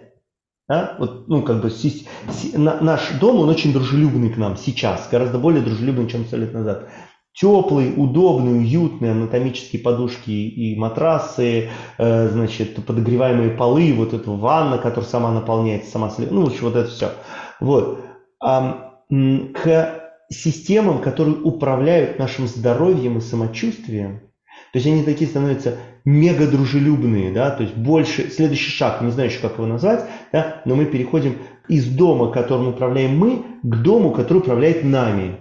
да? 0.69 0.97
Вот, 0.99 1.29
ну, 1.29 1.43
как 1.43 1.61
бы 1.61 1.71
си, 1.71 2.07
си, 2.31 2.57
на, 2.57 2.81
наш 2.81 3.11
дом, 3.21 3.41
он 3.41 3.49
очень 3.49 3.73
дружелюбный 3.73 4.31
к 4.31 4.37
нам 4.37 4.57
сейчас, 4.57 5.09
гораздо 5.11 5.39
более 5.39 5.63
дружелюбный, 5.63 6.09
чем 6.09 6.25
сто 6.25 6.37
лет 6.37 6.55
назад. 6.55 6.89
теплые, 7.33 7.95
удобные, 7.95 8.55
уютные 8.55 9.13
анатомические 9.13 9.83
подушки 9.83 10.31
и 10.31 10.79
матрасы, 10.79 11.71
э, 11.99 12.29
значит, 12.29 12.85
подогреваемые 12.87 13.51
полы, 13.51 13.93
вот 13.95 14.13
эта 14.13 14.31
ванна, 14.31 14.79
которая 14.79 15.09
сама 15.09 15.33
наполняется, 15.33 15.91
сама, 15.91 16.13
ну, 16.19 16.49
вот 16.49 16.77
это 16.77 16.89
все. 16.89 17.13
Вот. 17.61 18.01
К 18.41 20.03
системам, 20.31 21.01
которые 21.01 21.37
управляют 21.37 22.19
нашим 22.19 22.47
здоровьем 22.47 23.19
и 23.19 23.21
самочувствием, 23.21 24.32
то 24.73 24.79
есть 24.79 24.87
они 24.87 25.03
такие 25.03 25.29
становятся 25.29 25.77
мега 26.05 26.47
дружелюбные, 26.47 27.31
да, 27.31 27.51
то 27.51 27.63
есть 27.63 27.77
больше, 27.77 28.31
следующий 28.31 28.71
шаг, 28.71 29.03
не 29.03 29.11
знаю 29.11 29.29
еще 29.29 29.41
как 29.41 29.55
его 29.55 29.67
назвать, 29.67 30.05
да, 30.33 30.63
но 30.65 30.75
мы 30.75 30.87
переходим 30.87 31.37
из 31.69 31.87
дома, 31.87 32.33
которым 32.33 32.69
управляем 32.69 33.17
мы, 33.19 33.45
к 33.63 33.77
дому, 33.77 34.13
который 34.13 34.39
управляет 34.39 34.83
нами. 34.83 35.37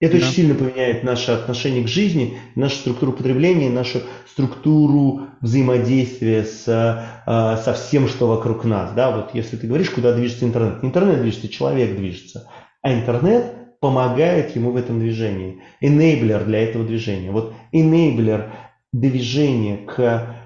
Это 0.00 0.12
да. 0.12 0.18
очень 0.18 0.32
сильно 0.32 0.54
поменяет 0.54 1.02
наше 1.02 1.32
отношение 1.32 1.82
к 1.82 1.88
жизни, 1.88 2.38
нашу 2.54 2.76
структуру 2.76 3.12
потребления, 3.12 3.68
нашу 3.68 4.00
структуру 4.30 5.22
взаимодействия 5.40 6.44
с, 6.44 6.68
э, 6.68 7.56
со 7.64 7.72
всем, 7.74 8.06
что 8.06 8.28
вокруг 8.28 8.64
нас. 8.64 8.92
Да? 8.92 9.10
Вот 9.10 9.30
если 9.34 9.56
ты 9.56 9.66
говоришь, 9.66 9.90
куда 9.90 10.12
движется 10.12 10.44
интернет, 10.44 10.84
не 10.84 10.90
интернет 10.90 11.20
движется, 11.20 11.48
человек 11.48 11.96
движется. 11.96 12.48
А 12.80 12.94
интернет 12.94 13.80
помогает 13.80 14.54
ему 14.54 14.70
в 14.70 14.76
этом 14.76 15.00
движении. 15.00 15.62
Enabler 15.82 16.44
для 16.44 16.60
этого 16.60 16.84
движения. 16.84 17.32
Вот 17.32 17.54
enabler 17.72 18.50
движения 18.92 19.86
к 19.86 20.36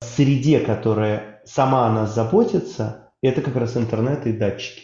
среде, 0.00 0.60
которая 0.60 1.42
сама 1.44 1.86
о 1.86 1.92
нас 1.92 2.14
заботится, 2.14 3.12
это 3.22 3.40
как 3.40 3.56
раз 3.56 3.76
интернет 3.76 4.26
и 4.26 4.32
датчики. 4.32 4.82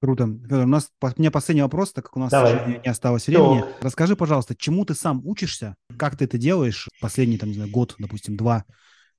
Круто. 0.00 0.24
У 0.24 0.66
нас 0.66 0.90
у 1.00 1.06
меня 1.16 1.30
последний 1.30 1.62
вопрос, 1.62 1.92
так 1.92 2.04
как 2.04 2.16
у 2.16 2.20
нас 2.20 2.30
Давай. 2.30 2.80
не 2.84 2.90
осталось 2.90 3.26
времени. 3.26 3.60
Все. 3.60 3.68
Расскажи, 3.80 4.16
пожалуйста, 4.16 4.54
чему 4.54 4.84
ты 4.84 4.94
сам 4.94 5.22
учишься? 5.24 5.76
Как 5.96 6.16
ты 6.16 6.26
это 6.26 6.36
делаешь 6.36 6.90
последний, 7.00 7.38
там, 7.38 7.48
не 7.48 7.54
знаю, 7.54 7.70
год, 7.70 7.94
допустим, 7.98 8.36
два? 8.36 8.64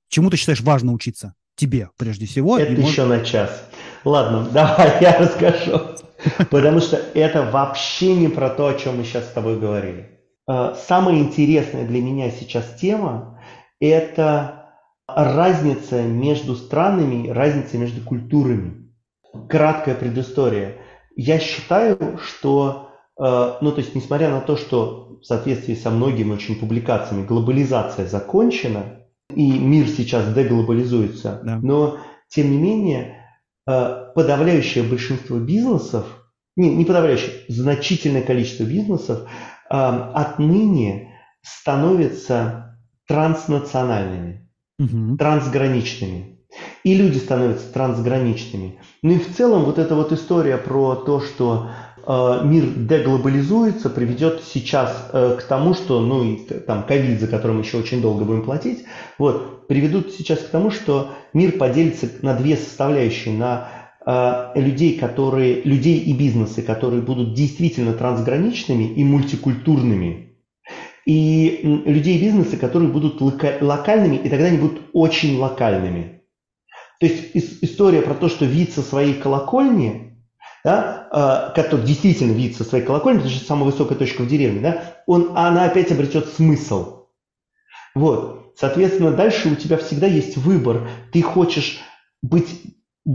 Чему 0.08 0.30
ты 0.30 0.36
считаешь 0.36 0.60
важно 0.60 0.92
учиться? 0.92 1.34
Тебе, 1.56 1.90
прежде 1.96 2.26
всего. 2.26 2.58
Это 2.58 2.70
еще 2.72 3.04
может... 3.04 3.08
на 3.08 3.24
час. 3.24 3.68
Ладно, 4.04 4.48
давай 4.52 4.98
я 5.00 5.18
расскажу. 5.18 5.96
Потому 6.50 6.80
что 6.80 6.96
это 6.96 7.50
вообще 7.50 8.14
не 8.14 8.28
про 8.28 8.50
то, 8.50 8.68
о 8.68 8.74
чем 8.74 8.98
мы 8.98 9.04
сейчас 9.04 9.24
с 9.28 9.32
тобой 9.32 9.58
говорили. 9.58 10.15
Э, 10.48 10.74
самая 10.86 11.18
интересная 11.18 11.86
для 11.86 12.00
меня 12.00 12.30
сейчас 12.30 12.74
тема– 12.80 13.40
это 13.80 14.72
разница 15.06 16.02
между 16.02 16.56
странами, 16.56 17.28
разница 17.28 17.78
между 17.78 18.00
культурами 18.00 18.86
краткая 19.48 19.94
предыстория. 19.94 20.76
Я 21.14 21.38
считаю, 21.38 22.18
что, 22.22 22.90
э, 23.18 23.22
ну 23.60 23.72
то 23.72 23.78
есть 23.80 23.94
несмотря 23.94 24.30
на 24.30 24.40
то, 24.40 24.56
что 24.56 25.18
в 25.20 25.24
соответствии 25.24 25.74
со 25.74 25.90
многими 25.90 26.32
очень 26.32 26.58
публикациями 26.58 27.26
глобализация 27.26 28.06
закончена, 28.06 29.02
и 29.34 29.58
мир 29.58 29.88
сейчас 29.88 30.32
деглобализуется, 30.32 31.40
да. 31.42 31.58
но 31.60 31.98
тем 32.28 32.50
не 32.50 32.58
менее 32.58 33.24
э, 33.66 34.12
подавляющее 34.14 34.84
большинство 34.84 35.38
бизнесов, 35.38 36.06
не, 36.56 36.74
не 36.74 36.84
подавляющее, 36.84 37.32
значительное 37.48 38.22
количество 38.22 38.64
бизнесов 38.64 39.28
отныне 39.68 41.14
становятся 41.42 42.78
транснациональными, 43.06 44.48
угу. 44.78 45.16
трансграничными. 45.16 46.38
И 46.84 46.94
люди 46.94 47.18
становятся 47.18 47.72
трансграничными. 47.72 48.78
Ну 49.02 49.12
и 49.12 49.18
в 49.18 49.36
целом 49.36 49.64
вот 49.64 49.78
эта 49.78 49.94
вот 49.94 50.12
история 50.12 50.56
про 50.56 50.94
то, 50.94 51.20
что 51.20 51.70
э, 52.06 52.40
мир 52.44 52.64
деглобализуется, 52.64 53.90
приведет 53.90 54.42
сейчас 54.42 55.10
э, 55.12 55.36
к 55.38 55.42
тому, 55.42 55.74
что, 55.74 56.00
ну 56.00 56.24
и 56.24 56.36
там 56.36 56.84
ковид, 56.84 57.20
за 57.20 57.26
которым 57.26 57.60
еще 57.60 57.76
очень 57.76 58.00
долго 58.00 58.24
будем 58.24 58.44
платить, 58.44 58.84
вот, 59.18 59.66
приведут 59.66 60.12
сейчас 60.12 60.38
к 60.38 60.48
тому, 60.48 60.70
что 60.70 61.10
мир 61.32 61.52
поделится 61.52 62.08
на 62.22 62.34
две 62.34 62.56
составляющие, 62.56 63.34
на 63.34 63.68
людей, 64.06 64.98
которые, 64.98 65.62
людей 65.62 65.98
и 65.98 66.12
бизнесы, 66.12 66.62
которые 66.62 67.02
будут 67.02 67.34
действительно 67.34 67.92
трансграничными 67.92 68.84
и 68.84 69.02
мультикультурными, 69.02 70.26
и 71.04 71.60
людей 71.62 72.18
и 72.18 72.22
бизнесы, 72.22 72.56
которые 72.56 72.90
будут 72.90 73.20
локальными, 73.20 74.16
и 74.16 74.28
тогда 74.28 74.46
они 74.46 74.58
будут 74.58 74.82
очень 74.92 75.38
локальными. 75.38 76.22
То 76.98 77.06
есть 77.06 77.30
история 77.62 78.02
про 78.02 78.14
то, 78.14 78.28
что 78.28 78.44
вид 78.44 78.72
со 78.72 78.82
своей 78.82 79.14
колокольни, 79.14 80.18
да, 80.64 81.08
э, 81.12 81.54
который 81.54 81.84
действительно 81.84 82.32
вид 82.32 82.56
со 82.56 82.64
своей 82.64 82.84
колокольни, 82.84 83.20
это 83.20 83.28
же 83.28 83.38
самая 83.38 83.70
высокая 83.70 83.98
точка 83.98 84.22
в 84.22 84.28
деревне, 84.28 84.60
да, 84.60 84.96
он, 85.06 85.32
она 85.36 85.64
опять 85.64 85.92
обретет 85.92 86.28
смысл. 86.28 87.06
Вот. 87.94 88.54
Соответственно, 88.56 89.12
дальше 89.12 89.50
у 89.50 89.54
тебя 89.54 89.76
всегда 89.76 90.06
есть 90.06 90.36
выбор. 90.36 90.88
Ты 91.12 91.22
хочешь 91.22 91.80
быть 92.22 92.48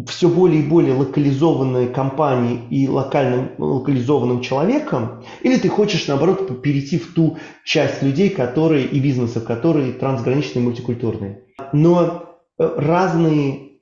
все 0.08 0.30
более 0.30 0.62
и 0.62 0.68
более 0.68 0.96
локализованной 0.96 1.88
компанией 1.88 2.62
и 2.70 2.88
локальным 2.88 3.52
локализованным 3.58 4.42
человеком, 4.42 5.24
или 5.42 5.58
ты 5.58 5.68
хочешь, 5.68 6.08
наоборот, 6.08 6.62
перейти 6.62 6.98
в 6.98 7.14
ту 7.14 7.38
часть 7.66 8.02
людей, 8.02 8.30
которые 8.30 8.86
и 8.86 9.00
бизнесов, 9.02 9.44
которые 9.44 9.92
трансграничные, 9.92 10.64
мультикультурные. 10.64 11.44
Но 11.74 12.24
э, 12.58 12.74
разные 12.78 13.80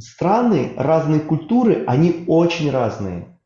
страны, 0.00 0.72
разные 0.76 1.20
культуры, 1.20 1.84
они 1.86 2.24
очень 2.26 2.70
разные. 2.70 3.38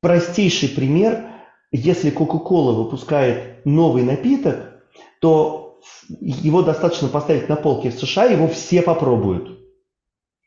Простейший 0.00 0.68
пример, 0.68 1.26
если 1.72 2.12
Coca-Cola 2.12 2.72
выпускает 2.72 3.66
новый 3.66 4.04
напиток, 4.04 4.80
то 5.20 5.80
его 6.20 6.62
достаточно 6.62 7.08
поставить 7.08 7.48
на 7.48 7.56
полке 7.56 7.90
в 7.90 7.98
США, 7.98 8.26
его 8.26 8.46
все 8.46 8.80
попробуют. 8.80 9.55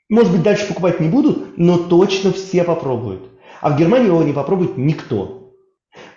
Может 0.10 0.32
быть, 0.32 0.43
дальше 0.43 0.68
покупать 0.68 0.99
не 0.99 1.07
будут, 1.07 1.57
но 1.57 1.78
точно 1.78 2.32
все 2.34 2.64
попробуют. 2.64 3.30
А 3.62 3.70
в 3.70 3.78
Германии 3.78 4.07
его 4.07 4.24
не 4.24 4.34
попробует 4.34 4.78
никто. 4.78 5.53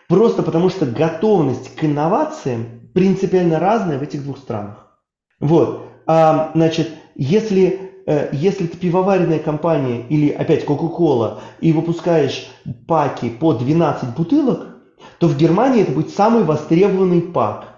Просто 0.08 0.42
потому 0.42 0.70
что 0.70 0.86
готовность 0.86 1.74
к 1.76 1.84
инновациям 1.84 2.90
принципиально 2.94 3.58
разная 3.58 3.98
в 3.98 4.02
этих 4.02 4.22
двух 4.22 4.38
странах. 4.38 4.98
Вот. 5.40 5.88
А, 6.06 6.50
значит, 6.54 6.90
если 7.14 7.92
Э, 8.04 8.30
если 8.32 8.66
ты 8.66 8.76
пивоваренная 8.76 9.38
компания 9.38 10.06
или 10.08 10.30
опять 10.30 10.64
Coca-Cola 10.64 11.40
и 11.60 11.72
выпускаешь 11.72 12.48
паки 12.88 13.30
по 13.30 13.52
12 13.52 14.16
бутылок, 14.16 14.76
то 15.18 15.28
в 15.28 15.36
Германии 15.36 15.82
это 15.82 15.92
будет 15.92 16.10
самый 16.10 16.42
востребованный 16.42 17.22
пак. 17.22 17.68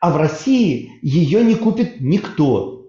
А 0.00 0.10
в 0.10 0.16
России 0.16 0.92
ее 1.02 1.44
не 1.44 1.54
купит 1.54 2.00
никто. 2.00 2.86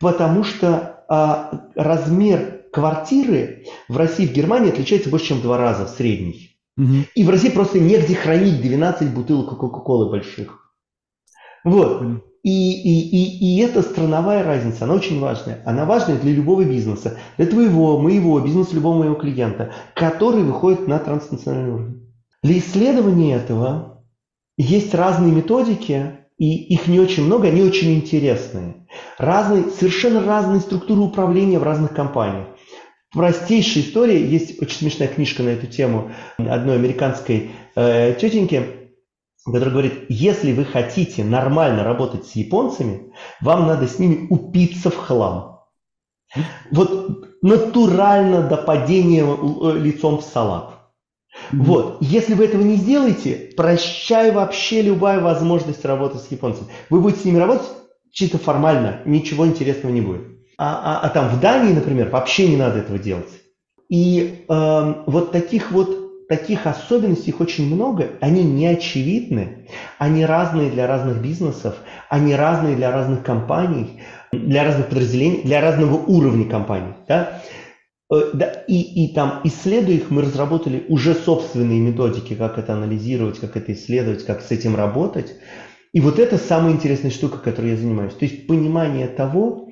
Потому 0.00 0.42
что 0.42 0.97
а, 1.08 1.68
размер 1.74 2.66
квартиры 2.72 3.64
в 3.88 3.96
России 3.96 4.24
и 4.24 4.28
в 4.28 4.32
Германии 4.32 4.70
отличается 4.70 5.10
больше, 5.10 5.28
чем 5.28 5.38
в 5.38 5.42
два 5.42 5.56
раза 5.56 5.86
в 5.86 5.90
средний. 5.90 6.58
Угу. 6.76 6.94
И 7.14 7.24
в 7.24 7.30
России 7.30 7.50
просто 7.50 7.80
негде 7.80 8.14
хранить 8.14 8.60
12 8.60 9.12
бутылок 9.12 9.58
Кока-Колы 9.58 10.10
больших. 10.10 10.74
Вот. 11.64 12.02
И, 12.44 12.72
и, 12.72 13.00
и, 13.10 13.56
и 13.56 13.58
эта 13.60 13.82
страновая 13.82 14.44
разница, 14.44 14.84
она 14.84 14.94
очень 14.94 15.18
важная. 15.18 15.60
Она 15.66 15.84
важная 15.84 16.18
для 16.18 16.32
любого 16.32 16.64
бизнеса, 16.64 17.18
для 17.36 17.46
твоего, 17.46 17.98
моего, 17.98 18.38
бизнеса 18.40 18.74
любого 18.74 18.98
моего 18.98 19.16
клиента, 19.16 19.72
который 19.94 20.44
выходит 20.44 20.86
на 20.86 20.98
транснациональный 20.98 21.72
уровень. 21.72 22.12
Для 22.42 22.58
исследования 22.58 23.34
этого 23.34 24.04
есть 24.56 24.94
разные 24.94 25.32
методики, 25.32 26.18
и 26.38 26.74
их 26.74 26.86
не 26.86 27.00
очень 27.00 27.24
много, 27.24 27.48
они 27.48 27.62
очень 27.62 27.94
интересные. 27.94 28.77
Разные, 29.18 29.64
совершенно 29.70 30.24
разные 30.24 30.60
структуры 30.60 31.00
управления 31.00 31.58
в 31.58 31.64
разных 31.64 31.92
компаниях. 31.92 32.48
Простейшая 33.12 33.82
история, 33.82 34.24
есть 34.24 34.62
очень 34.62 34.78
смешная 34.78 35.08
книжка 35.08 35.42
на 35.42 35.50
эту 35.50 35.66
тему 35.66 36.12
одной 36.38 36.76
американской 36.76 37.50
э, 37.74 38.14
тетеньки, 38.14 38.90
который 39.44 39.70
говорит, 39.70 40.04
если 40.08 40.52
вы 40.52 40.64
хотите 40.64 41.24
нормально 41.24 41.82
работать 41.82 42.26
с 42.26 42.36
японцами, 42.36 43.12
вам 43.40 43.66
надо 43.66 43.88
с 43.88 43.98
ними 43.98 44.26
упиться 44.28 44.90
в 44.90 44.96
хлам. 44.96 45.62
Вот 46.70 47.42
натурально 47.42 48.42
до 48.42 48.56
падения 48.56 49.24
э, 49.24 49.78
лицом 49.78 50.18
в 50.18 50.22
салат. 50.22 50.74
Вот. 51.50 51.98
Если 52.00 52.34
вы 52.34 52.44
этого 52.44 52.62
не 52.62 52.76
сделаете, 52.76 53.52
прощай 53.56 54.32
вообще 54.32 54.82
любая 54.82 55.20
возможность 55.20 55.84
работать 55.84 56.22
с 56.22 56.30
японцами. 56.30 56.68
Вы 56.90 57.00
будете 57.00 57.22
с 57.22 57.24
ними 57.24 57.38
работать 57.38 57.68
чисто 58.12 58.38
формально, 58.38 59.00
ничего 59.04 59.46
интересного 59.46 59.92
не 59.92 60.00
будет. 60.00 60.22
А, 60.56 61.00
а, 61.00 61.06
а 61.06 61.08
там 61.10 61.28
в 61.28 61.40
Дании, 61.40 61.72
например, 61.72 62.10
вообще 62.10 62.48
не 62.48 62.56
надо 62.56 62.78
этого 62.78 62.98
делать. 62.98 63.30
И 63.88 64.44
э, 64.48 64.94
вот 65.06 65.32
таких 65.32 65.70
вот 65.70 66.08
таких 66.28 66.66
особенностей 66.66 67.30
их 67.30 67.40
очень 67.40 67.74
много, 67.74 68.10
они 68.20 68.44
не 68.44 68.66
очевидны, 68.66 69.66
они 69.98 70.26
разные 70.26 70.70
для 70.70 70.86
разных 70.86 71.22
бизнесов, 71.22 71.76
они 72.10 72.34
разные 72.34 72.76
для 72.76 72.92
разных 72.92 73.22
компаний, 73.22 74.02
для 74.30 74.64
разных 74.64 74.88
подразделений, 74.88 75.42
для 75.42 75.62
разного 75.62 75.94
уровня 75.94 76.48
компаний. 76.48 76.92
Да? 77.08 77.40
Э, 78.12 78.30
да, 78.34 78.46
и, 78.66 79.04
и 79.04 79.14
там, 79.14 79.40
исследуя 79.44 79.96
их, 79.96 80.10
мы 80.10 80.22
разработали 80.22 80.84
уже 80.88 81.14
собственные 81.14 81.80
методики, 81.80 82.34
как 82.34 82.58
это 82.58 82.74
анализировать, 82.74 83.38
как 83.38 83.56
это 83.56 83.72
исследовать, 83.72 84.24
как 84.26 84.42
с 84.42 84.50
этим 84.50 84.76
работать. 84.76 85.34
И 85.92 86.00
вот 86.00 86.18
это 86.18 86.36
самая 86.38 86.72
интересная 86.72 87.10
штука, 87.10 87.38
которой 87.38 87.70
я 87.70 87.76
занимаюсь. 87.76 88.14
То 88.14 88.24
есть 88.24 88.46
понимание 88.46 89.08
того, 89.08 89.68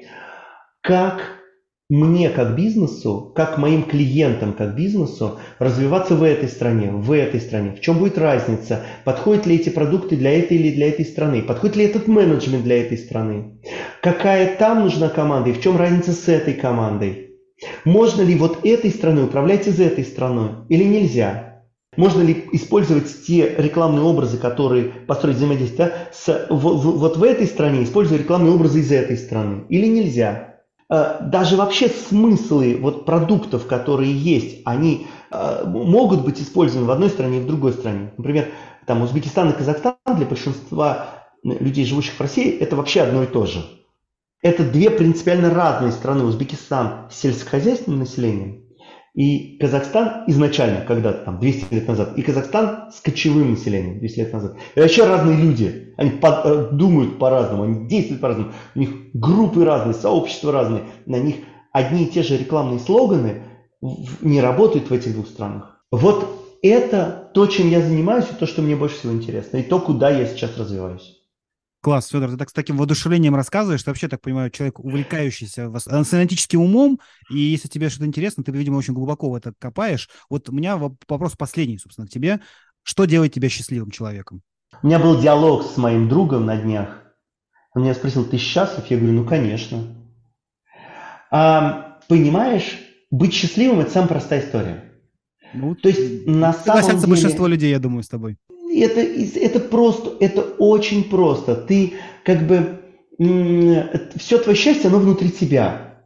как 0.80 1.36
мне 1.88 2.30
как 2.30 2.56
бизнесу, 2.56 3.32
как 3.34 3.58
моим 3.58 3.84
клиентам 3.84 4.54
как 4.54 4.74
бизнесу 4.74 5.38
развиваться 5.60 6.16
в 6.16 6.22
этой 6.24 6.48
стране, 6.48 6.90
в 6.90 7.12
этой 7.12 7.40
стране. 7.40 7.72
В 7.76 7.80
чем 7.80 7.98
будет 7.98 8.18
разница? 8.18 8.82
Подходят 9.04 9.46
ли 9.46 9.56
эти 9.56 9.68
продукты 9.68 10.16
для 10.16 10.36
этой 10.36 10.56
или 10.56 10.74
для 10.74 10.88
этой 10.88 11.04
страны? 11.04 11.42
Подходит 11.42 11.76
ли 11.76 11.84
этот 11.84 12.08
менеджмент 12.08 12.64
для 12.64 12.80
этой 12.80 12.98
страны? 12.98 13.60
Какая 14.02 14.56
там 14.56 14.82
нужна 14.82 15.08
команда 15.08 15.50
и 15.50 15.52
в 15.52 15.60
чем 15.60 15.76
разница 15.76 16.12
с 16.12 16.28
этой 16.28 16.54
командой? 16.54 17.30
Можно 17.84 18.22
ли 18.22 18.34
вот 18.34 18.66
этой 18.66 18.90
страной 18.90 19.24
управлять 19.24 19.68
из 19.68 19.78
этой 19.78 20.04
страной 20.04 20.66
или 20.68 20.82
нельзя? 20.82 21.45
Можно 21.96 22.22
ли 22.22 22.48
использовать 22.52 23.26
те 23.26 23.54
рекламные 23.56 24.02
образы, 24.02 24.36
которые 24.36 24.84
построить 24.84 25.36
взаимодействие, 25.36 25.88
да, 25.88 25.94
с, 26.12 26.46
в, 26.50 26.56
в, 26.56 26.98
вот 26.98 27.16
в 27.16 27.22
этой 27.22 27.46
стране, 27.46 27.84
используя 27.84 28.18
рекламные 28.18 28.52
образы 28.52 28.80
из 28.80 28.92
этой 28.92 29.16
страны? 29.16 29.64
Или 29.68 29.86
нельзя? 29.86 30.56
Э, 30.90 31.18
даже 31.22 31.56
вообще 31.56 31.88
смыслы 31.88 32.78
вот 32.80 33.06
продуктов, 33.06 33.66
которые 33.66 34.12
есть, 34.12 34.62
они 34.64 35.06
э, 35.30 35.64
могут 35.66 36.24
быть 36.24 36.40
использованы 36.40 36.86
в 36.86 36.90
одной 36.90 37.08
стране 37.08 37.38
и 37.38 37.42
в 37.42 37.46
другой 37.46 37.72
стране. 37.72 38.12
Например, 38.16 38.48
там 38.86 39.02
Узбекистан 39.02 39.50
и 39.50 39.56
Казахстан 39.56 39.96
для 40.16 40.26
большинства 40.26 41.08
людей, 41.42 41.84
живущих 41.84 42.14
в 42.14 42.20
России, 42.20 42.50
это 42.58 42.76
вообще 42.76 43.02
одно 43.02 43.22
и 43.22 43.26
то 43.26 43.46
же. 43.46 43.64
Это 44.42 44.64
две 44.64 44.90
принципиально 44.90 45.50
разные 45.50 45.92
страны. 45.92 46.24
Узбекистан 46.24 47.08
с 47.10 47.16
сельскохозяйственным 47.16 48.00
населением 48.00 48.65
и 49.16 49.56
Казахстан 49.58 50.24
изначально, 50.26 50.82
когда-то 50.82 51.24
там 51.24 51.40
200 51.40 51.72
лет 51.72 51.88
назад, 51.88 52.18
и 52.18 52.22
Казахстан 52.22 52.92
с 52.92 53.00
кочевым 53.00 53.52
населением 53.52 53.98
200 53.98 54.18
лет 54.18 54.32
назад. 54.34 54.56
Это 54.74 54.82
вообще 54.82 55.06
разные 55.06 55.38
люди. 55.38 55.94
Они 55.96 56.10
по, 56.10 56.42
э, 56.44 56.68
думают 56.72 57.18
по-разному, 57.18 57.62
они 57.62 57.88
действуют 57.88 58.20
по-разному. 58.20 58.52
У 58.74 58.78
них 58.78 58.90
группы 59.14 59.64
разные, 59.64 59.94
сообщества 59.94 60.52
разные. 60.52 60.82
На 61.06 61.16
них 61.16 61.36
одни 61.72 62.04
и 62.04 62.10
те 62.10 62.22
же 62.22 62.36
рекламные 62.36 62.78
слоганы 62.78 63.44
не 64.20 64.42
работают 64.42 64.90
в 64.90 64.92
этих 64.92 65.14
двух 65.14 65.28
странах. 65.28 65.80
Вот 65.90 66.58
это 66.62 67.30
то, 67.32 67.46
чем 67.46 67.70
я 67.70 67.80
занимаюсь, 67.80 68.26
и 68.30 68.34
то, 68.34 68.46
что 68.46 68.60
мне 68.60 68.76
больше 68.76 68.96
всего 68.96 69.14
интересно, 69.14 69.56
и 69.56 69.62
то, 69.62 69.80
куда 69.80 70.10
я 70.10 70.26
сейчас 70.26 70.58
развиваюсь. 70.58 71.15
Класс, 71.86 72.08
Федор, 72.08 72.32
ты 72.32 72.36
так 72.36 72.50
с 72.50 72.52
таким 72.52 72.78
воодушевлением 72.78 73.36
рассказываешь, 73.36 73.78
что 73.78 73.92
вообще, 73.92 74.08
так 74.08 74.20
понимаю, 74.20 74.50
человек, 74.50 74.80
увлекающийся 74.80 75.72
с 75.72 75.86
аналитическим 76.12 76.60
умом, 76.60 76.98
и 77.30 77.38
если 77.38 77.68
тебе 77.68 77.90
что-то 77.90 78.06
интересно, 78.06 78.42
ты, 78.42 78.50
видимо, 78.50 78.78
очень 78.78 78.92
глубоко 78.92 79.30
в 79.30 79.36
это 79.36 79.52
копаешь. 79.56 80.10
Вот 80.28 80.48
у 80.48 80.52
меня 80.52 80.78
вопрос 80.78 81.36
последний, 81.36 81.78
собственно, 81.78 82.08
к 82.08 82.10
тебе. 82.10 82.40
Что 82.82 83.04
делает 83.04 83.34
тебя 83.34 83.48
счастливым 83.48 83.92
человеком? 83.92 84.42
У 84.82 84.88
меня 84.88 84.98
был 84.98 85.20
диалог 85.20 85.62
с 85.62 85.76
моим 85.76 86.08
другом 86.08 86.44
на 86.44 86.56
днях. 86.56 87.04
Он 87.72 87.82
меня 87.82 87.94
спросил, 87.94 88.24
ты 88.24 88.36
счастлив? 88.36 88.84
Я 88.86 88.96
говорю, 88.96 89.12
ну, 89.12 89.24
конечно. 89.24 89.96
А, 91.30 92.00
понимаешь, 92.08 92.80
быть 93.12 93.32
счастливым– 93.32 93.78
это 93.82 93.92
самая 93.92 94.08
простая 94.08 94.40
история. 94.44 94.92
Ну, 95.54 95.76
То 95.76 95.88
есть, 95.88 96.26
на 96.26 96.52
самом 96.52 96.96
деле... 96.96 97.06
большинство 97.06 97.46
людей, 97.46 97.70
я 97.70 97.78
думаю, 97.78 98.02
с 98.02 98.08
тобой 98.08 98.38
это, 98.80 99.00
это 99.00 99.60
просто, 99.60 100.12
это 100.20 100.42
очень 100.42 101.04
просто. 101.04 101.54
Ты 101.54 101.94
как 102.24 102.46
бы, 102.46 102.80
все 104.16 104.38
твое 104.38 104.56
счастье, 104.56 104.88
оно 104.88 104.98
внутри 104.98 105.30
тебя. 105.30 106.02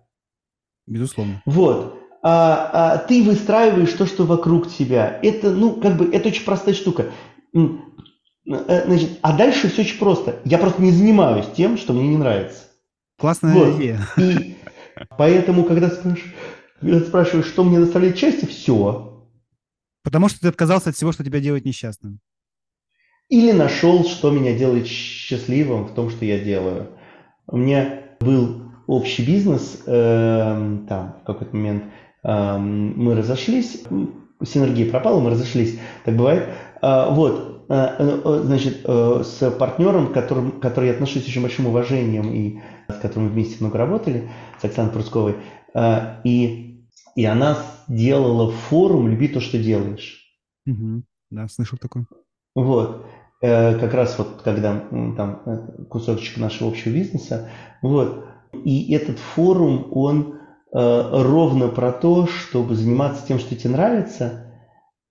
Безусловно. 0.86 1.42
Вот. 1.46 1.98
А, 2.22 2.70
а 2.72 2.98
ты 2.98 3.22
выстраиваешь 3.22 3.92
то, 3.92 4.06
что 4.06 4.24
вокруг 4.24 4.70
тебя. 4.70 5.18
Это, 5.22 5.50
ну, 5.50 5.80
как 5.80 5.96
бы, 5.96 6.12
это 6.12 6.28
очень 6.28 6.44
простая 6.44 6.74
штука. 6.74 7.06
Э, 7.54 8.86
значит, 8.86 9.18
а 9.22 9.36
дальше 9.36 9.68
все 9.68 9.82
очень 9.82 9.98
просто. 9.98 10.40
Я 10.44 10.58
просто 10.58 10.82
не 10.82 10.92
занимаюсь 10.92 11.46
тем, 11.56 11.78
что 11.78 11.92
мне 11.92 12.08
не 12.08 12.16
нравится. 12.16 12.64
Классная 13.18 13.54
вот. 13.54 13.76
идея. 13.76 14.00
И 14.18 14.56
поэтому, 15.16 15.64
когда 15.64 15.88
спрашиваешь, 15.88 16.34
когда 16.80 17.00
спрашиваешь, 17.00 17.46
что 17.46 17.64
мне 17.64 17.78
доставляет 17.78 18.18
счастье, 18.18 18.48
все. 18.48 19.26
Потому 20.02 20.28
что 20.28 20.40
ты 20.40 20.48
отказался 20.48 20.90
от 20.90 20.96
всего, 20.96 21.12
что 21.12 21.24
тебя 21.24 21.40
делает 21.40 21.64
несчастным. 21.64 22.20
Или 23.30 23.52
нашел, 23.52 24.04
что 24.04 24.30
меня 24.30 24.56
делает 24.58 24.88
счастливым 24.88 25.84
в 25.84 25.94
том, 25.94 26.10
что 26.10 26.24
я 26.24 26.40
делаю. 26.40 26.88
У 27.46 27.56
меня 27.56 28.02
был 28.20 28.62
общий 28.88 29.24
бизнес, 29.24 29.82
э, 29.86 30.78
там 30.88 31.16
в 31.22 31.26
какой-то 31.26 31.54
момент 31.54 31.84
э, 32.24 32.58
мы 32.58 33.14
разошлись, 33.14 33.84
синергия 34.42 34.90
пропала, 34.90 35.20
мы 35.20 35.30
разошлись, 35.30 35.78
так 36.04 36.16
бывает. 36.16 36.48
Э, 36.82 37.06
вот, 37.10 37.66
э, 37.68 37.74
э, 37.98 38.40
значит, 38.44 38.80
э, 38.84 39.22
с 39.24 39.50
партнером, 39.52 40.12
которым, 40.12 40.60
который 40.60 40.88
я 40.88 40.94
отношусь 40.94 41.24
с 41.24 41.28
очень 41.28 41.42
большим 41.42 41.66
уважением 41.66 42.32
и 42.34 42.58
с 42.88 42.98
которым 42.98 43.26
мы 43.26 43.30
вместе 43.30 43.58
много 43.60 43.78
работали, 43.78 44.28
с 44.60 44.64
Оксаной 44.64 44.90
Прусковой, 44.90 45.36
э, 45.72 46.20
и, 46.24 46.84
и 47.14 47.24
она 47.24 47.58
сделала 47.86 48.50
форум 48.50 49.06
«Люби 49.08 49.28
то, 49.28 49.38
что 49.38 49.56
делаешь». 49.56 50.36
Угу. 50.66 51.04
Да, 51.30 51.46
слышал 51.46 51.78
такой. 51.78 52.06
Вот. 52.56 53.06
Э, 53.42 53.78
как 53.78 53.94
раз 53.94 54.18
вот 54.18 54.42
когда 54.44 54.82
там 55.16 55.42
э, 55.46 55.82
кусочек 55.88 56.36
нашего 56.36 56.68
общего 56.68 56.92
бизнеса. 56.92 57.48
Вот. 57.80 58.26
И 58.64 58.92
этот 58.92 59.18
форум, 59.18 59.88
он 59.92 60.34
э, 60.74 61.10
ровно 61.22 61.68
про 61.68 61.90
то, 61.90 62.26
чтобы 62.26 62.74
заниматься 62.74 63.26
тем, 63.26 63.38
что 63.38 63.56
тебе 63.56 63.70
нравится, 63.70 64.46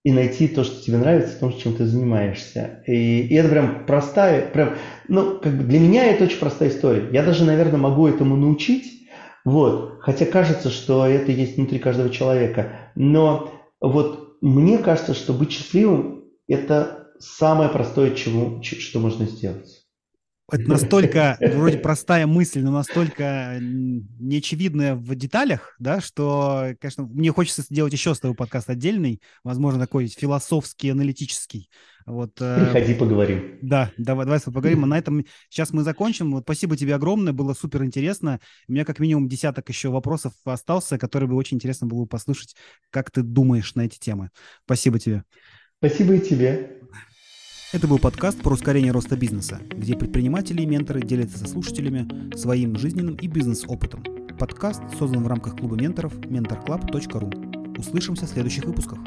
и 0.03 0.11
найти 0.11 0.47
то, 0.47 0.63
что 0.63 0.81
тебе 0.81 0.97
нравится 0.97 1.35
в 1.35 1.39
том, 1.39 1.53
чем 1.57 1.73
ты 1.73 1.85
занимаешься. 1.85 2.83
И, 2.85 3.21
и 3.21 3.33
это 3.33 3.49
прям 3.49 3.85
простая, 3.85 4.47
прям, 4.47 4.75
ну, 5.07 5.39
как 5.39 5.53
бы 5.57 5.63
для 5.63 5.79
меня 5.79 6.05
это 6.05 6.25
очень 6.25 6.39
простая 6.39 6.69
история. 6.69 7.09
Я 7.11 7.23
даже, 7.23 7.43
наверное, 7.43 7.79
могу 7.79 8.07
этому 8.07 8.35
научить, 8.35 9.07
вот, 9.43 9.97
хотя 10.01 10.25
кажется, 10.25 10.69
что 10.69 11.05
это 11.05 11.31
есть 11.31 11.57
внутри 11.57 11.79
каждого 11.79 12.09
человека. 12.09 12.73
Но 12.95 13.51
вот 13.81 14.37
мне 14.41 14.77
кажется, 14.77 15.13
что 15.13 15.33
быть 15.33 15.51
счастливым– 15.51 16.25
это 16.47 16.98
самое 17.19 17.69
простое, 17.69 18.15
чему, 18.15 18.61
что 18.63 18.99
можно 18.99 19.25
сделать. 19.25 19.79
Это 20.51 20.67
настолько 20.67 21.37
вроде 21.39 21.77
простая 21.77 22.25
мысль, 22.25 22.61
но 22.61 22.71
настолько 22.71 23.57
неочевидная 23.59 24.95
в 24.95 25.13
деталях, 25.15 25.75
да, 25.79 26.01
что, 26.01 26.73
конечно, 26.79 27.03
мне 27.05 27.31
хочется 27.31 27.61
сделать 27.61 27.93
еще 27.93 28.15
с 28.15 28.19
тобой 28.19 28.35
подкаст 28.35 28.69
отдельный, 28.69 29.21
возможно, 29.43 29.79
такой 29.79 30.07
философский, 30.07 30.89
аналитический. 30.89 31.69
Вот, 32.05 32.31
э, 32.39 32.65
Приходи, 32.65 32.95
поговорим. 32.95 33.59
Да, 33.61 33.91
давай, 33.97 34.25
давай 34.25 34.39
поговорим. 34.39 34.83
А 34.83 34.87
на 34.87 34.97
этом 34.97 35.25
сейчас 35.49 35.71
мы 35.71 35.83
закончим. 35.83 36.31
Вот, 36.31 36.43
спасибо 36.43 36.75
тебе 36.75 36.95
огромное, 36.95 37.33
было 37.33 37.53
супер 37.53 37.83
интересно. 37.83 38.39
У 38.67 38.71
меня 38.71 38.85
как 38.85 38.97
минимум 38.97 39.27
десяток 39.27 39.69
еще 39.69 39.89
вопросов 39.89 40.33
остался, 40.45 40.97
которые 40.97 41.29
бы 41.29 41.35
очень 41.35 41.57
интересно 41.57 41.85
было 41.85 42.05
послушать, 42.05 42.55
как 42.89 43.11
ты 43.11 43.21
думаешь 43.21 43.75
на 43.75 43.81
эти 43.81 43.99
темы. 43.99 44.31
Спасибо 44.65 44.97
тебе. 44.97 45.23
Спасибо 45.77 46.15
и 46.15 46.19
тебе. 46.19 46.79
Это 47.71 47.87
был 47.87 47.99
подкаст 47.99 48.41
про 48.41 48.55
ускорение 48.55 48.91
роста 48.91 49.15
бизнеса, 49.15 49.59
где 49.69 49.95
предприниматели 49.95 50.63
и 50.63 50.65
менторы 50.65 51.03
делятся 51.03 51.37
со 51.37 51.45
слушателями 51.45 52.35
своим 52.35 52.75
жизненным 52.75 53.13
и 53.13 53.27
бизнес-опытом. 53.27 54.03
Подкаст 54.39 54.81
создан 54.97 55.23
в 55.23 55.27
рамках 55.27 55.57
клуба 55.57 55.75
менторов 55.75 56.15
mentorclub.ru. 56.15 57.77
Услышимся 57.77 58.25
в 58.25 58.29
следующих 58.29 58.65
выпусках. 58.65 58.97